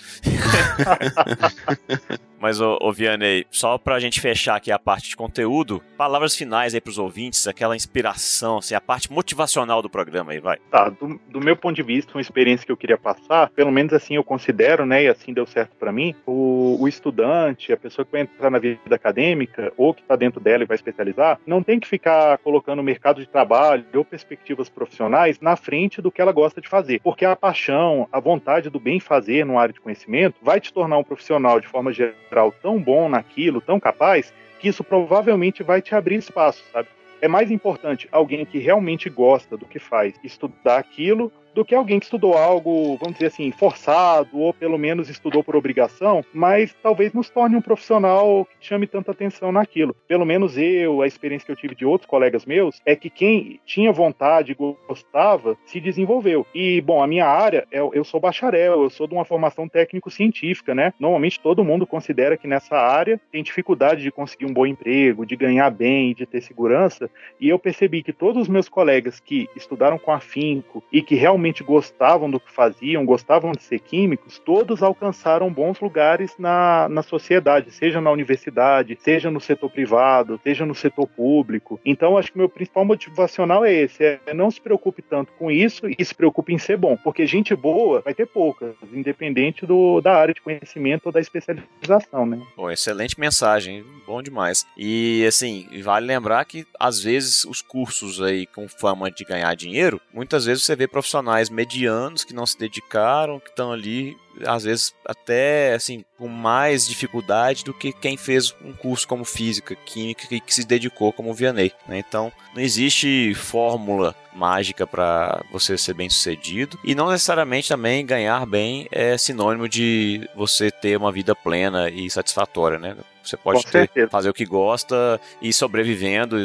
Mas, 2.43 2.59
ô, 2.59 2.77
ô 2.81 2.91
Vianney, 2.91 3.45
só 3.49 3.77
pra 3.77 4.01
gente 4.01 4.19
fechar 4.19 4.57
aqui 4.57 4.69
a 4.69 4.77
parte 4.77 5.07
de 5.07 5.15
conteúdo, 5.15 5.81
palavras 5.97 6.35
finais 6.35 6.73
aí 6.73 6.81
pros 6.81 6.97
ouvintes, 6.97 7.47
aquela 7.47 7.73
inspiração, 7.73 8.57
assim, 8.57 8.75
a 8.75 8.81
parte 8.81 9.09
motivacional 9.09 9.81
do 9.81 9.89
programa 9.89 10.33
aí, 10.33 10.41
vai. 10.41 10.57
Tá, 10.69 10.89
do, 10.89 11.17
do 11.29 11.39
meu 11.39 11.55
ponto 11.55 11.73
de 11.73 11.81
vista, 11.81 12.11
uma 12.13 12.19
experiência 12.19 12.65
que 12.65 12.71
eu 12.73 12.75
queria 12.75 12.97
passar, 12.97 13.49
pelo 13.51 13.71
menos 13.71 13.93
assim 13.93 14.15
eu 14.15 14.25
considero, 14.25 14.85
né, 14.85 15.05
e 15.05 15.07
assim 15.07 15.31
deu 15.31 15.45
certo 15.45 15.73
pra 15.77 15.93
mim, 15.93 16.13
o, 16.25 16.75
o 16.81 16.85
estudante, 16.85 17.71
a 17.71 17.77
pessoa 17.77 18.03
que 18.05 18.11
vai 18.11 18.19
entrar 18.23 18.49
na 18.49 18.59
vida 18.59 18.93
acadêmica, 18.93 19.71
ou 19.77 19.93
que 19.93 20.03
tá 20.03 20.17
dentro 20.17 20.41
dela 20.41 20.63
e 20.63 20.67
vai 20.67 20.75
especializar, 20.75 21.39
não 21.47 21.63
tem 21.63 21.79
que 21.79 21.87
ficar 21.87 22.39
colocando 22.39 22.79
o 22.79 22.83
mercado 22.83 23.21
de 23.21 23.29
trabalho 23.29 23.85
ou 23.95 24.03
perspectivas 24.03 24.67
profissionais 24.67 25.39
na 25.39 25.55
frente 25.55 26.01
do 26.01 26.11
que 26.11 26.21
ela 26.21 26.33
gosta 26.33 26.59
de 26.59 26.67
fazer, 26.67 26.99
porque 27.01 27.23
a 27.23 27.37
paixão, 27.37 28.05
a 28.11 28.19
vontade 28.19 28.69
do 28.69 28.81
bem 28.81 28.99
fazer 28.99 29.45
numa 29.45 29.61
área 29.61 29.73
de 29.73 29.79
conhecimento 29.79 30.35
vai 30.41 30.59
te 30.59 30.73
tornar 30.73 30.97
um 30.97 31.05
profissional 31.05 31.61
de 31.61 31.69
forma 31.69 31.93
geral 31.93 32.32
tão 32.61 32.81
bom 32.81 33.09
naquilo, 33.09 33.61
tão 33.61 33.79
capaz, 33.79 34.33
que 34.59 34.67
isso 34.67 34.83
provavelmente 34.83 35.63
vai 35.63 35.81
te 35.81 35.93
abrir 35.93 36.15
espaço, 36.15 36.63
sabe? 36.71 36.87
É 37.21 37.27
mais 37.27 37.51
importante 37.51 38.07
alguém 38.11 38.45
que 38.45 38.57
realmente 38.59 39.09
gosta 39.09 39.55
do 39.55 39.65
que 39.65 39.79
faz 39.79 40.13
estudar 40.23 40.77
aquilo 40.77 41.31
do 41.53 41.63
que 41.63 41.75
alguém 41.75 41.99
que 41.99 42.05
estudou 42.05 42.33
algo, 42.33 42.97
vamos 42.97 43.13
dizer 43.13 43.27
assim, 43.27 43.51
forçado, 43.51 44.39
ou 44.39 44.53
pelo 44.53 44.77
menos 44.77 45.09
estudou 45.09 45.43
por 45.43 45.55
obrigação, 45.55 46.23
mas 46.33 46.75
talvez 46.81 47.13
nos 47.13 47.29
torne 47.29 47.55
um 47.55 47.61
profissional 47.61 48.47
que 48.59 48.67
chame 48.67 48.87
tanta 48.87 49.11
atenção 49.11 49.51
naquilo. 49.51 49.95
Pelo 50.07 50.25
menos 50.25 50.57
eu, 50.57 51.01
a 51.01 51.07
experiência 51.07 51.45
que 51.45 51.51
eu 51.51 51.55
tive 51.55 51.75
de 51.75 51.85
outros 51.85 52.09
colegas 52.09 52.45
meus, 52.45 52.81
é 52.85 52.95
que 52.95 53.09
quem 53.09 53.59
tinha 53.65 53.91
vontade, 53.91 54.55
gostava, 54.55 55.57
se 55.65 55.79
desenvolveu. 55.79 56.45
E, 56.53 56.81
bom, 56.81 57.01
a 57.01 57.07
minha 57.07 57.25
área, 57.25 57.67
é- 57.71 57.79
eu 57.79 58.03
sou 58.03 58.19
bacharel, 58.19 58.83
eu 58.83 58.89
sou 58.89 59.07
de 59.07 59.13
uma 59.13 59.25
formação 59.25 59.67
técnico-científica, 59.67 60.73
né? 60.73 60.93
Normalmente 60.99 61.39
todo 61.39 61.63
mundo 61.63 61.85
considera 61.85 62.37
que 62.37 62.47
nessa 62.47 62.75
área 62.75 63.19
tem 63.31 63.43
dificuldade 63.43 64.01
de 64.01 64.11
conseguir 64.11 64.45
um 64.45 64.53
bom 64.53 64.65
emprego, 64.65 65.25
de 65.25 65.35
ganhar 65.35 65.69
bem, 65.69 66.13
de 66.13 66.25
ter 66.25 66.41
segurança, 66.41 67.09
e 67.39 67.49
eu 67.49 67.59
percebi 67.59 68.01
que 68.01 68.13
todos 68.13 68.43
os 68.43 68.47
meus 68.47 68.69
colegas 68.69 69.19
que 69.19 69.47
estudaram 69.55 69.97
com 69.97 70.11
afinco 70.11 70.83
e 70.91 71.01
que 71.01 71.15
realmente 71.15 71.42
gostavam 71.61 72.31
do 72.31 72.39
que 72.39 72.51
faziam, 72.51 73.05
gostavam 73.05 73.51
de 73.51 73.63
ser 73.63 73.79
químicos, 73.79 74.39
todos 74.39 74.83
alcançaram 74.83 75.51
bons 75.51 75.79
lugares 75.81 76.33
na, 76.37 76.87
na 76.87 77.01
sociedade, 77.01 77.71
seja 77.71 77.99
na 77.99 78.11
universidade, 78.11 78.97
seja 79.01 79.31
no 79.31 79.41
setor 79.41 79.69
privado, 79.69 80.39
seja 80.43 80.65
no 80.65 80.75
setor 80.75 81.07
público. 81.07 81.79
Então, 81.83 82.17
acho 82.17 82.31
que 82.31 82.37
meu 82.37 82.47
principal 82.47 82.85
motivacional 82.85 83.65
é 83.65 83.73
esse: 83.73 84.03
é 84.03 84.33
não 84.33 84.49
se 84.49 84.61
preocupe 84.61 85.01
tanto 85.01 85.33
com 85.33 85.51
isso 85.51 85.87
e 85.97 86.05
se 86.05 86.15
preocupe 86.15 86.53
em 86.53 86.57
ser 86.57 86.77
bom, 86.77 86.95
porque 87.03 87.25
gente 87.25 87.55
boa 87.55 88.01
vai 88.01 88.13
ter 88.13 88.27
poucas, 88.27 88.75
independente 88.93 89.65
do, 89.65 89.99
da 89.99 90.15
área 90.15 90.33
de 90.33 90.41
conhecimento 90.41 91.07
ou 91.07 91.11
da 91.11 91.19
especialização, 91.19 92.25
né? 92.25 92.41
Pô, 92.55 92.69
excelente 92.69 93.19
mensagem, 93.19 93.83
bom 94.05 94.21
demais. 94.21 94.65
E 94.77 95.25
assim, 95.27 95.67
vale 95.81 96.05
lembrar 96.05 96.45
que 96.45 96.65
às 96.79 97.01
vezes 97.01 97.43
os 97.45 97.61
cursos 97.61 98.21
aí 98.21 98.45
com 98.45 98.67
fama 98.67 99.09
de 99.09 99.23
ganhar 99.23 99.53
dinheiro, 99.55 99.99
muitas 100.13 100.45
vezes 100.45 100.63
você 100.63 100.75
vê 100.75 100.87
profissionais 100.87 101.32
medianos 101.49 102.23
que 102.23 102.33
não 102.33 102.45
se 102.45 102.57
dedicaram, 102.57 103.39
que 103.39 103.49
estão 103.49 103.71
ali 103.71 104.17
às 104.45 104.63
vezes 104.63 104.93
até 105.05 105.73
assim 105.73 106.03
com 106.17 106.27
mais 106.27 106.87
dificuldade 106.87 107.63
do 107.63 107.73
que 107.73 107.93
quem 107.93 108.17
fez 108.17 108.53
um 108.63 108.73
curso 108.73 109.07
como 109.07 109.23
física, 109.23 109.75
química 109.75 110.23
e 110.31 110.39
que 110.39 110.53
se 110.53 110.65
dedicou 110.65 111.13
como 111.13 111.33
Vianney. 111.33 111.71
né? 111.87 111.99
Então 111.99 112.31
não 112.55 112.61
existe 112.61 113.33
fórmula 113.35 114.15
mágica 114.33 114.87
para 114.87 115.43
você 115.51 115.77
ser 115.77 115.93
bem 115.93 116.09
sucedido 116.09 116.79
e 116.83 116.95
não 116.95 117.11
necessariamente 117.11 117.69
também 117.69 118.05
ganhar 118.05 118.45
bem 118.45 118.87
é 118.91 119.17
sinônimo 119.17 119.69
de 119.69 120.27
você 120.35 120.71
ter 120.71 120.97
uma 120.97 121.11
vida 121.11 121.35
plena 121.35 121.89
e 121.89 122.09
satisfatória, 122.09 122.79
né? 122.79 122.95
Você 123.23 123.37
pode 123.37 123.65
ter, 123.65 124.09
fazer 124.09 124.29
o 124.29 124.33
que 124.33 124.45
gosta 124.45 125.19
e 125.41 125.53
sobrevivendo, 125.53 126.35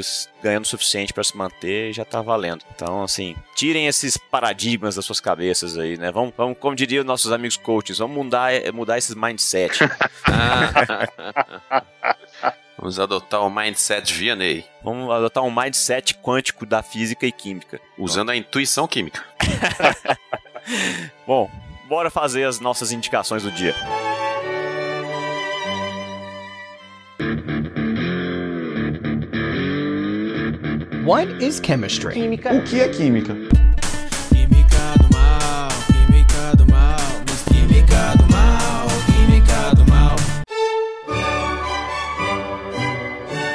ganhando 0.43 0.65
o 0.65 0.69
suficiente 0.69 1.13
para 1.13 1.25
se 1.25 1.37
manter, 1.37 1.93
já 1.93 2.05
tá 2.05 2.23
valendo. 2.23 2.65
Então, 2.75 3.03
assim, 3.03 3.35
tirem 3.55 3.89
esses 3.89 4.17
paradigmas 4.17 4.95
das 4.95 5.05
suas 5.05 5.21
cabeças 5.21 5.77
aí, 5.77 5.99
né? 5.99 6.13
Vamos, 6.13 6.33
vamos 6.37 6.57
como 6.59 6.77
diriam 6.77 7.03
nossos 7.03 7.33
amigos 7.33 7.57
coaches, 7.57 7.99
vamos 7.99 8.17
mudar, 8.17 8.55
eh, 8.55 8.71
mudar 8.71 8.97
esses 8.97 9.15
mindset. 9.15 9.79
Vamos 12.79 13.01
adotar 13.01 13.45
o 13.45 13.51
mindset 13.51 14.15
Vianney, 14.15 14.65
vamos 14.85 15.11
adotar 15.11 15.43
um 15.43 15.51
mindset 15.51 16.15
quântico 16.15 16.65
da 16.65 16.81
física 16.81 17.27
e 17.27 17.33
química. 17.33 17.81
usando 17.99 18.31
a 18.31 18.37
intuição 18.37 18.87
química. 18.87 19.25
Bom, 21.27 21.51
bora 21.89 22.09
fazer 22.09 22.45
as 22.45 22.61
nossas 22.61 22.93
indicações 22.93 23.43
do 23.43 23.51
dia. 23.51 23.75
What 31.09 31.43
is 31.43 31.59
chemistry? 31.59 32.11
O 32.11 32.65
que 32.65 32.83
é 32.83 32.89
química? 32.91 33.35
Química 34.29 34.77
do 35.01 35.09
mal, 35.17 35.69
química 35.87 36.55
do 36.55 36.71
mal, 36.71 36.99
mas 37.27 37.45
química 37.45 38.15
do 38.19 38.31
mal, 38.31 38.87
química 39.07 39.75
do 39.75 39.91
mal. 39.91 40.17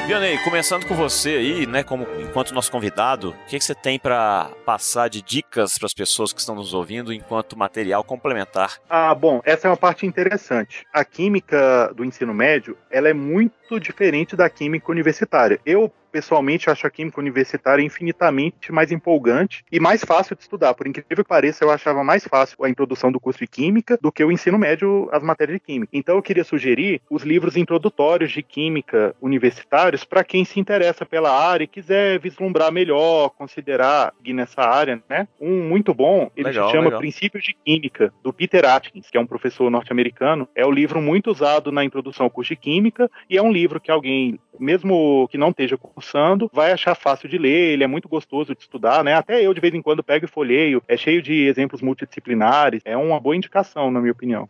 Vianney, 0.08 0.40
começando 0.40 0.88
com 0.88 0.96
você 0.96 1.30
aí, 1.30 1.68
né, 1.68 1.84
como 1.84 2.08
enquanto 2.20 2.56
nosso 2.56 2.72
convidado, 2.72 3.30
o 3.30 3.46
que, 3.46 3.60
que 3.60 3.64
você 3.64 3.76
tem 3.76 4.00
para 4.00 4.50
passar 4.66 5.08
de 5.08 5.22
dicas 5.22 5.78
para 5.78 5.86
as 5.86 5.94
pessoas 5.94 6.34
que 6.34 6.40
estão 6.40 6.56
nos 6.56 6.74
ouvindo 6.74 7.14
enquanto 7.14 7.56
material 7.56 8.04
complementar? 8.04 8.80
Ah, 8.90 9.14
bom, 9.14 9.44
essa 9.46 9.68
é 9.68 9.70
uma 9.70 9.78
parte 9.78 10.08
interessante. 10.08 10.88
A 10.92 11.06
química 11.06 11.94
do 11.96 12.04
ensino 12.04 12.34
médio, 12.34 12.76
ela 12.90 13.10
é 13.10 13.14
muito 13.14 13.80
diferente 13.80 14.36
da 14.36 14.50
química 14.50 14.92
universitária. 14.92 15.60
Eu 15.64 15.94
pessoalmente 16.14 16.70
acho 16.70 16.86
a 16.86 16.92
química 16.92 17.20
universitária 17.20 17.84
infinitamente 17.84 18.72
mais 18.72 18.92
empolgante 18.92 19.66
e 19.72 19.80
mais 19.80 20.04
fácil 20.04 20.36
de 20.36 20.44
estudar. 20.44 20.76
Por 20.76 20.86
incrível 20.86 21.24
que 21.24 21.30
pareça, 21.30 21.64
eu 21.64 21.72
achava 21.72 22.04
mais 22.04 22.24
fácil 22.26 22.64
a 22.64 22.70
introdução 22.70 23.12
do 23.12 23.20
curso 23.20 23.40
de 23.40 23.48
química 23.48 23.98
do 24.00 24.12
que 24.12 24.24
o 24.24 24.32
ensino 24.32 24.60
médio 24.60 25.10
as 25.12 25.24
matérias 25.24 25.58
de 25.58 25.66
química. 25.66 25.90
Então 25.92 26.16
eu 26.16 26.22
queria 26.22 26.44
sugerir 26.44 27.02
os 27.10 27.24
livros 27.24 27.58
introdutórios 27.58 28.32
de 28.32 28.44
química 28.44 29.16
universitários 29.20 30.04
para 30.04 30.24
quem 30.24 30.46
se 30.46 30.60
interessa 30.60 31.06
pela 31.06 31.32
área 31.32 31.64
e 31.64 31.68
quiser 31.68 32.20
vislumbrar 32.20 32.72
melhor, 32.72 33.32
considerar 33.32 34.14
nessa 34.26 34.62
área, 34.62 35.02
né? 35.10 35.28
Um 35.40 35.64
muito 35.68 35.94
bom, 35.94 36.30
ele 36.36 36.48
Legal, 36.48 36.68
se 36.68 36.72
chama 36.72 36.86
legal. 36.86 37.00
Princípios 37.00 37.44
de 37.44 37.54
Química, 37.54 38.14
do 38.24 38.32
Peter 38.34 38.66
Atkins, 38.66 39.10
que 39.10 39.18
é 39.18 39.22
um 39.22 39.26
professor 39.26 39.70
norte-americano. 39.70 40.48
É 40.56 40.66
o 40.66 40.72
livro 40.72 41.02
muito 41.02 41.32
usado 41.32 41.72
na 41.72 41.84
introdução 41.84 42.26
ao 42.26 42.30
curso 42.30 42.50
de 42.50 42.56
Química 42.56 43.10
e 43.30 43.38
é 43.38 43.42
um 43.42 43.52
livro 43.52 43.80
que 43.80 43.92
alguém, 43.92 44.40
mesmo 44.60 45.28
que 45.30 45.38
não 45.38 45.50
esteja 45.50 45.78
cursando, 46.04 46.50
vai 46.54 46.72
achar 46.72 46.96
fácil 46.96 47.30
de 47.30 47.38
ler, 47.38 47.74
ele 47.74 47.84
é 47.84 47.88
muito 47.88 48.10
gostoso 48.10 48.54
de 48.54 48.62
estudar, 48.62 49.04
né? 49.04 49.14
Até 49.14 49.42
eu, 49.42 49.54
de 49.54 49.62
vez 49.62 49.74
em 49.74 49.82
quando, 49.82 50.04
pego 50.04 50.26
e 50.26 50.28
folheio, 50.28 50.84
é 50.88 50.98
cheio 50.98 51.22
de 51.22 51.46
exemplos 51.46 51.82
multidisciplinares, 51.82 52.82
é 52.84 52.98
uma 52.98 53.20
boa 53.20 53.36
indicação, 53.36 53.90
na 53.90 54.00
minha 54.00 54.12
opinião. 54.12 54.48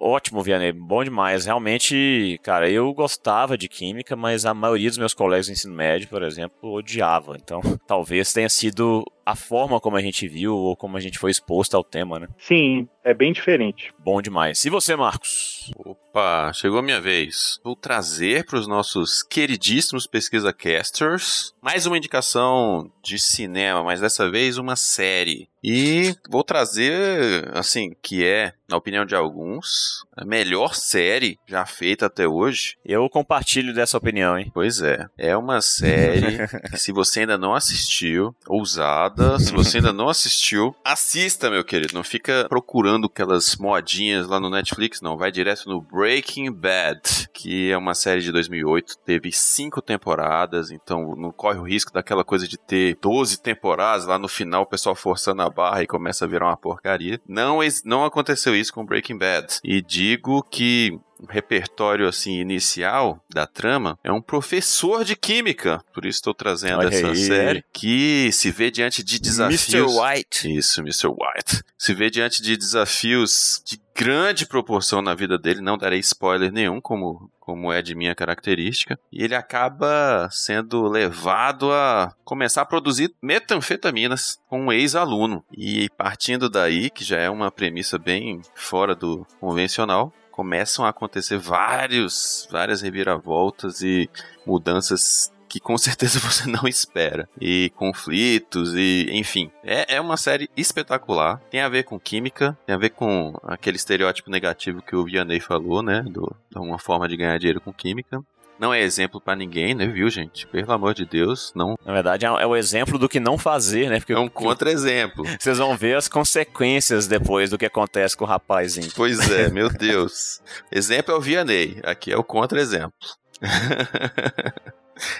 Ótimo, 0.00 0.40
Vianney, 0.40 0.70
bom 0.70 1.02
demais. 1.02 1.46
Realmente, 1.46 2.38
cara, 2.44 2.70
eu 2.70 2.92
gostava 2.94 3.58
de 3.58 3.68
química, 3.68 4.14
mas 4.14 4.46
a 4.46 4.54
maioria 4.54 4.88
dos 4.88 4.98
meus 4.98 5.12
colegas 5.12 5.46
do 5.46 5.52
ensino 5.52 5.74
médio, 5.74 6.08
por 6.08 6.22
exemplo, 6.22 6.72
odiava. 6.72 7.36
Então, 7.36 7.60
talvez 7.88 8.32
tenha 8.32 8.48
sido 8.48 9.04
a 9.24 9.34
forma 9.36 9.80
como 9.80 9.96
a 9.96 10.00
gente 10.00 10.26
viu 10.28 10.54
ou 10.54 10.76
como 10.76 10.96
a 10.96 11.00
gente 11.00 11.18
foi 11.18 11.30
exposto 11.30 11.76
ao 11.76 11.84
tema, 11.84 12.18
né? 12.18 12.28
Sim, 12.38 12.88
é 13.04 13.14
bem 13.14 13.32
diferente. 13.32 13.92
Bom 13.98 14.20
demais. 14.20 14.64
E 14.64 14.70
você, 14.70 14.96
Marcos? 14.96 15.70
Opa, 15.76 16.52
chegou 16.52 16.78
a 16.78 16.82
minha 16.82 17.00
vez. 17.00 17.60
Vou 17.62 17.76
trazer 17.76 18.44
para 18.44 18.58
os 18.58 18.66
nossos 18.66 19.22
queridíssimos 19.22 20.06
pesquisa 20.06 20.52
casters 20.52 21.54
mais 21.62 21.86
uma 21.86 21.96
indicação 21.96 22.90
de 23.02 23.18
cinema, 23.18 23.82
mas 23.82 24.00
dessa 24.00 24.30
vez 24.30 24.58
uma 24.58 24.76
série. 24.76 25.48
E 25.62 26.14
vou 26.28 26.42
trazer, 26.42 27.50
assim, 27.54 27.94
que 28.02 28.24
é, 28.24 28.54
na 28.68 28.76
opinião 28.76 29.04
de 29.04 29.14
alguns, 29.14 30.06
a 30.20 30.24
melhor 30.24 30.74
série 30.74 31.38
já 31.46 31.64
feita 31.64 32.06
até 32.06 32.28
hoje. 32.28 32.76
Eu 32.84 33.08
compartilho 33.08 33.74
dessa 33.74 33.96
opinião, 33.96 34.38
hein? 34.38 34.50
Pois 34.52 34.82
é, 34.82 35.06
é 35.16 35.36
uma 35.36 35.60
série 35.60 36.46
que 36.70 36.76
se 36.76 36.92
você 36.92 37.20
ainda 37.20 37.38
não 37.38 37.54
assistiu, 37.54 38.34
ousada, 38.46 39.38
se 39.38 39.52
você 39.52 39.78
ainda 39.78 39.92
não 39.92 40.08
assistiu, 40.08 40.74
assista, 40.84 41.50
meu 41.50 41.64
querido. 41.64 41.94
Não 41.94 42.04
fica 42.04 42.46
procurando 42.48 43.06
aquelas 43.06 43.56
modinhas 43.56 44.26
lá 44.26 44.38
no 44.38 44.50
Netflix, 44.50 45.00
não. 45.00 45.16
Vai 45.16 45.32
direto 45.32 45.68
no 45.68 45.80
Breaking 45.80 46.52
Bad, 46.52 47.00
que 47.32 47.70
é 47.70 47.76
uma 47.76 47.94
série 47.94 48.20
de 48.20 48.30
2008, 48.30 48.98
teve 49.04 49.32
cinco 49.32 49.80
temporadas, 49.80 50.70
então 50.70 51.14
não 51.16 51.32
corre 51.32 51.58
o 51.58 51.66
risco 51.66 51.92
daquela 51.92 52.24
coisa 52.24 52.46
de 52.46 52.58
ter 52.58 52.98
12 53.00 53.40
temporadas, 53.40 54.06
lá 54.06 54.18
no 54.18 54.28
final 54.28 54.62
o 54.62 54.66
pessoal 54.66 54.94
forçando 54.94 55.42
a 55.42 55.48
barra 55.48 55.82
e 55.82 55.86
começa 55.86 56.24
a 56.24 56.28
virar 56.28 56.46
uma 56.46 56.56
porcaria. 56.56 57.20
Não, 57.26 57.60
não 57.84 58.04
aconteceu 58.04 58.54
isso 58.54 58.72
com 58.72 58.84
Breaking 58.84 59.16
Bad. 59.16 59.60
E 59.64 59.80
digo 60.10 60.42
que 60.42 60.98
repertório 61.28 62.08
assim 62.08 62.40
inicial 62.40 63.22
da 63.32 63.46
trama 63.46 63.98
é 64.02 64.12
um 64.12 64.20
professor 64.20 65.04
de 65.04 65.16
química, 65.16 65.82
por 65.92 66.04
isso 66.04 66.18
estou 66.18 66.34
trazendo 66.34 66.78
Olha 66.78 66.88
essa 66.88 67.08
aí. 67.08 67.16
série 67.16 67.64
que 67.72 68.30
se 68.32 68.50
vê 68.50 68.70
diante 68.70 69.02
de 69.02 69.18
desafios. 69.18 69.68
Mr. 69.68 69.82
White. 69.82 70.56
Isso, 70.56 70.80
Mr. 70.80 71.08
White. 71.08 71.62
Se 71.78 71.94
vê 71.94 72.10
diante 72.10 72.42
de 72.42 72.56
desafios 72.56 73.62
de 73.66 73.80
grande 74.00 74.46
proporção 74.46 75.02
na 75.02 75.14
vida 75.14 75.36
dele, 75.36 75.60
não 75.60 75.76
darei 75.76 75.98
spoiler 75.98 76.50
nenhum, 76.50 76.80
como, 76.80 77.30
como 77.38 77.70
é 77.70 77.82
de 77.82 77.94
minha 77.94 78.14
característica, 78.14 78.98
e 79.12 79.22
ele 79.22 79.34
acaba 79.34 80.26
sendo 80.30 80.88
levado 80.88 81.70
a 81.70 82.14
começar 82.24 82.62
a 82.62 82.66
produzir 82.66 83.14
metanfetaminas 83.22 84.38
com 84.48 84.62
um 84.66 84.72
ex-aluno. 84.72 85.44
E 85.52 85.90
partindo 85.98 86.48
daí, 86.48 86.88
que 86.88 87.04
já 87.04 87.18
é 87.18 87.28
uma 87.28 87.50
premissa 87.50 87.98
bem 87.98 88.40
fora 88.54 88.94
do 88.94 89.26
convencional, 89.38 90.12
começam 90.40 90.86
a 90.86 90.88
acontecer 90.88 91.36
vários, 91.36 92.48
várias 92.50 92.80
reviravoltas 92.80 93.82
e 93.82 94.08
mudanças 94.46 95.30
que 95.46 95.60
com 95.60 95.76
certeza 95.76 96.18
você 96.18 96.48
não 96.48 96.66
espera. 96.66 97.28
E 97.38 97.70
conflitos, 97.76 98.72
e 98.74 99.06
enfim. 99.12 99.50
É, 99.62 99.96
é 99.96 100.00
uma 100.00 100.16
série 100.16 100.48
espetacular. 100.56 101.42
Tem 101.50 101.60
a 101.60 101.68
ver 101.68 101.82
com 101.82 102.00
química, 102.00 102.56
tem 102.64 102.74
a 102.74 102.78
ver 102.78 102.88
com 102.88 103.38
aquele 103.42 103.76
estereótipo 103.76 104.30
negativo 104.30 104.80
que 104.80 104.96
o 104.96 105.04
Vianney 105.04 105.40
falou, 105.40 105.82
né? 105.82 106.02
Do, 106.02 106.34
de 106.50 106.58
uma 106.58 106.78
forma 106.78 107.06
de 107.06 107.18
ganhar 107.18 107.36
dinheiro 107.38 107.60
com 107.60 107.70
química. 107.70 108.24
Não 108.60 108.74
é 108.74 108.82
exemplo 108.82 109.18
pra 109.18 109.34
ninguém, 109.34 109.74
né, 109.74 109.86
viu, 109.86 110.10
gente? 110.10 110.46
Pelo 110.46 110.70
amor 110.70 110.92
de 110.92 111.06
Deus, 111.06 111.50
não. 111.56 111.76
Na 111.82 111.94
verdade, 111.94 112.26
é 112.26 112.28
é 112.28 112.46
o 112.46 112.54
exemplo 112.54 112.98
do 112.98 113.08
que 113.08 113.18
não 113.18 113.38
fazer, 113.38 113.88
né? 113.88 113.98
Porque 113.98 114.12
É 114.12 114.18
um 114.18 114.28
contra-exemplo. 114.28 115.24
vocês 115.40 115.56
vão 115.56 115.74
ver 115.74 115.96
as 115.96 116.08
consequências 116.08 117.06
depois 117.06 117.48
do 117.48 117.56
que 117.56 117.64
acontece 117.64 118.14
com 118.14 118.24
o 118.24 118.28
rapazinho. 118.28 118.90
Pois 118.94 119.30
é, 119.30 119.48
meu 119.50 119.70
Deus. 119.70 120.42
Exemplo 120.70 121.14
é 121.14 121.16
o 121.16 121.20
Vianney, 121.20 121.80
aqui 121.82 122.12
é 122.12 122.16
o 122.18 122.22
contra-exemplo. 122.22 122.92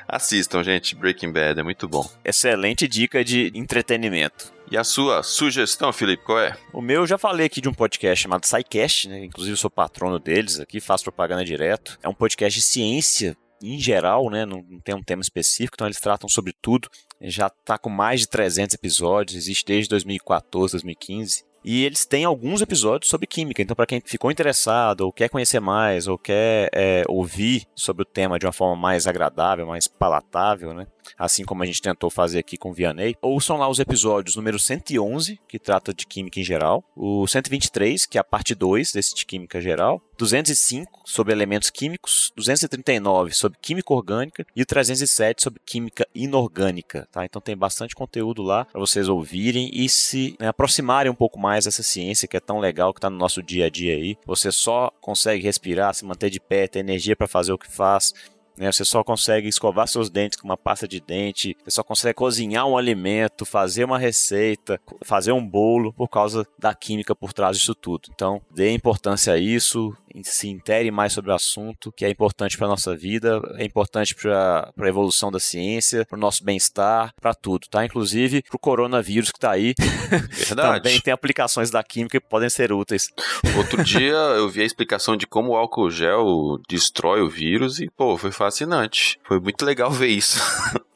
Assistam, 0.06 0.62
gente, 0.62 0.94
Breaking 0.94 1.32
Bad 1.32 1.58
é 1.58 1.62
muito 1.62 1.88
bom. 1.88 2.06
Excelente 2.22 2.86
dica 2.86 3.24
de 3.24 3.50
entretenimento. 3.54 4.52
E 4.70 4.76
a 4.76 4.84
sua 4.84 5.24
sugestão, 5.24 5.92
Felipe, 5.92 6.22
qual 6.22 6.38
é? 6.38 6.56
O 6.72 6.80
meu, 6.80 7.00
eu 7.00 7.06
já 7.06 7.18
falei 7.18 7.46
aqui 7.46 7.60
de 7.60 7.68
um 7.68 7.74
podcast 7.74 8.22
chamado 8.22 8.46
SciCast, 8.46 9.08
né? 9.08 9.24
Inclusive, 9.24 9.56
sou 9.56 9.68
patrono 9.68 10.16
deles 10.20 10.60
aqui, 10.60 10.78
faço 10.78 11.02
propaganda 11.02 11.44
direto. 11.44 11.98
É 12.00 12.08
um 12.08 12.14
podcast 12.14 12.56
de 12.56 12.64
ciência 12.64 13.36
em 13.60 13.80
geral, 13.80 14.30
né? 14.30 14.46
Não, 14.46 14.64
não 14.68 14.78
tem 14.78 14.94
um 14.94 15.02
tema 15.02 15.22
específico, 15.22 15.74
então 15.74 15.88
eles 15.88 15.98
tratam 15.98 16.28
sobre 16.28 16.54
tudo. 16.62 16.88
Já 17.20 17.50
tá 17.50 17.76
com 17.76 17.90
mais 17.90 18.20
de 18.20 18.28
300 18.28 18.74
episódios, 18.74 19.36
existe 19.36 19.64
desde 19.66 19.88
2014, 19.88 20.74
2015. 20.74 21.44
E 21.64 21.84
eles 21.84 22.06
têm 22.06 22.24
alguns 22.24 22.62
episódios 22.62 23.10
sobre 23.10 23.26
química. 23.26 23.60
Então, 23.60 23.74
para 23.74 23.86
quem 23.86 24.00
ficou 24.00 24.30
interessado, 24.30 25.00
ou 25.00 25.12
quer 25.12 25.28
conhecer 25.28 25.60
mais, 25.60 26.06
ou 26.06 26.16
quer 26.16 26.70
é, 26.72 27.02
ouvir 27.08 27.64
sobre 27.74 28.02
o 28.02 28.06
tema 28.06 28.38
de 28.38 28.46
uma 28.46 28.52
forma 28.52 28.80
mais 28.80 29.08
agradável, 29.08 29.66
mais 29.66 29.88
palatável, 29.88 30.72
né? 30.72 30.86
Assim 31.18 31.44
como 31.44 31.62
a 31.62 31.66
gente 31.66 31.82
tentou 31.82 32.10
fazer 32.10 32.38
aqui 32.38 32.56
com 32.56 32.72
Vianney, 32.72 33.16
ouçam 33.20 33.56
lá 33.56 33.68
os 33.68 33.78
episódios 33.78 34.36
número 34.36 34.58
111, 34.58 35.40
que 35.48 35.58
trata 35.58 35.92
de 35.92 36.06
química 36.06 36.40
em 36.40 36.44
geral, 36.44 36.84
o 36.96 37.26
123, 37.26 38.06
que 38.06 38.18
é 38.18 38.20
a 38.20 38.24
parte 38.24 38.54
2 38.54 38.92
desse 38.92 39.14
de 39.14 39.26
química 39.26 39.60
geral, 39.60 40.02
205 40.18 41.02
sobre 41.04 41.32
elementos 41.32 41.70
químicos, 41.70 42.30
239 42.36 43.32
sobre 43.32 43.58
química 43.60 43.92
orgânica 43.92 44.46
e 44.54 44.62
o 44.62 44.66
307 44.66 45.42
sobre 45.42 45.60
química 45.64 46.06
inorgânica, 46.14 47.08
tá? 47.10 47.24
Então 47.24 47.40
tem 47.40 47.56
bastante 47.56 47.94
conteúdo 47.94 48.42
lá 48.42 48.64
para 48.66 48.80
vocês 48.80 49.08
ouvirem 49.08 49.70
e 49.72 49.88
se 49.88 50.36
né, 50.38 50.48
aproximarem 50.48 51.10
um 51.10 51.14
pouco 51.14 51.38
mais 51.38 51.64
dessa 51.64 51.82
ciência 51.82 52.28
que 52.28 52.36
é 52.36 52.40
tão 52.40 52.58
legal 52.58 52.92
que 52.92 52.98
está 52.98 53.08
no 53.08 53.16
nosso 53.16 53.42
dia 53.42 53.66
a 53.66 53.70
dia 53.70 53.94
aí. 53.94 54.16
Você 54.26 54.52
só 54.52 54.92
consegue 55.00 55.42
respirar, 55.42 55.94
se 55.94 56.04
manter 56.04 56.30
de 56.30 56.40
pé, 56.40 56.68
ter 56.68 56.80
energia 56.80 57.16
para 57.16 57.26
fazer 57.26 57.52
o 57.52 57.58
que 57.58 57.70
faz. 57.70 58.12
Né? 58.60 58.70
Você 58.70 58.84
só 58.84 59.02
consegue 59.02 59.48
escovar 59.48 59.88
seus 59.88 60.10
dentes 60.10 60.38
com 60.38 60.46
uma 60.46 60.56
pasta 60.56 60.86
de 60.86 61.00
dente, 61.00 61.56
você 61.64 61.70
só 61.70 61.82
consegue 61.82 62.14
cozinhar 62.14 62.66
um 62.66 62.76
alimento, 62.76 63.46
fazer 63.46 63.84
uma 63.84 63.98
receita, 63.98 64.78
fazer 65.02 65.32
um 65.32 65.44
bolo 65.44 65.94
por 65.94 66.08
causa 66.08 66.46
da 66.58 66.74
química 66.74 67.16
por 67.16 67.32
trás 67.32 67.56
disso 67.56 67.74
tudo. 67.74 68.10
Então, 68.14 68.42
dê 68.54 68.70
importância 68.72 69.32
a 69.32 69.38
isso, 69.38 69.96
se 70.22 70.48
intere 70.48 70.90
mais 70.90 71.12
sobre 71.12 71.30
o 71.30 71.34
assunto, 71.34 71.92
que 71.92 72.04
é 72.04 72.10
importante 72.10 72.56
para 72.56 72.68
nossa 72.68 72.96
vida, 72.96 73.40
é 73.56 73.64
importante 73.64 74.14
para 74.14 74.72
a 74.78 74.88
evolução 74.88 75.30
da 75.30 75.40
ciência, 75.40 76.04
para 76.06 76.16
o 76.16 76.20
nosso 76.20 76.44
bem-estar, 76.44 77.12
para 77.20 77.34
tudo, 77.34 77.66
tá? 77.70 77.84
Inclusive 77.84 78.42
para 78.42 78.56
o 78.56 78.58
coronavírus 78.58 79.30
que 79.30 79.38
está 79.38 79.52
aí. 79.52 79.74
Verdade. 80.30 80.82
Também 80.82 81.00
tem 81.00 81.12
aplicações 81.12 81.70
da 81.70 81.82
química 81.82 82.20
que 82.20 82.26
podem 82.26 82.50
ser 82.50 82.72
úteis. 82.72 83.08
Outro 83.56 83.82
dia 83.84 84.14
eu 84.14 84.48
vi 84.48 84.62
a 84.62 84.64
explicação 84.64 85.16
de 85.16 85.26
como 85.26 85.52
o 85.52 85.56
álcool 85.56 85.90
gel 85.90 86.58
destrói 86.68 87.20
o 87.20 87.28
vírus 87.28 87.80
e, 87.80 87.88
pô, 87.90 88.16
foi 88.16 88.32
fascinante. 88.32 89.18
Foi 89.24 89.40
muito 89.40 89.64
legal 89.64 89.90
ver 89.90 90.08
isso 90.08 90.40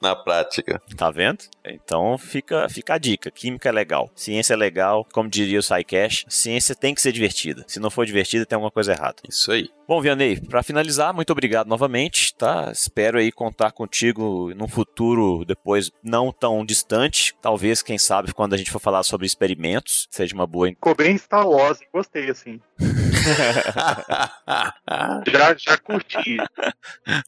na 0.04 0.14
prática. 0.14 0.80
Tá 0.96 1.10
vendo? 1.10 1.44
Então 1.64 2.16
fica, 2.18 2.68
fica 2.68 2.94
a 2.94 2.98
dica. 2.98 3.30
Química 3.30 3.70
é 3.70 3.72
legal, 3.72 4.10
ciência 4.14 4.52
é 4.52 4.56
legal, 4.56 5.06
como 5.12 5.28
diria 5.28 5.58
o 5.58 5.62
SciCash, 5.62 6.26
ciência 6.28 6.74
tem 6.74 6.94
que 6.94 7.00
ser 7.00 7.10
divertida. 7.10 7.64
Se 7.66 7.80
não 7.80 7.90
for 7.90 8.04
divertida, 8.04 8.46
tem 8.46 8.54
alguma 8.54 8.70
coisa 8.70 8.92
errada. 8.92 9.16
Isso 9.28 9.50
aí. 9.50 9.70
Bom, 9.88 10.00
Vianney, 10.00 10.40
para 10.40 10.62
finalizar, 10.62 11.12
muito 11.12 11.30
obrigado 11.30 11.66
novamente, 11.66 12.34
tá? 12.34 12.70
Espero 12.70 13.18
aí 13.18 13.32
contar 13.32 13.72
contigo 13.72 14.52
num 14.54 14.68
futuro 14.68 15.44
depois 15.44 15.90
não 16.02 16.32
tão 16.32 16.64
distante, 16.64 17.34
talvez, 17.40 17.82
quem 17.82 17.98
sabe, 17.98 18.32
quando 18.32 18.54
a 18.54 18.56
gente 18.56 18.70
for 18.70 18.80
falar 18.80 19.02
sobre 19.02 19.26
experimentos, 19.26 20.06
seja 20.10 20.34
uma 20.34 20.46
boa. 20.46 20.68
Ficou 20.68 20.94
bem 20.94 21.16
Star 21.18 21.46
Wars, 21.46 21.80
gostei, 21.92 22.30
assim. 22.30 22.60
Já, 25.30 25.54
já 25.56 25.78
curti. 25.78 26.36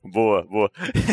boa, 0.05 0.43
boa. 0.45 0.71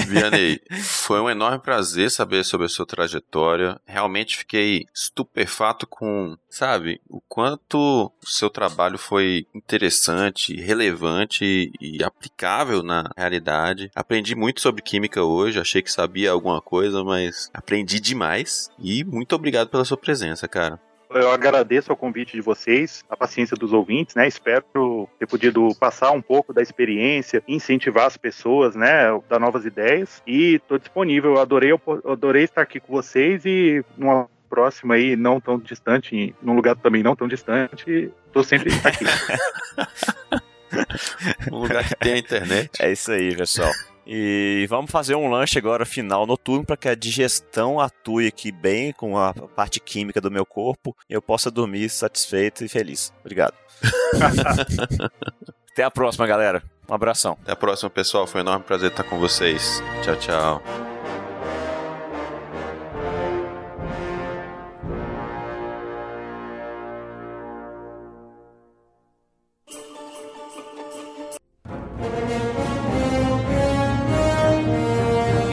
Vianney, 0.07 0.59
foi 0.83 1.19
um 1.19 1.29
enorme 1.29 1.59
prazer 1.59 2.11
saber 2.11 2.43
sobre 2.43 2.65
a 2.65 2.69
sua 2.69 2.85
trajetória. 2.85 3.79
Realmente 3.85 4.37
fiquei 4.37 4.85
estupefato 4.93 5.87
com, 5.87 6.37
sabe, 6.49 7.01
o 7.09 7.21
quanto 7.21 8.05
o 8.05 8.11
seu 8.25 8.49
trabalho 8.49 8.97
foi 8.97 9.45
interessante, 9.53 10.55
relevante 10.55 11.71
e 11.79 12.03
aplicável 12.03 12.83
na 12.83 13.09
realidade. 13.17 13.91
Aprendi 13.95 14.35
muito 14.35 14.61
sobre 14.61 14.81
química 14.81 15.23
hoje, 15.23 15.59
achei 15.59 15.81
que 15.81 15.91
sabia 15.91 16.31
alguma 16.31 16.61
coisa, 16.61 17.03
mas 17.03 17.49
aprendi 17.53 17.99
demais. 17.99 18.69
E 18.79 19.03
muito 19.03 19.35
obrigado 19.35 19.69
pela 19.69 19.85
sua 19.85 19.97
presença, 19.97 20.47
cara. 20.47 20.79
Eu 21.13 21.31
agradeço 21.31 21.91
o 21.91 21.95
convite 21.95 22.33
de 22.33 22.41
vocês, 22.41 23.03
a 23.09 23.15
paciência 23.15 23.55
dos 23.55 23.73
ouvintes, 23.73 24.15
né? 24.15 24.27
Espero 24.27 25.07
ter 25.19 25.27
podido 25.27 25.69
passar 25.79 26.11
um 26.11 26.21
pouco 26.21 26.53
da 26.53 26.61
experiência, 26.61 27.43
incentivar 27.47 28.05
as 28.05 28.17
pessoas, 28.17 28.75
né? 28.75 29.05
Dar 29.29 29.39
novas 29.39 29.65
ideias. 29.65 30.21
E 30.25 30.55
estou 30.55 30.77
disponível. 30.77 31.35
Eu 31.35 31.41
adorei, 31.41 31.71
eu 31.71 31.81
adorei 32.05 32.43
estar 32.43 32.61
aqui 32.61 32.79
com 32.79 32.93
vocês 32.93 33.45
e 33.45 33.83
numa 33.97 34.27
próxima 34.49 34.93
aí, 34.93 35.15
não 35.15 35.41
tão 35.41 35.57
distante, 35.57 36.35
num 36.39 36.53
lugar 36.53 36.75
também 36.75 37.01
não 37.01 37.15
tão 37.15 37.27
distante, 37.27 38.11
estou 38.27 38.43
sempre 38.43 38.71
aqui. 38.83 39.05
Um 41.51 41.59
lugar 41.59 41.87
que 41.87 41.95
tem 41.95 42.13
a 42.13 42.17
internet. 42.17 42.81
É 42.81 42.91
isso 42.91 43.11
aí, 43.11 43.35
pessoal. 43.35 43.71
E 44.05 44.65
vamos 44.69 44.91
fazer 44.91 45.15
um 45.15 45.29
lanche 45.29 45.57
agora 45.57 45.85
final 45.85 46.25
noturno 46.25 46.65
para 46.65 46.77
que 46.77 46.89
a 46.89 46.95
digestão 46.95 47.79
atue 47.79 48.27
aqui 48.27 48.51
bem 48.51 48.91
com 48.91 49.17
a 49.17 49.33
parte 49.33 49.79
química 49.79 50.19
do 50.19 50.29
meu 50.29 50.45
corpo 50.45 50.95
e 51.09 51.13
eu 51.13 51.21
possa 51.21 51.49
dormir 51.49 51.89
satisfeito 51.89 52.63
e 52.65 52.67
feliz. 52.69 53.13
Obrigado. 53.21 53.53
Até 55.71 55.83
a 55.83 55.91
próxima, 55.91 56.27
galera. 56.27 56.61
Um 56.87 56.93
abração. 56.93 57.37
Até 57.41 57.53
a 57.53 57.55
próxima, 57.55 57.89
pessoal. 57.89 58.27
Foi 58.27 58.41
um 58.41 58.43
enorme 58.43 58.65
prazer 58.65 58.91
estar 58.91 59.03
com 59.03 59.17
vocês. 59.19 59.81
Tchau, 60.03 60.15
tchau. 60.17 60.92